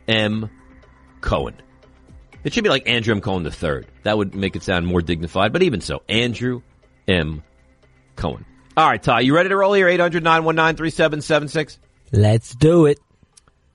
M. 0.06 0.48
Cohen. 1.20 1.60
It 2.44 2.54
should 2.54 2.64
be 2.64 2.70
like 2.70 2.88
Andrew 2.88 3.14
M. 3.14 3.20
Cohen 3.20 3.44
III. 3.44 3.84
That 4.04 4.16
would 4.16 4.34
make 4.34 4.56
it 4.56 4.62
sound 4.62 4.86
more 4.86 5.02
dignified, 5.02 5.52
but 5.52 5.62
even 5.62 5.82
so, 5.82 6.02
Andrew 6.08 6.62
M. 7.06 7.42
Cohen. 8.16 8.46
All 8.76 8.88
right, 8.88 9.02
Ty, 9.02 9.20
you 9.20 9.34
ready 9.34 9.50
to 9.50 9.56
roll 9.56 9.74
here? 9.74 9.88
800 9.88 10.22
919 10.22 10.76
3776? 10.76 11.78
Let's 12.12 12.54
do 12.54 12.86
it. 12.86 12.98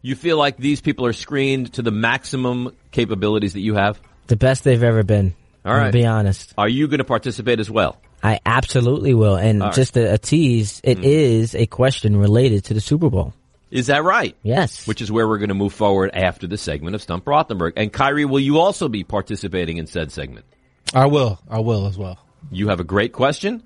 You 0.02 0.16
feel 0.16 0.38
like 0.38 0.58
these 0.58 0.82
people 0.82 1.06
are 1.06 1.14
screened 1.14 1.74
to 1.74 1.82
the 1.82 1.92
maximum 1.92 2.76
capabilities 2.92 3.54
that 3.54 3.62
you 3.62 3.76
have? 3.76 4.00
The 4.28 4.36
best 4.36 4.64
they've 4.64 4.84
ever 4.84 5.04
been. 5.04 5.34
All 5.66 5.74
right. 5.74 5.88
To 5.88 5.92
be 5.92 6.06
honest. 6.06 6.54
Are 6.58 6.68
you 6.68 6.88
going 6.88 6.98
to 6.98 7.04
participate 7.06 7.60
as 7.60 7.72
well? 7.72 7.98
I 8.22 8.40
absolutely 8.46 9.14
will. 9.14 9.36
And 9.36 9.62
All 9.62 9.70
right. 9.70 9.76
just 9.76 9.96
a, 9.98 10.14
a 10.14 10.18
tease, 10.18 10.82
it 10.84 10.98
Mm. 11.00 11.04
is 11.04 11.56
a 11.56 11.66
question 11.68 12.18
related 12.18 12.66
to 12.66 12.74
the 12.74 12.82
Super 12.82 13.10
Bowl. 13.10 13.34
Is 13.72 13.88
that 13.88 14.04
right? 14.04 14.36
Yes. 14.44 14.86
Which 14.88 15.02
is 15.02 15.12
where 15.12 15.28
we're 15.28 15.40
going 15.40 15.50
to 15.50 15.56
move 15.56 15.74
forward 15.74 16.12
after 16.14 16.48
the 16.48 16.58
segment 16.58 16.96
of 16.96 17.02
Stump 17.02 17.26
Rothenberg. 17.26 17.74
And 17.76 17.92
Kyrie, 17.92 18.26
will 18.26 18.40
you 18.40 18.60
also 18.60 18.88
be 18.88 19.04
participating 19.04 19.78
in 19.78 19.88
said 19.88 20.12
segment? 20.12 20.46
I 20.94 21.06
will. 21.08 21.40
I 21.50 21.60
will 21.60 21.88
as 21.88 21.98
well. 21.98 22.20
You 22.52 22.68
have 22.68 22.80
a 22.80 22.84
great 22.84 23.14
question? 23.14 23.64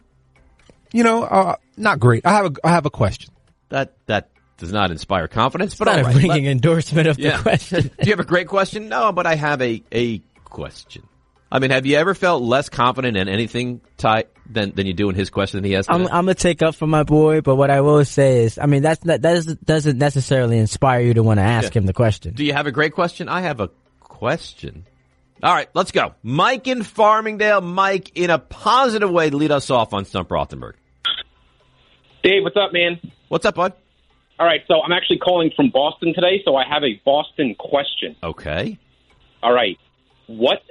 You 0.94 1.04
know, 1.04 1.24
uh, 1.24 1.56
not 1.76 2.00
great. 2.00 2.26
I 2.26 2.32
have 2.32 2.46
a, 2.46 2.52
I 2.64 2.70
have 2.70 2.86
a 2.86 2.90
question. 2.90 3.34
That 3.70 3.96
that 4.06 4.30
does 4.58 4.72
not 4.72 4.92
inspire 4.92 5.28
confidence, 5.28 5.76
but 5.76 5.86
Not 5.86 5.96
all 6.00 6.02
a 6.02 6.04
right. 6.06 6.16
ringing 6.16 6.46
Let- 6.46 6.52
endorsement 6.52 7.08
of 7.08 7.20
Yeah. 7.20 7.38
the 7.38 7.44
question. 7.44 7.82
Do 8.02 8.06
you 8.08 8.12
have 8.12 8.20
a 8.20 8.24
great 8.26 8.48
question? 8.48 8.90
No, 8.90 9.12
but 9.12 9.26
I 9.28 9.36
have 9.36 9.62
a 9.62 9.84
a 9.92 10.20
question. 10.46 11.04
I 11.50 11.60
mean, 11.60 11.72
have 11.72 11.86
you 11.86 11.96
ever 11.96 12.14
felt 12.14 12.44
less 12.44 12.68
confident 12.68 13.16
in 13.16 13.30
anything, 13.30 13.80
Ty, 13.98 14.26
than 14.50 14.74
than 14.76 14.86
you 14.86 14.94
do 14.94 15.08
in 15.10 15.16
his 15.16 15.30
question 15.30 15.62
that 15.62 15.68
he 15.68 15.74
has? 15.76 15.86
I'm. 15.88 16.02
I'm 16.08 16.10
gonna 16.26 16.34
take 16.36 16.62
up 16.62 16.76
for 16.76 16.88
my 16.88 17.04
boy, 17.04 17.40
but 17.42 17.56
what 17.56 17.70
I 17.72 17.80
will 17.82 18.04
say 18.04 18.44
is, 18.44 18.58
I 18.58 18.66
mean, 18.66 18.82
that's 18.82 19.06
not, 19.06 19.22
that 19.22 19.34
doesn't, 19.34 19.66
doesn't 19.66 19.98
necessarily 19.98 20.58
inspire 20.58 21.00
you 21.02 21.14
to 21.14 21.24
want 21.24 21.38
to 21.40 21.44
ask 21.44 21.74
Yeah. 21.74 21.80
him 21.82 21.86
the 21.86 21.94
question. 21.94 22.34
Do 22.34 22.44
you 22.44 22.52
have 22.54 22.68
a 22.68 22.72
great 22.74 22.92
question? 22.94 23.30
I 23.30 23.42
have 23.42 23.62
a 23.62 23.70
question. 24.02 24.86
All 25.42 25.54
right, 25.54 25.70
let's 25.76 25.92
go. 25.92 26.16
Mike 26.24 26.68
in 26.68 26.80
Farmingdale. 26.80 27.62
Mike, 27.64 28.12
in 28.16 28.30
a 28.32 28.40
positive 28.40 29.10
way, 29.12 29.30
lead 29.30 29.52
us 29.52 29.70
off 29.70 29.94
on 29.94 30.04
Stump 30.04 30.30
Rothenberg. 30.30 30.74
Dave, 32.24 32.44
what's 32.44 32.58
up, 32.58 32.74
man? 32.74 33.00
What's 33.30 33.46
up, 33.46 33.56
bud? 33.56 33.74
All 34.40 34.46
right, 34.46 34.62
so 34.68 34.82
I'm 34.82 34.92
actually 34.92 35.18
calling 35.18 35.52
from 35.56 35.72
Boston 35.72 36.14
today, 36.14 36.42
so 36.46 36.56
I 36.56 36.64
have 36.68 36.84
a 36.84 37.02
Boston 37.04 37.56
question. 37.56 38.16
Okay. 38.22 38.78
All 39.42 39.54
right, 39.54 39.78
what 40.28 40.62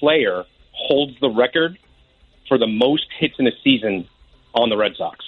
player 0.00 0.44
holds 0.72 1.12
the 1.20 1.28
record 1.28 1.78
for 2.48 2.58
the 2.58 2.66
most 2.66 3.06
hits 3.18 3.34
in 3.38 3.46
a 3.46 3.52
season 3.62 4.08
on 4.54 4.70
the 4.70 4.76
Red 4.76 4.92
Sox? 4.96 5.24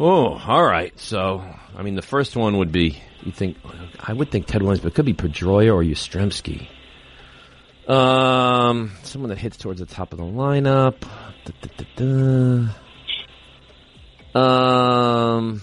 Oh, 0.00 0.38
all 0.38 0.64
right. 0.64 0.96
So, 0.98 1.44
I 1.76 1.82
mean, 1.82 1.96
the 1.96 2.02
first 2.02 2.36
one 2.36 2.58
would 2.58 2.70
be 2.70 3.02
you 3.22 3.32
think 3.32 3.56
I 4.00 4.12
would 4.12 4.30
think 4.30 4.46
Ted 4.46 4.62
Williams, 4.62 4.80
but 4.80 4.92
it 4.92 4.94
could 4.94 5.06
be 5.06 5.14
Pedroia 5.14 5.74
or 5.74 5.82
Yastrzemski. 5.82 6.68
Um, 7.88 8.92
someone 9.02 9.30
that 9.30 9.38
hits 9.38 9.56
towards 9.56 9.80
the 9.80 9.86
top 9.86 10.12
of 10.12 10.18
the 10.18 10.24
lineup. 10.24 11.00
Da, 11.00 11.52
da, 11.60 11.84
da. 11.96 12.72
Um, 14.34 15.60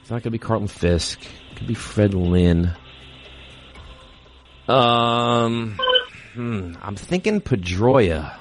it's 0.00 0.10
not 0.10 0.16
going 0.16 0.22
to 0.22 0.30
be 0.30 0.38
Carlton 0.38 0.68
Fisk. 0.68 1.20
It 1.22 1.56
could 1.56 1.66
be 1.66 1.74
Fred 1.74 2.14
Lynn. 2.14 2.72
Um, 4.68 5.78
hmm, 6.32 6.74
I'm 6.82 6.96
thinking 6.96 7.40
Pedroia, 7.40 8.34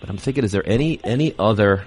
but 0.00 0.08
I'm 0.08 0.16
thinking, 0.16 0.44
is 0.44 0.52
there 0.52 0.66
any 0.66 0.98
any 1.04 1.34
other? 1.38 1.84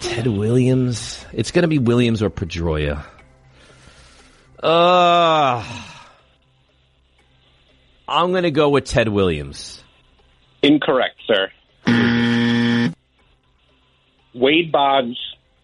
Ted 0.00 0.26
Williams. 0.26 1.24
It's 1.32 1.50
going 1.50 1.62
to 1.62 1.68
be 1.68 1.78
Williams 1.78 2.22
or 2.22 2.30
Pedroia. 2.30 3.04
Uh, 4.62 5.64
I'm 8.08 8.30
going 8.32 8.42
to 8.42 8.50
go 8.50 8.70
with 8.70 8.86
Ted 8.86 9.08
Williams. 9.08 9.82
Incorrect, 10.62 11.16
sir. 11.26 11.50
Wade 14.34 14.72
Boggs, 14.72 15.16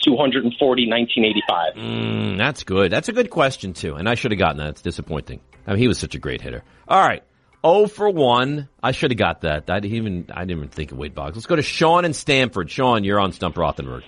240, 0.05 0.89
1985. 0.89 1.75
Mm, 1.75 2.39
that's 2.39 2.65
good. 2.65 2.91
That's 2.93 3.09
a 3.09 3.13
good 3.13 3.31
question 3.31 3.73
too, 3.73 3.95
and 3.95 4.09
I 4.09 4.15
should 4.15 4.31
have 4.33 4.39
gotten 4.39 4.59
that. 4.59 4.71
It's 4.71 4.83
disappointing. 4.83 5.41
I 5.67 5.73
mean, 5.73 5.81
he 5.81 5.89
was 5.89 5.99
such 5.99 6.15
a 6.15 6.19
great 6.19 6.41
hitter. 6.41 6.63
All 6.89 7.01
right, 7.01 7.23
oh 7.65 7.87
for 7.87 8.09
one. 8.11 8.69
I 8.83 8.93
should 8.93 9.11
have 9.11 9.19
got 9.19 9.41
that. 9.43 9.71
I 9.71 9.81
didn't 9.81 9.97
even. 9.97 10.27
I 10.33 10.41
didn't 10.41 10.59
even 10.59 10.69
think 10.69 10.93
of 10.93 10.99
Wade 10.99 11.15
Boggs. 11.15 11.37
Let's 11.37 11.47
go 11.47 11.57
to 11.57 11.63
Sean 11.63 12.05
in 12.05 12.13
Stamford. 12.13 12.71
Sean, 12.71 13.05
you're 13.05 13.21
on 13.21 13.33
Stump 13.33 13.57
Rothenberg. 13.57 14.03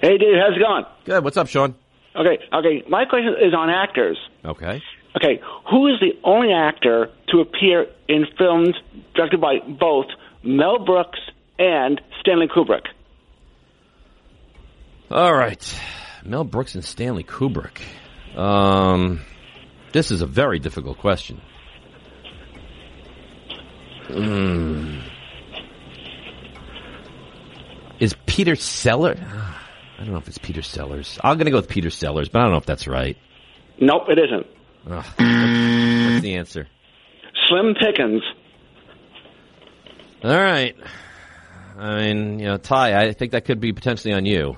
Hey, 0.00 0.16
Dave, 0.16 0.36
how's 0.40 0.56
it 0.56 0.60
going? 0.60 0.84
Good. 1.04 1.24
What's 1.24 1.36
up, 1.36 1.48
Sean? 1.48 1.74
Okay, 2.14 2.38
okay. 2.52 2.82
My 2.88 3.04
question 3.04 3.34
is 3.40 3.54
on 3.54 3.70
actors. 3.70 4.18
Okay. 4.44 4.82
Okay, 5.16 5.40
who 5.70 5.88
is 5.88 5.94
the 6.00 6.12
only 6.22 6.52
actor 6.52 7.08
to 7.28 7.40
appear 7.40 7.86
in 8.08 8.26
films 8.36 8.74
directed 9.14 9.40
by 9.40 9.58
both 9.80 10.06
Mel 10.44 10.84
Brooks 10.84 11.18
and 11.58 12.00
Stanley 12.20 12.46
Kubrick? 12.46 12.82
All 15.10 15.34
right. 15.34 15.80
Mel 16.24 16.44
Brooks 16.44 16.74
and 16.74 16.84
Stanley 16.84 17.24
Kubrick. 17.24 17.80
Um, 18.36 19.22
this 19.92 20.10
is 20.10 20.20
a 20.20 20.26
very 20.26 20.58
difficult 20.58 20.98
question. 20.98 21.40
Mm. 24.08 25.02
Is 28.00 28.14
Peter 28.26 28.54
Sellers? 28.56 29.18
I 29.98 30.04
don't 30.04 30.12
know 30.12 30.18
if 30.18 30.28
it's 30.28 30.38
Peter 30.38 30.62
Sellers. 30.62 31.18
I'm 31.24 31.38
going 31.38 31.46
to 31.46 31.50
go 31.50 31.56
with 31.56 31.68
Peter 31.68 31.90
Sellers, 31.90 32.28
but 32.28 32.40
I 32.40 32.42
don't 32.42 32.52
know 32.52 32.58
if 32.58 32.66
that's 32.66 32.86
right. 32.86 33.16
Nope, 33.80 34.04
it 34.08 34.18
isn't. 34.18 34.46
What's 34.84 36.22
the 36.22 36.36
answer? 36.36 36.68
Slim 37.46 37.74
Pickens. 37.74 38.22
All 40.22 40.30
right. 40.30 40.76
I 41.78 41.96
mean, 41.96 42.38
you 42.38 42.46
know, 42.46 42.56
Ty, 42.58 43.00
I 43.00 43.12
think 43.12 43.32
that 43.32 43.44
could 43.44 43.60
be 43.60 43.72
potentially 43.72 44.14
on 44.14 44.24
you. 44.26 44.56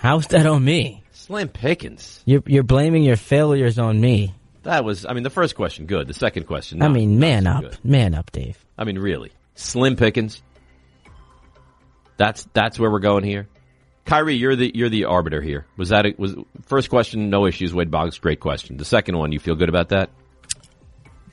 How's 0.00 0.26
that 0.28 0.46
on 0.46 0.64
me? 0.64 1.02
Slim 1.12 1.48
Pickens. 1.48 2.22
You're, 2.24 2.42
you're 2.46 2.62
blaming 2.62 3.02
your 3.02 3.16
failures 3.16 3.78
on 3.78 4.00
me. 4.00 4.34
That 4.62 4.84
was, 4.84 5.04
I 5.06 5.12
mean, 5.12 5.22
the 5.22 5.30
first 5.30 5.54
question, 5.54 5.86
good. 5.86 6.06
The 6.08 6.14
second 6.14 6.44
question, 6.46 6.82
I 6.82 6.86
not- 6.86 6.94
mean, 6.94 7.18
not 7.18 7.20
man 7.20 7.44
so 7.44 7.50
up, 7.50 7.60
good. 7.62 7.78
man 7.84 8.14
up, 8.14 8.32
Dave. 8.32 8.62
I 8.78 8.84
mean, 8.84 8.98
really, 8.98 9.30
Slim 9.54 9.96
Pickens. 9.96 10.42
That's 12.16 12.46
that's 12.52 12.78
where 12.78 12.90
we're 12.90 12.98
going 12.98 13.24
here. 13.24 13.48
Kyrie, 14.04 14.34
you're 14.34 14.56
the 14.56 14.70
you're 14.74 14.88
the 14.90 15.04
arbiter 15.06 15.40
here. 15.40 15.66
Was 15.78 15.88
that 15.90 16.04
a, 16.04 16.14
was 16.18 16.34
first 16.66 16.90
question? 16.90 17.30
No 17.30 17.46
issues. 17.46 17.72
Wade 17.72 17.90
Boggs, 17.90 18.18
great 18.18 18.40
question. 18.40 18.76
The 18.76 18.84
second 18.84 19.16
one, 19.16 19.32
you 19.32 19.38
feel 19.38 19.54
good 19.54 19.68
about 19.70 19.90
that? 19.90 20.10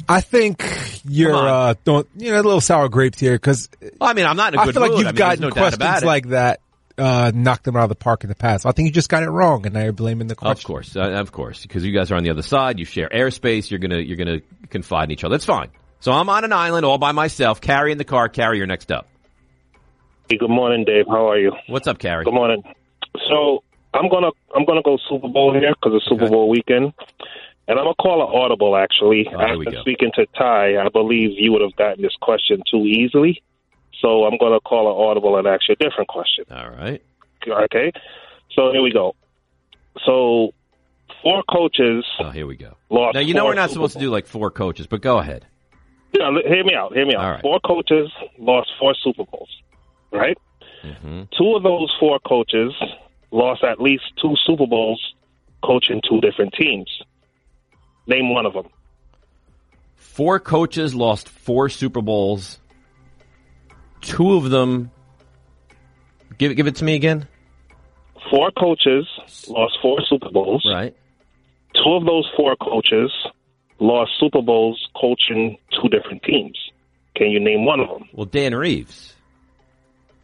I 0.08 0.22
think 0.22 0.64
you're 1.04 1.36
uh, 1.36 1.74
throwing, 1.84 2.06
you 2.16 2.32
know, 2.32 2.40
a 2.40 2.44
little 2.44 2.62
sour 2.62 2.88
grapes 2.88 3.20
here 3.20 3.34
because 3.34 3.70
I 4.00 4.14
mean, 4.14 4.26
I'm 4.26 4.38
not 4.38 4.54
in 4.54 4.60
a 4.60 4.62
I 4.62 4.66
good 4.66 4.76
mood. 4.76 4.84
I 4.84 4.88
feel 4.88 4.96
like 4.96 5.00
you've 5.00 5.08
I 5.08 5.12
mean, 5.12 5.18
gotten 5.18 5.42
no 5.42 5.50
questions 5.52 6.04
like 6.04 6.28
that, 6.30 6.62
uh, 6.98 7.32
knocked 7.34 7.64
them 7.66 7.76
out 7.76 7.84
of 7.84 7.90
the 7.90 7.96
park 7.96 8.24
in 8.24 8.30
the 8.30 8.36
past. 8.36 8.66
I 8.66 8.72
think 8.72 8.88
you 8.88 8.92
just 8.92 9.10
got 9.10 9.24
it 9.24 9.30
wrong, 9.30 9.66
and 9.66 9.74
now 9.74 9.84
you're 9.84 9.94
blaming 9.94 10.28
the 10.28 10.36
question. 10.36 10.52
Of 10.60 10.64
course, 10.64 10.96
uh, 10.96 11.02
of 11.02 11.32
course, 11.32 11.62
because 11.62 11.86
you 11.86 11.92
guys 11.94 12.12
are 12.12 12.16
on 12.16 12.24
the 12.24 12.30
other 12.32 12.42
side. 12.42 12.80
You 12.80 12.86
share 12.86 13.10
airspace. 13.10 13.70
You're 13.70 13.80
gonna 13.80 14.00
you're 14.00 14.18
gonna 14.18 14.40
confide 14.70 15.06
in 15.06 15.12
each 15.12 15.24
other. 15.24 15.34
That's 15.34 15.46
fine. 15.46 15.70
So 16.00 16.12
I'm 16.12 16.30
on 16.30 16.44
an 16.44 16.54
island 16.54 16.86
all 16.86 16.98
by 16.98 17.12
myself. 17.12 17.62
Carrie 17.62 17.92
in 17.92 17.98
the 17.98 18.04
car. 18.04 18.30
Carrie, 18.30 18.58
you're 18.58 18.68
next 18.68 18.92
up. 18.92 19.08
Hey, 20.30 20.38
good 20.38 20.50
morning, 20.50 20.84
Dave. 20.86 21.06
How 21.08 21.30
are 21.30 21.40
you? 21.40 21.54
What's 21.68 21.88
up, 21.88 22.00
Carrie? 22.00 22.26
Good 22.26 22.34
morning. 22.34 22.64
So 23.30 23.64
I'm 23.94 24.10
gonna 24.10 24.30
I'm 24.56 24.66
gonna 24.66 24.82
go 24.84 24.98
Super 25.10 25.28
Bowl 25.28 25.54
here 25.54 25.74
because 25.74 25.98
it's 25.98 26.06
Super 26.10 26.30
Bowl 26.30 26.50
weekend, 26.50 26.94
and 27.68 27.80
I'm 27.80 27.86
gonna 27.86 27.94
call 27.96 28.22
an 28.22 28.30
audible. 28.44 28.76
Actually, 28.76 29.28
Oh, 29.34 29.38
here 29.40 29.58
we 29.58 29.68
after 29.68 29.80
speaking 29.82 30.12
to 30.16 30.26
Ty, 30.38 30.78
I 30.78 30.90
believe 30.90 31.32
you 31.38 31.52
would 31.54 31.62
have 31.62 31.76
gotten 31.76 32.02
this 32.04 32.16
question 32.22 32.62
too 32.70 32.80
easily. 32.86 33.42
So 34.02 34.26
I'm 34.26 34.38
gonna 34.38 34.60
call 34.60 34.88
an 34.88 35.10
audible 35.10 35.38
and 35.38 35.48
ask 35.48 35.68
you 35.68 35.76
a 35.80 35.84
different 35.84 36.08
question. 36.08 36.46
All 36.52 36.70
right. 36.70 37.02
Okay. 37.48 37.92
So 38.54 38.72
here 38.72 38.82
we 38.82 38.92
go. 38.92 39.16
So 40.06 40.54
four 41.24 41.44
coaches. 41.50 42.06
Oh, 42.20 42.30
here 42.30 42.48
we 42.48 42.56
go. 42.56 42.76
Now 42.90 43.20
you 43.20 43.34
know 43.34 43.46
we're 43.46 43.56
not 43.56 43.72
supposed 43.72 43.94
to 43.94 44.00
do 44.00 44.10
like 44.10 44.28
four 44.28 44.52
coaches, 44.52 44.88
but 44.88 45.02
go 45.02 45.18
ahead. 45.18 45.46
Yeah, 46.14 46.32
hear 46.48 46.64
me 46.64 46.74
out. 46.74 46.94
Hear 46.94 47.06
me 47.06 47.16
out. 47.16 47.24
All 47.24 47.32
right. 47.32 47.42
Four 47.42 47.60
coaches 47.62 48.10
lost 48.38 48.70
four 48.80 48.96
Super 49.02 49.26
Bowls, 49.26 49.50
right? 50.12 50.38
Mm-hmm. 50.84 51.24
Two 51.38 51.56
of 51.56 51.64
those 51.64 51.94
four 52.00 52.20
coaches 52.20 52.74
lost 53.32 53.64
at 53.64 53.82
least 53.82 54.04
two 54.22 54.36
Super 54.46 54.68
Bowls 54.68 55.02
coaching 55.64 56.02
two 56.08 56.22
different 56.22 56.54
teams. 56.54 56.90
Name 58.08 58.34
one 58.34 58.46
of 58.46 58.54
them. 58.54 58.68
Four 59.96 60.40
coaches 60.40 60.96
lost 60.96 61.28
four 61.28 61.68
Super 61.70 62.02
Bowls. 62.02 62.60
Two 64.02 64.36
of 64.36 64.50
them. 64.50 64.92
Give 66.38 66.56
give 66.56 66.68
it 66.68 66.76
to 66.78 66.84
me 66.84 66.96
again. 66.96 67.28
Four 68.30 68.52
coaches 68.52 69.08
lost 69.48 69.78
four 69.82 70.02
Super 70.08 70.30
Bowls. 70.30 70.66
Right. 70.72 70.96
Two 71.74 71.94
of 71.94 72.06
those 72.06 72.30
four 72.36 72.56
coaches 72.58 73.12
lost 73.80 74.12
Super 74.20 74.42
Bowls 74.42 74.88
coaching 74.96 75.58
two 75.72 75.88
different 75.90 76.24
teams. 76.24 76.58
Can 77.16 77.30
you 77.32 77.40
name 77.40 77.66
one 77.66 77.80
of 77.80 77.88
them? 77.88 78.10
Well, 78.14 78.26
Dan 78.26 78.54
Reeves. 78.54 79.16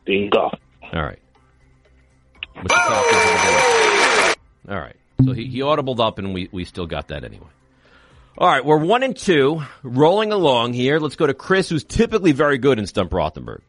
There 0.05 0.15
you 0.15 0.29
go. 0.29 0.51
All 0.93 1.03
right. 1.03 1.19
With 2.55 2.67
the 2.67 2.73
Falcons 2.73 3.15
and 3.15 3.39
the 3.39 4.25
Bills. 4.25 4.35
All 4.69 4.79
right. 4.79 4.95
So 5.25 5.31
he, 5.33 5.45
he 5.47 5.59
audibled 5.59 5.99
up, 5.99 6.19
and 6.19 6.33
we, 6.33 6.49
we 6.51 6.65
still 6.65 6.85
got 6.85 7.07
that 7.07 7.23
anyway. 7.23 7.47
All 8.37 8.47
right, 8.47 8.65
we're 8.65 8.77
one 8.83 9.03
and 9.03 9.15
two, 9.15 9.61
rolling 9.83 10.31
along 10.31 10.73
here. 10.73 10.97
Let's 10.99 11.15
go 11.15 11.27
to 11.27 11.35
Chris, 11.35 11.69
who's 11.69 11.83
typically 11.83 12.31
very 12.31 12.57
good 12.57 12.79
in 12.79 12.87
Stump 12.87 13.11
Rothenberg. 13.11 13.61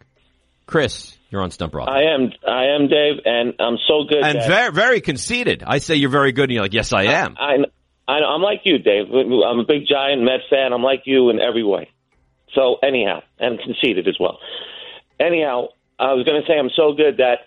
Chris, 0.67 1.17
you're 1.29 1.43
on 1.43 1.51
Stump 1.51 1.75
Rothenberg. 1.75 1.89
I 1.89 2.15
am, 2.15 2.33
I 2.49 2.65
am 2.75 2.89
Dave, 2.89 3.21
and 3.27 3.53
I'm 3.61 3.77
so 3.87 4.05
good. 4.09 4.25
and 4.25 4.39
that- 4.39 4.49
very, 4.49 4.73
very 4.73 5.01
conceited. 5.03 5.63
I 5.67 5.79
say 5.79 5.97
you're 5.97 6.09
very 6.09 6.33
good, 6.33 6.45
and 6.45 6.53
you're 6.53 6.63
like, 6.63 6.73
yes, 6.73 6.95
I 6.95 7.05
am. 7.05 7.37
I, 7.39 7.57
I, 8.09 8.15
I'm 8.21 8.41
like 8.41 8.61
you, 8.65 8.79
Dave. 8.79 9.07
I'm 9.13 9.59
a 9.61 9.65
big 9.69 9.87
Giant 9.87 10.23
Met 10.23 10.41
fan. 10.49 10.73
I'm 10.73 10.83
like 10.83 11.03
you 11.05 11.29
in 11.29 11.41
every 11.41 11.65
way. 11.65 11.91
So 12.55 12.77
anyhow, 12.83 13.21
and 13.39 13.59
conceited 13.61 14.09
as 14.09 14.17
well. 14.19 14.39
Anyhow, 15.21 15.69
I 15.99 16.15
was 16.15 16.25
going 16.25 16.41
to 16.41 16.47
say 16.47 16.59
I'm 16.59 16.71
so 16.75 16.95
good 16.95 17.19
that 17.19 17.39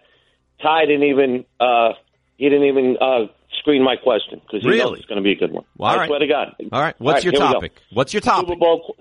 Ty 0.62 0.86
didn't 0.86 1.04
even 1.04 1.46
uh, 1.60 1.94
he 2.38 2.50
didn't 2.50 2.68
even 2.68 2.98
uh, 3.02 3.26
screen 3.60 3.84
my 3.84 3.96
question 3.96 4.40
because 4.46 4.66
Really? 4.66 5.00
it's 5.00 5.08
going 5.08 5.18
to 5.18 5.24
be 5.24 5.32
a 5.32 5.36
good 5.36 5.52
one. 5.52 5.66
Well, 5.78 5.90
all 5.92 5.96
I 5.96 6.00
right. 6.02 6.08
swear 6.08 6.20
to 6.20 6.28
God. 6.28 6.56
All 6.72 6.82
right, 6.82 6.96
what's 7.00 7.24
your 7.24 7.34
here 7.34 7.42
we 7.42 7.48
go. 7.48 7.54
topic? 7.54 7.82
What's 7.92 8.14
your 8.14 8.22
topic? 8.22 8.48
Super 8.50 8.60
Bowl. 8.60 8.96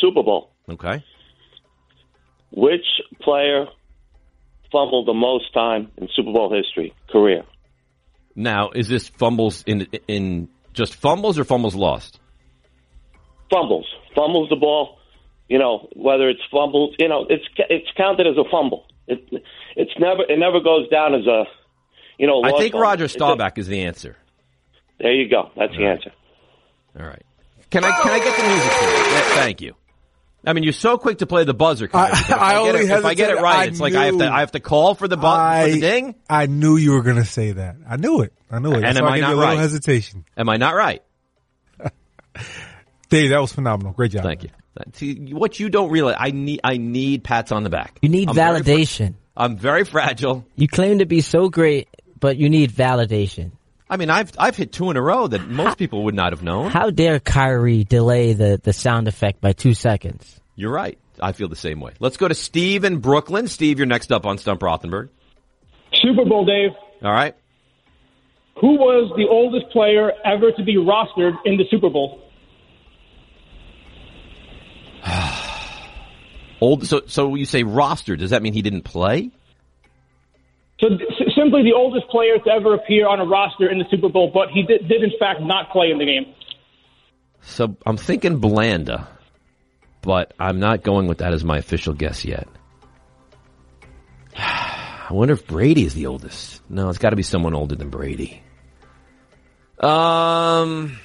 Super 0.00 0.22
Bowl. 0.22 0.50
Okay. 0.68 1.04
Which 2.50 2.86
player 3.20 3.66
fumbled 4.72 5.06
the 5.06 5.14
most 5.14 5.52
time 5.52 5.90
in 5.96 6.08
Super 6.14 6.32
Bowl 6.32 6.52
history 6.54 6.94
career? 7.10 7.42
Now, 8.34 8.70
is 8.74 8.88
this 8.88 9.08
fumbles 9.08 9.64
in 9.66 9.88
in 10.06 10.48
just 10.72 10.94
fumbles 10.94 11.38
or 11.38 11.44
fumbles 11.44 11.74
lost? 11.74 12.20
fumbles, 13.50 13.86
fumbles 14.14 14.48
the 14.50 14.56
ball. 14.56 14.98
You 15.48 15.58
know, 15.58 15.88
whether 15.96 16.28
it's 16.28 16.42
fumbles, 16.52 16.94
you 16.98 17.08
know, 17.08 17.26
it's 17.28 17.44
it's 17.70 17.88
counted 17.96 18.26
as 18.26 18.36
a 18.36 18.44
fumble. 18.50 18.84
It 19.06 19.26
it's 19.76 19.92
never 19.98 20.22
it 20.28 20.38
never 20.38 20.60
goes 20.60 20.88
down 20.90 21.14
as 21.14 21.26
a, 21.26 21.44
you 22.18 22.26
know. 22.26 22.42
I 22.44 22.52
think. 22.58 22.74
Roger 22.74 23.04
It's 23.04 23.14
a- 23.14 23.18
Staubach 23.18 23.58
is 23.58 23.66
the 23.66 23.82
answer. 23.82 24.16
there 24.98 25.12
you 25.14 25.28
go. 25.28 25.50
That's 25.56 25.74
the 25.76 25.86
answer. 25.86 26.10
All 26.98 27.06
right. 27.06 27.22
Can 27.70 27.84
I 27.84 27.90
can 28.02 28.12
I 28.12 28.18
get 28.18 28.36
the 28.36 28.42
music? 28.48 28.70
Please? 28.70 29.12
Yeah, 29.12 29.20
thank 29.42 29.60
you. 29.60 29.74
I 30.46 30.52
mean, 30.54 30.62
you're 30.64 30.72
so 30.72 30.96
quick 30.98 31.18
to 31.18 31.26
play 31.26 31.44
the 31.44 31.52
buzzer. 31.52 31.88
Connor, 31.88 32.10
but 32.12 32.20
if 32.20 32.32
I 32.32 32.54
I, 32.54 32.56
only 32.56 32.80
it, 32.80 32.90
if 32.90 33.04
I 33.04 33.14
get 33.14 33.30
it 33.30 33.40
right, 33.40 33.58
I 33.58 33.64
it's 33.66 33.80
like 33.80 33.94
I 33.94 34.06
have 34.06 34.18
to. 34.18 34.32
I 34.32 34.40
have 34.40 34.52
to 34.52 34.60
call 34.60 34.94
for 34.94 35.06
the 35.08 35.16
bu- 35.16 35.22
for 35.22 35.68
the 35.70 35.80
ding. 35.80 36.14
I 36.30 36.46
knew 36.46 36.76
you 36.76 36.92
were 36.92 37.02
going 37.02 37.16
to 37.16 37.24
say 37.24 37.52
that. 37.52 37.76
I 37.88 37.96
knew 37.96 38.22
it. 38.22 38.32
I 38.50 38.58
knew 38.58 38.70
it. 38.72 38.76
And 38.76 38.84
That's 38.84 38.98
am 38.98 39.04
why 39.04 39.16
I 39.16 39.20
not 39.20 39.32
a 39.34 39.36
right? 39.36 39.58
hesitation. 39.58 40.24
Am 40.36 40.48
I 40.48 40.56
not 40.56 40.74
right? 40.74 41.02
Dave, 43.10 43.30
that 43.30 43.40
was 43.40 43.52
phenomenal. 43.52 43.92
Great 43.92 44.12
job. 44.12 44.22
Thank 44.22 44.44
you. 44.44 44.50
See, 44.94 45.32
what 45.34 45.58
you 45.58 45.68
don't 45.70 45.90
realize, 45.90 46.16
I 46.18 46.30
need 46.30 46.60
I 46.62 46.76
need 46.76 47.24
pats 47.24 47.50
on 47.50 47.64
the 47.64 47.70
back. 47.70 47.98
You 48.00 48.08
need 48.08 48.28
I'm 48.28 48.34
very 48.34 48.58
fra- 48.62 48.64
validation. 48.72 49.14
I'm 49.36 49.56
very 49.56 49.84
fragile. 49.84 50.46
You 50.56 50.68
claim 50.68 50.98
to 51.00 51.06
be 51.06 51.20
so 51.20 51.48
great, 51.48 51.88
but 52.20 52.36
you 52.36 52.48
need 52.48 52.72
validation. 52.72 53.52
I 53.90 53.96
mean, 53.96 54.10
I've 54.10 54.32
I've 54.38 54.56
hit 54.56 54.72
two 54.72 54.90
in 54.90 54.96
a 54.96 55.02
row 55.02 55.26
that 55.26 55.48
most 55.48 55.78
people 55.78 56.04
would 56.04 56.14
not 56.14 56.32
have 56.32 56.42
known. 56.42 56.70
How 56.70 56.90
dare 56.90 57.20
Kyrie 57.20 57.84
delay 57.84 58.34
the, 58.34 58.60
the 58.62 58.72
sound 58.72 59.08
effect 59.08 59.40
by 59.40 59.52
two 59.52 59.72
seconds? 59.74 60.40
You're 60.56 60.72
right. 60.72 60.98
I 61.20 61.32
feel 61.32 61.48
the 61.48 61.56
same 61.56 61.80
way. 61.80 61.94
Let's 61.98 62.16
go 62.16 62.28
to 62.28 62.34
Steve 62.34 62.84
in 62.84 62.98
Brooklyn. 62.98 63.48
Steve, 63.48 63.78
you're 63.78 63.86
next 63.86 64.12
up 64.12 64.26
on 64.26 64.38
Stump 64.38 64.60
Rothenberg. 64.60 65.08
Super 65.94 66.24
Bowl, 66.24 66.44
Dave. 66.44 66.70
All 67.02 67.12
right. 67.12 67.34
Who 68.60 68.74
was 68.74 69.12
the 69.16 69.26
oldest 69.28 69.70
player 69.70 70.12
ever 70.24 70.52
to 70.52 70.62
be 70.64 70.76
rostered 70.76 71.34
in 71.44 71.56
the 71.56 71.64
Super 71.70 71.88
Bowl? 71.88 72.20
Old. 76.60 76.86
So 76.86 77.02
so 77.06 77.34
you 77.36 77.44
say 77.46 77.62
roster? 77.62 78.16
Does 78.16 78.30
that 78.30 78.42
mean 78.42 78.52
he 78.52 78.62
didn't 78.62 78.82
play? 78.82 79.30
So 80.80 80.88
s- 80.88 81.27
simply 81.38 81.62
the 81.62 81.72
oldest 81.74 82.08
player 82.08 82.38
to 82.38 82.50
ever 82.50 82.74
appear 82.74 83.06
on 83.06 83.20
a 83.20 83.24
roster 83.24 83.70
in 83.70 83.78
the 83.78 83.84
Super 83.90 84.08
Bowl, 84.08 84.30
but 84.32 84.48
he 84.50 84.62
did, 84.62 84.88
did 84.88 85.02
in 85.02 85.12
fact 85.18 85.40
not 85.40 85.70
play 85.70 85.90
in 85.90 85.98
the 85.98 86.04
game. 86.04 86.34
So 87.42 87.76
I'm 87.86 87.96
thinking 87.96 88.38
Blanda, 88.38 89.06
but 90.02 90.34
I'm 90.38 90.58
not 90.58 90.82
going 90.82 91.06
with 91.06 91.18
that 91.18 91.32
as 91.32 91.44
my 91.44 91.58
official 91.58 91.94
guess 91.94 92.24
yet. 92.24 92.48
I 94.36 95.08
wonder 95.12 95.34
if 95.34 95.46
Brady 95.46 95.84
is 95.84 95.94
the 95.94 96.06
oldest. 96.06 96.60
No, 96.68 96.88
it's 96.90 96.98
got 96.98 97.10
to 97.10 97.16
be 97.16 97.22
someone 97.22 97.54
older 97.54 97.74
than 97.76 97.88
Brady. 97.88 98.42
Um, 99.80 100.98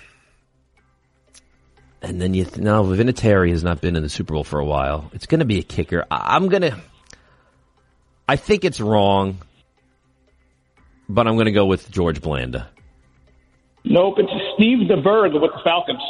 and 2.02 2.20
then 2.20 2.34
you 2.34 2.44
th- 2.44 2.58
no, 2.58 2.84
Vinatieri 2.84 3.52
has 3.52 3.64
not 3.64 3.80
been 3.82 3.96
in 3.96 4.04
the 4.04 4.10
Super 4.10 4.34
Bowl 4.34 4.44
for 4.44 4.60
a 4.60 4.66
while. 4.66 5.10
It's 5.14 5.26
going 5.28 5.40
to 5.40 5.46
be 5.46 5.60
a 5.60 5.64
kicker. 5.64 6.06
I- 6.12 6.36
I'm 6.36 6.50
gonna. 6.50 6.82
I 8.28 8.36
think 8.36 8.66
it's 8.66 8.82
wrong, 8.82 9.38
but 11.10 11.28
I'm 11.28 11.36
going 11.36 11.46
to 11.46 11.52
go 11.52 11.66
with 11.66 11.90
George 11.92 12.22
Blanda. 12.22 12.68
Nope, 13.86 14.16
it's 14.20 14.32
Steve 14.56 14.88
DeBerg 14.88 15.34
with 15.40 15.52
the 15.52 15.60
Falcons. 15.64 16.02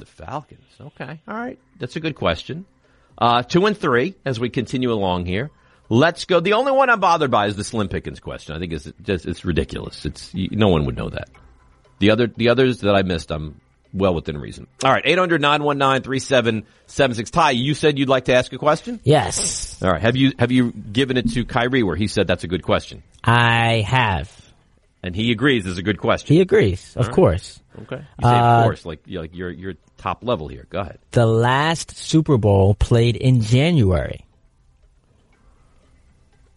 The 0.00 0.06
Falcons. 0.06 0.64
Okay. 0.80 1.20
All 1.28 1.36
right. 1.36 1.58
That's 1.78 1.96
a 1.96 2.00
good 2.00 2.14
question. 2.14 2.64
Uh, 3.18 3.42
two 3.42 3.66
and 3.66 3.76
three 3.76 4.14
as 4.24 4.40
we 4.40 4.48
continue 4.48 4.90
along 4.92 5.26
here. 5.26 5.50
Let's 5.90 6.24
go. 6.24 6.40
The 6.40 6.54
only 6.54 6.72
one 6.72 6.88
I'm 6.88 7.00
bothered 7.00 7.30
by 7.30 7.48
is 7.48 7.56
the 7.56 7.64
Slim 7.64 7.88
Pickens 7.88 8.20
question. 8.20 8.56
I 8.56 8.58
think 8.58 8.72
it's 8.72 8.90
just, 9.02 9.26
it's 9.26 9.44
ridiculous. 9.44 10.06
It's, 10.06 10.32
no 10.34 10.68
one 10.68 10.86
would 10.86 10.96
know 10.96 11.10
that. 11.10 11.28
The 11.98 12.12
other, 12.12 12.28
the 12.28 12.48
others 12.48 12.80
that 12.80 12.94
I 12.94 13.02
missed, 13.02 13.30
I'm 13.30 13.60
well 13.92 14.14
within 14.14 14.38
reason. 14.38 14.68
All 14.84 14.92
right. 14.92 15.04
800-919-3776. 15.04 17.30
Ty, 17.30 17.50
you 17.50 17.74
said 17.74 17.98
you'd 17.98 18.08
like 18.08 18.26
to 18.26 18.34
ask 18.34 18.52
a 18.52 18.58
question? 18.58 19.00
Yes, 19.02 19.59
All 19.82 19.90
right. 19.90 20.02
Have 20.02 20.16
you, 20.16 20.32
have 20.38 20.52
you 20.52 20.72
given 20.72 21.16
it 21.16 21.30
to 21.30 21.44
Kyrie 21.44 21.82
where 21.82 21.96
he 21.96 22.06
said 22.06 22.26
that's 22.26 22.44
a 22.44 22.48
good 22.48 22.62
question? 22.62 23.02
I 23.24 23.84
have. 23.86 24.30
And 25.02 25.16
he 25.16 25.32
agrees 25.32 25.66
it's 25.66 25.78
a 25.78 25.82
good 25.82 25.98
question. 25.98 26.34
He 26.34 26.42
agrees, 26.42 26.94
of 26.96 27.06
right. 27.06 27.14
course. 27.14 27.60
Okay. 27.82 27.96
You 27.96 28.28
say 28.28 28.28
Uh, 28.28 28.58
of 28.58 28.64
course, 28.64 28.84
like, 28.84 29.00
you're 29.06 29.22
like 29.22 29.34
you're, 29.34 29.50
you're 29.50 29.74
top 29.96 30.22
level 30.22 30.48
here. 30.48 30.66
Go 30.68 30.80
ahead. 30.80 30.98
The 31.12 31.24
last 31.24 31.96
Super 31.96 32.36
Bowl 32.36 32.74
played 32.74 33.16
in 33.16 33.40
January. 33.40 34.26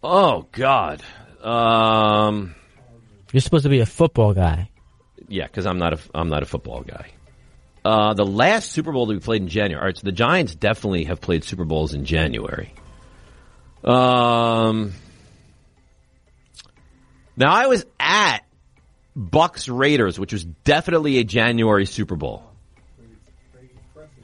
Oh 0.02 0.46
God. 0.52 1.02
Um. 1.42 2.54
You're 3.32 3.40
supposed 3.40 3.64
to 3.64 3.70
be 3.70 3.80
a 3.80 3.86
football 3.86 4.34
guy. 4.34 4.68
Yeah, 5.28 5.46
because 5.46 5.64
I'm 5.66 5.78
not 5.78 5.94
a 5.94 5.98
I'm 6.14 6.28
not 6.28 6.42
a 6.42 6.46
football 6.46 6.82
guy. 6.82 7.12
Uh, 7.84 8.14
the 8.14 8.26
last 8.26 8.72
Super 8.72 8.92
Bowl 8.92 9.06
that 9.06 9.14
we 9.14 9.20
played 9.20 9.42
in 9.42 9.48
January. 9.48 9.80
All 9.80 9.86
right, 9.86 9.96
so 9.96 10.04
the 10.04 10.12
Giants 10.12 10.54
definitely 10.54 11.04
have 11.04 11.20
played 11.20 11.44
Super 11.44 11.64
Bowls 11.64 11.94
in 11.94 12.04
January. 12.04 12.72
Um. 13.84 14.92
Now 17.36 17.52
I 17.52 17.66
was 17.66 17.84
at 17.98 18.40
Bucs 19.16 19.68
Raiders, 19.74 20.18
which 20.18 20.32
was 20.32 20.44
definitely 20.44 21.18
a 21.18 21.24
January 21.24 21.84
Super 21.86 22.16
Bowl. 22.16 22.44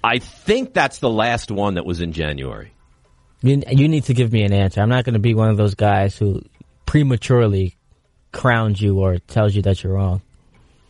I 0.02 0.18
think 0.18 0.72
that's 0.72 0.98
the 0.98 1.10
last 1.10 1.50
one 1.50 1.74
that 1.74 1.84
was 1.84 2.00
in 2.00 2.12
January. 2.12 2.72
You, 3.42 3.62
you 3.68 3.88
need 3.88 4.04
to 4.04 4.14
give 4.14 4.32
me 4.32 4.44
an 4.44 4.52
answer. 4.52 4.80
I'm 4.80 4.88
not 4.88 5.04
going 5.04 5.14
to 5.14 5.20
be 5.20 5.34
one 5.34 5.50
of 5.50 5.56
those 5.56 5.74
guys 5.74 6.16
who 6.16 6.42
prematurely 6.86 7.74
crowns 8.32 8.80
you 8.80 9.00
or 9.00 9.18
tells 9.18 9.54
you 9.54 9.62
that 9.62 9.82
you're 9.82 9.92
wrong. 9.94 10.22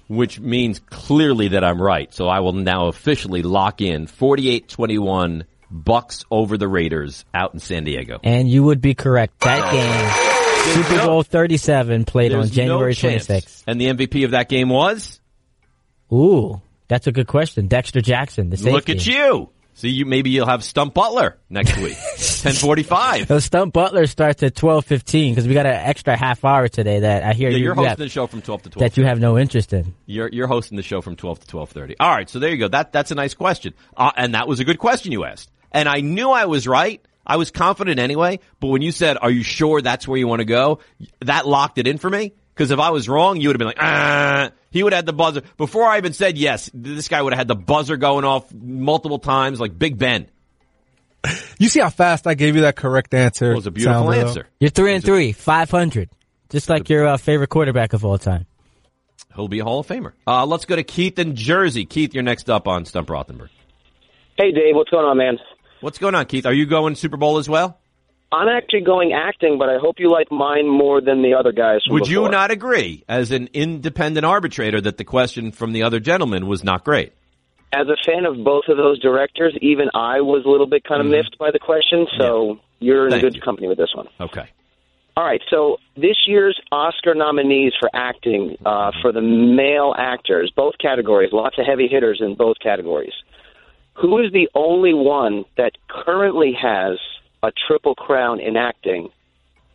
which 0.09 0.41
means 0.41 0.81
clearly 0.91 1.49
that 1.49 1.62
I'm 1.64 1.81
right. 1.81 2.12
So 2.12 2.29
I 2.29 2.41
will 2.41 2.53
now 2.53 2.87
officially 2.89 3.43
lock 3.43 3.81
in 3.81 4.07
48-21 4.07 5.45
Bucs 5.73 6.25
over 6.31 6.57
the 6.59 6.68
Raiders 6.68 7.25
out 7.33 7.55
in 7.55 7.61
San 7.61 7.85
Diego. 7.85 8.18
And 8.25 8.49
you 8.49 8.62
would 8.64 8.81
be 8.81 8.95
correct. 8.95 9.39
That 9.41 9.73
game, 9.73 10.75
Super 10.85 10.97
no- 10.97 11.07
Bowl 11.07 11.23
37, 11.23 12.05
played 12.05 12.33
on 12.33 12.49
January 12.49 12.93
no 13.03 13.09
26th. 13.11 13.64
And 13.66 13.81
the 13.81 13.87
MVP 13.87 14.25
of 14.25 14.33
that 14.33 14.49
game 14.49 14.68
was? 14.68 15.21
Ooh, 16.12 16.61
that's 16.89 17.07
a 17.07 17.12
good 17.12 17.27
question. 17.29 17.68
Dexter 17.68 18.01
Jackson, 18.01 18.51
the 18.51 18.57
safety. 18.57 18.73
Look 18.73 18.89
at 18.89 19.07
you. 19.07 19.51
See, 19.75 19.89
you 19.89 20.05
maybe 20.05 20.29
you'll 20.29 20.47
have 20.49 20.62
Stump 20.62 20.93
Butler 20.93 21.39
next 21.49 21.75
week. 21.79 21.97
1045. 21.97 23.29
So 23.29 23.39
Stump 23.39 23.73
Butler 23.73 24.07
starts 24.07 24.43
at 24.43 24.55
12:15 24.55 25.31
because 25.31 25.49
we 25.49 25.55
got 25.55 25.64
an 25.66 25.73
extra 25.75 26.16
half 26.16 26.45
hour 26.45 26.68
today 26.68 27.01
that 27.01 27.23
I 27.23 27.33
hear 27.33 27.49
Yeah, 27.51 27.57
you, 27.57 27.64
you're 27.64 27.73
you 27.75 27.77
hosting 27.77 27.89
have- 27.89 27.99
the 27.99 28.09
show 28.09 28.27
from 28.27 28.43
12 28.43 28.62
to 28.64 28.71
12. 28.71 28.81
that 28.91 29.01
you 29.01 29.07
have 29.07 29.21
no 29.21 29.39
interest 29.39 29.73
in. 29.73 29.95
You're 30.07 30.29
you're 30.29 30.49
hosting 30.49 30.77
the 30.77 30.83
show 30.83 31.01
from 31.01 31.16
12 31.16 31.41
to 31.41 31.47
12:30. 31.57 31.95
All 32.01 32.11
right, 32.11 32.29
so 32.29 32.39
there 32.41 32.51
you 32.51 32.59
go. 32.59 32.68
That 32.68 32.93
that's 32.93 33.11
a 33.11 33.14
nice 33.14 33.33
question. 33.35 33.73
Uh, 33.97 34.11
and 34.16 34.35
that 34.35 34.49
was 34.49 34.61
a 34.61 34.64
good 34.64 34.79
question 34.79 35.12
you 35.12 35.25
asked. 35.25 35.51
And 35.73 35.89
I 35.89 36.01
knew 36.01 36.31
I 36.31 36.47
was 36.47 36.66
right. 36.66 37.01
I 37.27 37.37
was 37.37 37.51
confident 37.51 38.01
anyway, 38.01 38.41
but 38.59 38.68
when 38.68 38.83
you 38.83 38.91
said, 38.93 39.16
"Are 39.21 39.31
you 39.31 39.43
sure 39.43 39.81
that's 39.83 40.09
where 40.09 40.18
you 40.18 40.27
want 40.27 40.41
to 40.41 40.45
go?" 40.47 40.81
that 41.21 41.47
locked 41.47 41.79
it 41.79 41.87
in 41.87 41.99
for 41.99 42.11
me 42.11 42.33
because 42.55 42.71
if 42.71 42.79
I 42.81 42.91
was 42.91 43.09
wrong, 43.09 43.41
you 43.41 43.49
would 43.49 43.55
have 43.55 43.59
been 43.59 43.68
like, 43.68 43.79
"Ah." 43.81 44.51
He 44.73 44.83
would 44.85 44.93
have 44.93 44.99
had 44.99 45.07
the 45.07 45.12
buzzer 45.12 45.43
before 45.57 45.85
I 45.87 45.99
even 45.99 46.12
said 46.12 46.39
yes. 46.39 46.71
This 46.73 47.09
guy 47.09 47.21
would 47.21 47.33
have 47.33 47.39
had 47.39 47.49
the 47.49 47.57
buzzer 47.57 47.97
going 47.97 48.25
off 48.25 48.53
multiple 48.55 49.18
times 49.18 49.59
like 49.61 49.77
Big 49.77 49.99
Ben. 49.99 50.29
You 51.59 51.68
see 51.68 51.81
how 51.81 51.91
fast 51.91 52.27
I 52.27 52.35
gave 52.35 52.55
you 52.55 52.62
that 52.62 52.77
correct 52.77 53.12
answer? 53.12 53.53
It 53.53 53.57
was 53.57 53.66
a 53.66 53.71
beautiful 53.71 54.05
Sound, 54.05 54.14
though? 54.14 54.27
answer. 54.29 54.47
You're 54.61 54.71
three 54.71 54.95
and 54.95 55.05
three, 55.05 55.33
500, 55.33 56.09
just 56.51 56.68
like 56.71 56.89
your 56.89 57.07
uh, 57.07 57.16
favorite 57.18 57.49
quarterback 57.49 57.93
of 57.93 58.05
all 58.05 58.16
time. 58.16 58.47
He'll 59.35 59.49
be 59.49 59.59
a 59.59 59.64
Hall 59.64 59.81
of 59.81 59.87
Famer. 59.87 60.12
Uh, 60.27 60.47
let's 60.47 60.64
go 60.64 60.77
to 60.77 60.83
Keith 60.83 61.18
in 61.18 61.37
Jersey. 61.37 61.85
Keith, 61.85 62.14
you're 62.14 62.23
next 62.23 62.49
up 62.49 62.66
on 62.66 62.85
Stump 62.87 63.09
Rothenberg. 63.09 63.51
Hey, 64.39 64.53
Dave, 64.53 64.75
what's 64.75 64.91
going 64.91 65.05
on, 65.05 65.18
man? 65.18 65.39
What's 65.81 65.99
going 65.99 66.14
on, 66.14 66.26
Keith? 66.26 66.45
Are 66.45 66.53
you 66.53 66.66
going 66.66 66.95
Super 66.95 67.16
Bowl 67.16 67.39
as 67.39 67.49
well? 67.49 67.78
I'm 68.33 68.49
actually 68.49 68.83
going 68.83 69.12
acting, 69.12 69.59
but 69.59 69.68
I 69.68 69.78
hope 69.81 69.97
you 69.99 70.11
like 70.11 70.31
mine 70.31 70.68
more 70.68 71.01
than 71.01 71.22
the 71.22 71.35
other 71.35 71.53
guys. 71.53 71.81
From 71.85 71.95
Would 71.95 72.09
you 72.09 72.28
not 72.28 72.51
agree, 72.51 73.03
as 73.09 73.33
an 73.33 73.49
independent 73.53 74.24
arbitrator, 74.24 74.81
that 74.83 74.99
the 74.99 75.05
question 75.05 75.51
from 75.51 75.72
the 75.72 75.83
other 75.83 75.99
gentleman 75.99 76.47
was 76.47 76.62
not 76.62 76.85
great? 76.85 77.12
As 77.72 77.87
a 77.89 77.97
fan 78.07 78.26
of 78.26 78.45
both 78.45 78.64
of 78.68 78.76
those 78.76 79.01
directors, 79.01 79.57
even 79.62 79.89
I 79.95 80.20
was 80.20 80.45
a 80.45 80.49
little 80.49 80.66
bit 80.66 80.85
kind 80.85 81.01
of 81.01 81.07
miffed 81.07 81.39
by 81.39 81.51
the 81.51 81.59
question, 81.59 82.07
so 82.18 82.61
you're 82.78 83.07
in 83.07 83.12
Thank 83.12 83.22
good 83.22 83.35
you. 83.37 83.41
company 83.41 83.66
with 83.66 83.78
this 83.78 83.93
one. 83.95 84.09
Okay. 84.20 84.49
All 85.16 85.24
right, 85.24 85.41
so 85.51 85.78
this 85.97 86.16
year's 86.26 86.59
Oscar 86.70 87.14
nominees 87.14 87.72
for 87.81 87.91
acting 87.93 88.57
uh, 88.64 88.93
for 89.03 89.12
the 89.12 89.20
male 89.20 89.95
actors, 89.97 90.53
both 90.55 90.74
categories, 90.81 91.31
lots 91.33 91.59
of 91.59 91.66
heavy 91.66 91.89
hitters 91.89 92.20
in 92.24 92.37
both 92.37 92.57
categories. 92.62 93.12
Who 94.01 94.19
is 94.19 94.33
the 94.33 94.49
only 94.55 94.95
one 94.95 95.45
that 95.57 95.73
currently 95.89 96.53
has 96.61 96.99
a 97.43 97.51
triple 97.67 97.95
crown 97.95 98.41
in 98.41 98.57
acting 98.57 99.09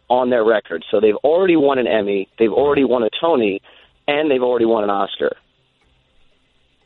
on 0.10 0.30
their 0.30 0.44
record? 0.44 0.84
So 0.92 1.00
they've 1.00 1.16
already 1.24 1.56
won 1.56 1.78
an 1.80 1.88
Emmy, 1.88 2.28
they've 2.40 2.52
already 2.52 2.84
won 2.84 3.04
a 3.04 3.10
Tony, 3.22 3.62
and 4.08 4.30
they've 4.32 4.42
already 4.42 4.66
won 4.66 4.84
an 4.84 4.90
Oscar. 4.90 5.36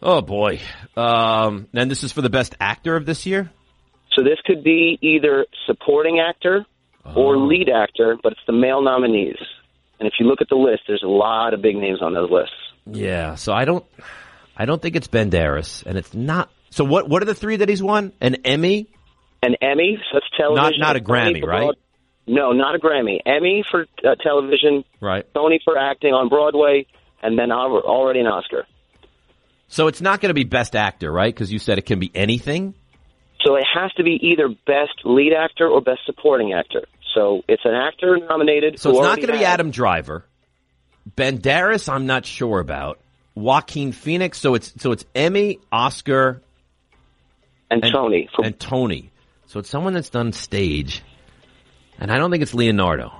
Oh 0.01 0.21
boy. 0.21 0.59
Um, 0.95 1.67
and 1.73 1.91
this 1.91 2.03
is 2.03 2.11
for 2.11 2.21
the 2.21 2.29
best 2.29 2.55
actor 2.59 2.95
of 2.95 3.05
this 3.05 3.25
year. 3.25 3.49
So 4.15 4.23
this 4.23 4.37
could 4.45 4.63
be 4.63 4.97
either 5.01 5.45
supporting 5.65 6.19
actor 6.19 6.65
or 7.15 7.35
Oh. 7.35 7.45
lead 7.45 7.69
actor, 7.69 8.17
but 8.21 8.31
it's 8.33 8.41
the 8.47 8.53
male 8.53 8.81
nominees. 8.81 9.37
And 9.99 10.07
if 10.07 10.13
you 10.19 10.25
look 10.25 10.41
at 10.41 10.47
the 10.49 10.55
list, 10.55 10.83
there's 10.87 11.03
a 11.03 11.07
lot 11.07 11.53
of 11.53 11.61
big 11.61 11.75
names 11.75 12.01
on 12.01 12.13
those 12.13 12.31
lists. 12.31 12.55
Yeah. 12.85 13.35
So 13.35 13.53
I 13.53 13.65
don't, 13.65 13.85
I 14.55 14.65
don't 14.65 14.81
think 14.81 14.95
it's 14.95 15.07
Banderas, 15.07 15.85
and 15.85 15.97
it's 15.97 16.13
not. 16.13 16.49
So 16.69 16.83
what? 16.83 17.09
What 17.09 17.21
are 17.21 17.25
the 17.25 17.35
three 17.35 17.57
that 17.57 17.69
he's 17.69 17.81
won? 17.81 18.13
An 18.21 18.35
Emmy, 18.45 18.87
An 19.41 19.55
Emmy, 19.61 19.97
so 20.11 20.19
that's 20.19 20.25
television. 20.37 20.79
not 20.79 20.87
not 20.87 20.95
a 20.95 20.99
Grammy, 20.99 21.43
right? 21.45 21.59
Broad- 21.61 21.77
No, 22.27 22.51
not 22.51 22.75
a 22.75 22.79
Grammy. 22.79 23.19
Emmy 23.25 23.63
for 23.69 23.85
uh, 24.05 24.15
television, 24.15 24.83
Right. 24.99 25.25
Tony 25.33 25.59
for 25.63 25.77
acting 25.77 26.13
on 26.13 26.29
Broadway, 26.29 26.85
and 27.23 27.37
then 27.37 27.51
already 27.51 28.19
an 28.19 28.27
Oscar. 28.27 28.65
So 29.67 29.87
it's 29.87 30.01
not 30.01 30.19
going 30.19 30.29
to 30.29 30.33
be 30.35 30.43
best 30.45 30.75
actor, 30.75 31.11
right? 31.11 31.33
Because 31.33 31.51
you 31.51 31.59
said 31.59 31.77
it 31.77 31.85
can 31.85 31.99
be 31.99 32.11
anything. 32.15 32.73
So 33.45 33.55
it 33.55 33.63
has 33.73 33.91
to 33.93 34.03
be 34.03 34.19
either 34.21 34.49
best 34.49 34.93
lead 35.05 35.33
actor 35.33 35.67
or 35.67 35.81
best 35.81 36.01
supporting 36.05 36.53
actor. 36.53 36.85
So 37.15 37.43
it's 37.47 37.63
an 37.65 37.73
actor 37.73 38.17
nominated. 38.17 38.79
So 38.79 38.91
it's 38.91 38.99
not 38.99 39.17
going 39.17 39.27
to 39.27 39.33
be 39.37 39.45
Adam 39.45 39.71
Driver. 39.71 40.25
Banderas, 41.15 41.87
I'm 41.91 42.05
not 42.05 42.25
sure 42.25 42.59
about. 42.59 42.99
Joaquin 43.35 43.91
Phoenix. 43.91 44.39
So 44.39 44.55
it's 44.55 44.73
so 44.77 44.91
it's 44.91 45.05
Emmy, 45.15 45.59
Oscar, 45.71 46.41
and, 47.69 47.83
Tony 47.83 48.29
and 48.43 48.59
Tony. 48.59 49.11
So 49.47 49.59
it's 49.59 49.69
someone 49.69 49.93
that's 49.93 50.09
done 50.09 50.31
stage, 50.33 51.03
and 51.99 52.11
I 52.11 52.17
don't 52.17 52.31
think 52.31 52.43
it's 52.43 52.53
Leonardo. 52.53 53.11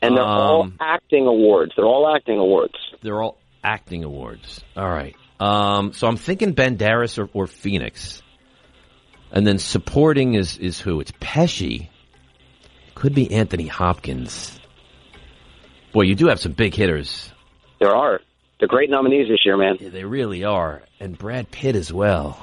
And 0.00 0.16
they're 0.16 0.24
all 0.24 0.62
Um, 0.62 0.76
acting 0.80 1.26
awards. 1.26 1.72
They're 1.76 1.86
all 1.86 2.12
acting 2.14 2.38
awards. 2.38 2.74
They're 3.02 3.22
all 3.22 3.38
acting 3.62 4.04
awards. 4.04 4.62
All 4.76 4.88
right. 4.88 5.14
Um, 5.38 5.92
so 5.92 6.06
I'm 6.06 6.16
thinking 6.16 6.54
Banderas 6.54 7.18
or, 7.18 7.28
or 7.32 7.46
Phoenix, 7.46 8.22
and 9.30 9.46
then 9.46 9.58
supporting 9.58 10.34
is 10.34 10.58
is 10.58 10.80
who? 10.80 11.00
It's 11.00 11.12
Pesci. 11.12 11.88
Could 12.94 13.14
be 13.14 13.32
Anthony 13.32 13.66
Hopkins. 13.66 14.58
Boy, 15.92 16.02
you 16.02 16.14
do 16.14 16.28
have 16.28 16.40
some 16.40 16.52
big 16.52 16.74
hitters. 16.74 17.30
There 17.80 17.94
are. 17.94 18.20
They're 18.58 18.68
great 18.68 18.90
nominees 18.90 19.28
this 19.28 19.44
year, 19.44 19.56
man. 19.56 19.76
Yeah, 19.80 19.88
they 19.88 20.04
really 20.04 20.44
are, 20.44 20.82
and 21.00 21.18
Brad 21.18 21.50
Pitt 21.50 21.74
as 21.74 21.92
well. 21.92 22.40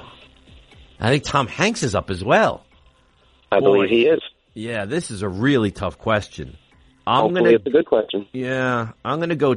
I 1.00 1.08
think 1.08 1.24
Tom 1.24 1.46
Hanks 1.46 1.82
is 1.82 1.94
up 1.94 2.10
as 2.10 2.22
well. 2.22 2.64
I 3.50 3.60
Boy. 3.60 3.64
believe 3.64 3.90
he 3.90 4.06
is. 4.06 4.20
Yeah, 4.54 4.84
this 4.84 5.10
is 5.10 5.22
a 5.22 5.28
really 5.28 5.70
tough 5.70 5.98
question. 5.98 6.56
I'm 7.06 7.22
Hopefully 7.22 7.42
gonna 7.42 7.56
it's 7.56 7.66
a 7.66 7.70
good 7.70 7.86
question. 7.86 8.26
Yeah, 8.32 8.90
I'm 9.04 9.18
gonna 9.20 9.36
go, 9.36 9.56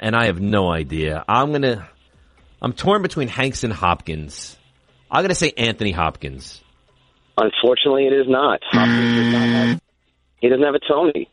and 0.00 0.16
I 0.16 0.26
have 0.26 0.40
no 0.40 0.70
idea. 0.70 1.24
I'm 1.28 1.52
gonna, 1.52 1.88
I'm 2.60 2.72
torn 2.72 3.02
between 3.02 3.28
Hanks 3.28 3.62
and 3.62 3.72
Hopkins. 3.72 4.56
I'm 5.10 5.22
gonna 5.22 5.34
say 5.34 5.52
Anthony 5.56 5.92
Hopkins. 5.92 6.60
Unfortunately, 7.38 8.06
it 8.06 8.12
is 8.12 8.26
not. 8.28 8.60
Hopkins 8.64 9.14
does 9.16 9.32
not 9.32 9.48
have, 9.48 9.80
he 10.40 10.48
doesn't 10.48 10.64
have 10.64 10.74
a 10.74 10.80
Tony. 10.80 11.30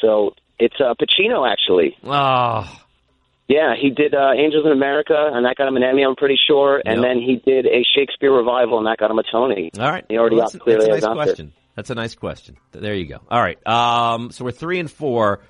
So 0.00 0.34
it's 0.58 0.76
uh, 0.78 0.94
Pacino, 0.94 1.50
actually. 1.50 1.96
Oh. 2.04 2.82
Yeah, 3.48 3.74
he 3.80 3.90
did 3.90 4.12
uh, 4.14 4.32
Angels 4.36 4.64
in 4.66 4.72
America, 4.72 5.14
and 5.32 5.46
that 5.46 5.54
got 5.56 5.68
him 5.68 5.76
an 5.76 5.84
Emmy, 5.84 6.02
I'm 6.02 6.16
pretty 6.16 6.36
sure. 6.48 6.82
And 6.84 7.00
Yep. 7.00 7.04
then 7.08 7.18
he 7.22 7.36
did 7.36 7.66
a 7.66 7.84
Shakespeare 7.96 8.32
revival, 8.32 8.78
and 8.78 8.86
that 8.88 8.98
got 8.98 9.10
him 9.10 9.18
a 9.18 9.22
Tony. 9.30 9.70
All 9.78 9.88
right, 9.88 10.04
He 10.08 10.18
already 10.18 10.36
Well, 10.36 10.46
got 10.46 10.52
that's, 10.52 10.62
clearly 10.64 10.86
that's 10.86 11.04
a 11.04 11.08
nice 11.08 11.18
Oscar. 11.18 11.24
question. 11.24 11.52
That's 11.76 11.90
a 11.90 11.94
nice 11.94 12.14
question. 12.16 12.56
There 12.72 12.94
you 12.94 13.06
go. 13.06 13.18
All 13.30 13.40
right, 13.40 13.64
um, 13.66 14.30
so 14.32 14.44
we're 14.44 14.50
three 14.50 14.80
and 14.80 14.90
four. 14.90 15.40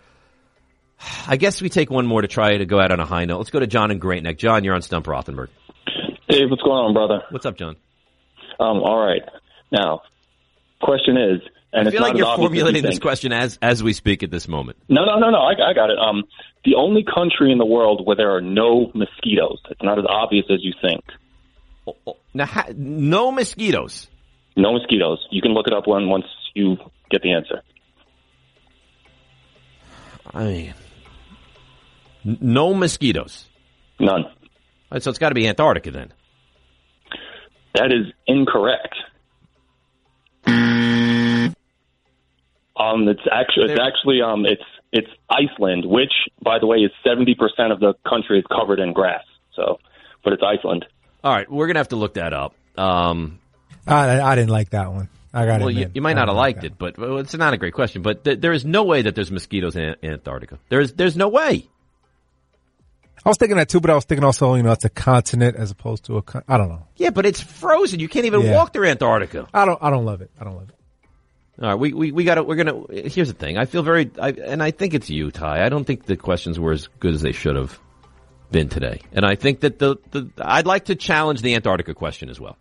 I 1.29 1.37
guess 1.37 1.63
we 1.63 1.69
take 1.71 1.91
one 1.91 2.07
more 2.07 2.21
to 2.23 2.29
try 2.29 2.57
to 2.59 2.67
go 2.67 2.79
out 2.81 2.91
on 2.91 3.01
a 3.01 3.07
high 3.07 3.25
note. 3.25 3.39
Let's 3.39 3.51
go 3.51 3.61
to 3.61 3.67
John 3.67 3.91
and 3.91 4.01
Great 4.01 4.23
Neck. 4.23 4.37
John, 4.39 4.63
you're 4.65 4.75
on 4.75 4.83
Stump 4.83 5.07
Rothenberg. 5.07 5.49
Dave, 6.29 6.51
what's 6.51 6.63
going 6.63 6.77
on, 6.85 6.93
brother? 6.93 7.23
What's 7.31 7.47
up, 7.47 7.57
John? 7.57 7.77
Um, 8.59 8.83
all 8.83 8.99
right. 8.99 9.23
Now, 9.71 10.03
question 10.83 11.17
is, 11.17 11.41
and 11.73 11.87
I 11.87 11.89
it's 11.89 11.91
feel 11.93 12.01
not 12.01 12.07
like 12.09 12.15
as 12.15 12.19
you're 12.19 12.27
obvious 12.27 12.47
as 12.51 12.55
you 12.57 12.61
formulating 12.63 12.83
this 12.91 12.99
question 12.99 13.33
as 13.33 13.59
as 13.63 13.83
we 13.83 13.93
speak 13.93 14.23
at 14.23 14.31
this 14.31 14.49
moment. 14.49 14.79
No, 14.89 15.05
no, 15.05 15.19
no, 15.19 15.31
no. 15.31 15.39
I, 15.39 15.53
I 15.71 15.73
got 15.75 15.91
it. 15.91 15.99
Um, 15.99 16.25
the 16.67 16.75
only 16.75 17.05
country 17.05 17.53
in 17.53 17.59
the 17.59 17.65
world 17.65 18.05
where 18.05 18.17
there 18.17 18.35
are 18.35 18.41
no 18.41 18.91
mosquitoes. 18.93 19.61
It's 19.71 19.83
not 19.83 19.99
as 19.99 20.05
obvious 20.07 20.45
as 20.51 20.59
you 20.63 20.75
think. 20.83 21.05
Now, 22.35 22.65
no 22.75 23.31
mosquitoes. 23.31 24.09
No 24.57 24.73
mosquitoes. 24.73 25.25
You 25.31 25.41
can 25.41 25.53
look 25.53 25.69
it 25.69 25.73
up 25.73 25.87
when 25.87 26.09
once 26.09 26.27
you 26.55 26.77
get 27.09 27.23
the 27.23 27.33
answer. 27.33 27.63
I 30.35 30.45
mean, 30.45 30.75
no 32.25 32.75
mosquitoes. 32.75 33.47
None. 34.01 34.25
All 34.25 34.33
right, 34.91 35.03
so 35.03 35.11
it's 35.11 35.21
got 35.21 35.29
to 35.29 35.37
be 35.37 35.47
Antarctica 35.47 35.93
then. 35.93 36.13
That 37.75 37.93
is 37.93 38.13
incorrect. 38.27 38.97
Um, 42.79 43.09
it's 43.09 43.23
actually 43.33 43.73
it's 43.73 43.81
actually 43.81 44.21
um 44.21 44.45
it's 44.45 44.63
it's 44.97 45.09
Iceland, 45.31 45.85
which 45.87 46.13
by 46.43 46.59
the 46.59 46.67
way 46.67 46.79
is 46.79 46.91
seventy 47.05 47.35
percent 47.35 47.73
of 47.73 47.81
the 47.81 47.95
country 48.09 48.39
is 48.39 48.45
covered 48.51 48.81
in 48.81 48.93
grass. 48.93 49.25
So, 49.55 49.79
but 50.25 50.33
it's 50.33 50.43
Iceland. 50.43 50.87
All 51.23 51.33
right, 51.33 51.51
we're 51.51 51.67
gonna 51.67 51.81
have 51.81 51.89
to 51.89 51.97
look 51.97 52.15
that 52.15 52.33
up. 52.33 52.55
Um, 52.79 53.39
I, 53.87 54.21
I 54.21 54.35
didn't 54.35 54.51
like 54.51 54.71
that 54.71 54.93
one. 54.93 55.09
I 55.33 55.45
got 55.45 55.61
well, 55.61 55.69
it. 55.69 55.75
you, 55.77 55.91
you 55.95 56.03
might 56.03 56.15
not 56.15 56.29
have 56.29 56.37
liked 56.37 56.65
it, 56.65 56.79
but 56.79 56.97
well, 56.97 57.19
it's 57.19 57.35
not 57.35 57.53
a 57.53 57.59
great 57.59 57.75
question. 57.75 58.01
But 58.03 58.25
th- 58.25 58.41
there 58.41 58.53
is 58.53 58.65
no 58.65 58.85
way 58.85 59.03
that 59.03 59.15
there's 59.15 59.31
mosquitoes 59.31 59.77
in 59.77 59.83
An- 59.83 59.97
Antarctica. 60.03 60.59
There's 60.71 60.95
there's 60.95 61.17
no 61.17 61.29
way. 61.29 61.69
I 63.25 63.29
was 63.29 63.37
thinking 63.39 63.57
that 63.57 63.69
too, 63.69 63.81
but 63.81 63.91
I 63.91 63.95
was 63.95 64.05
thinking 64.05 64.25
also, 64.25 64.55
you 64.55 64.63
know, 64.63 64.71
it's 64.73 64.85
a 64.85 64.89
continent 64.89 65.57
as 65.57 65.71
opposed 65.73 66.05
to 66.05 66.17
a. 66.17 66.23
Con- 66.23 66.45
I 66.49 66.57
don't 66.57 66.69
know. 66.69 66.87
Yeah, 66.97 67.11
but 67.11 67.27
it's 67.27 67.41
frozen. 67.41 67.99
You 68.01 68.09
can't 68.09 68.25
even 68.25 68.43
Yeah. 68.43 68.55
walk 68.55 68.73
through 68.73 68.87
Antarctica. 68.89 69.47
I 69.53 69.65
don't. 69.67 69.79
I 69.83 69.91
don't 69.91 70.05
love 70.05 70.23
it. 70.23 70.31
I 70.41 70.45
don't 70.45 70.55
love 70.55 70.69
it. 70.69 70.76
All 71.61 71.69
right, 71.69 71.75
we 71.75 71.93
we, 71.95 72.13
we 72.13 72.25
got 72.25 72.45
We're 72.47 72.57
gonna. 72.57 72.83
Here's 73.09 73.29
the 73.29 73.35
thing. 73.35 73.57
I 73.57 73.65
feel 73.65 73.83
very, 73.83 74.11
I, 74.21 74.31
and 74.33 74.63
I 74.63 74.71
think 74.73 74.93
it's 74.93 75.09
you, 75.09 75.31
Ty. 75.31 75.65
I 75.65 75.69
don't 75.71 75.85
think 75.85 76.05
the 76.05 76.17
questions 76.17 76.61
were 76.61 76.73
as 76.73 76.89
good 77.01 77.15
as 77.15 77.23
they 77.23 77.33
should 77.33 77.57
have 77.57 77.79
been 78.51 78.69
today, 78.69 79.01
and 79.13 79.25
I 79.25 79.37
think 79.37 79.61
that 79.61 79.79
the 79.79 79.97
the 80.11 80.29
I'd 80.39 80.67
like 80.67 80.87
to 80.87 80.95
challenge 80.97 81.41
the 81.41 81.55
Antarctica 81.55 81.95
question 81.95 82.29
as 82.29 82.39
well. 82.39 82.59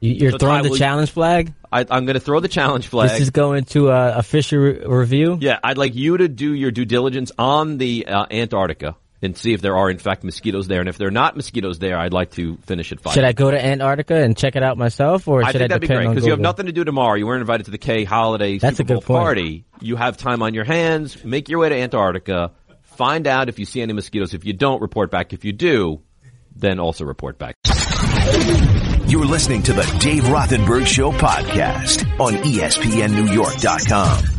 You- 0.00 0.12
You're 0.14 0.30
So, 0.30 0.38
throwing 0.38 0.58
Ty, 0.58 0.62
the 0.62 0.70
will 0.70 0.76
challenge 0.76 1.10
flag. 1.10 1.52
I, 1.72 1.80
I'm 1.90 2.06
going 2.06 2.14
to 2.14 2.20
throw 2.20 2.38
the 2.38 2.46
challenge 2.46 2.86
flag. 2.86 3.10
This 3.10 3.20
is 3.20 3.30
going 3.30 3.64
to 3.64 3.90
uh, 3.90 4.12
a 4.14 4.18
official 4.20 4.60
re- 4.60 4.80
review. 4.86 5.36
Yeah, 5.40 5.58
I'd 5.64 5.76
like 5.76 5.96
you 5.96 6.16
to 6.18 6.28
do 6.28 6.54
your 6.54 6.70
due 6.70 6.84
diligence 6.84 7.32
on 7.36 7.78
the 7.78 8.06
uh, 8.06 8.26
Antarctica 8.30 8.94
and 9.20 9.36
see 9.36 9.52
if 9.52 9.60
there 9.60 9.76
are 9.76 9.90
in 9.90 9.98
fact 9.98 10.22
mosquitoes 10.24 10.68
there, 10.68 10.80
and 10.80 10.88
if 10.88 10.96
there 10.98 11.08
are 11.08 11.12
not 11.12 11.36
mosquitoes 11.36 11.78
there, 11.78 11.98
I'd 11.98 12.12
like 12.12 12.30
to 12.32 12.56
finish 12.58 12.92
at 12.92 13.00
five. 13.00 13.14
Should 13.14 13.24
I 13.24 13.32
go 13.32 13.50
to 13.50 13.62
Antarctica 13.64 14.16
and 14.16 14.36
check 14.36 14.54
it 14.56 14.62
out 14.62 14.76
myself, 14.78 15.26
or 15.28 15.42
I 15.42 15.52
think 15.52 15.64
I 15.64 15.68
that'd 15.68 15.80
be 15.80 15.86
depend 15.88 16.04
great 16.06 16.14
because 16.14 16.26
you 16.26 16.32
have 16.32 16.40
nothing 16.40 16.66
to 16.66 16.72
do 16.72 16.84
tomorrow. 16.84 17.16
You 17.16 17.26
weren't 17.26 17.40
invited 17.40 17.64
to 17.64 17.70
the 17.72 17.78
K 17.78 18.04
holiday 18.04 18.58
That's 18.58 18.74
a 18.74 18.76
Super 18.76 18.94
good 18.94 19.06
Bowl 19.06 19.16
point. 19.16 19.24
party. 19.24 19.64
You 19.80 19.96
have 19.96 20.16
time 20.16 20.42
on 20.42 20.54
your 20.54 20.64
hands. 20.64 21.24
Make 21.24 21.48
your 21.48 21.60
way 21.60 21.68
to 21.70 21.76
Antarctica. 21.76 22.52
Find 22.82 23.26
out 23.26 23.48
if 23.48 23.58
you 23.58 23.64
see 23.64 23.80
any 23.80 23.92
mosquitoes. 23.92 24.34
If 24.34 24.44
you 24.44 24.52
don't, 24.52 24.80
report 24.82 25.10
back. 25.10 25.32
If 25.32 25.44
you 25.44 25.52
do, 25.52 26.02
then 26.56 26.80
also 26.80 27.04
report 27.04 27.38
back. 27.38 27.54
You're 29.08 29.24
listening 29.24 29.62
to 29.64 29.72
the 29.72 29.82
Dave 30.00 30.24
Rothenberg 30.24 30.86
Show 30.86 31.12
podcast 31.12 32.04
on 32.20 32.34
ESPNNewYork.com. 32.34 34.37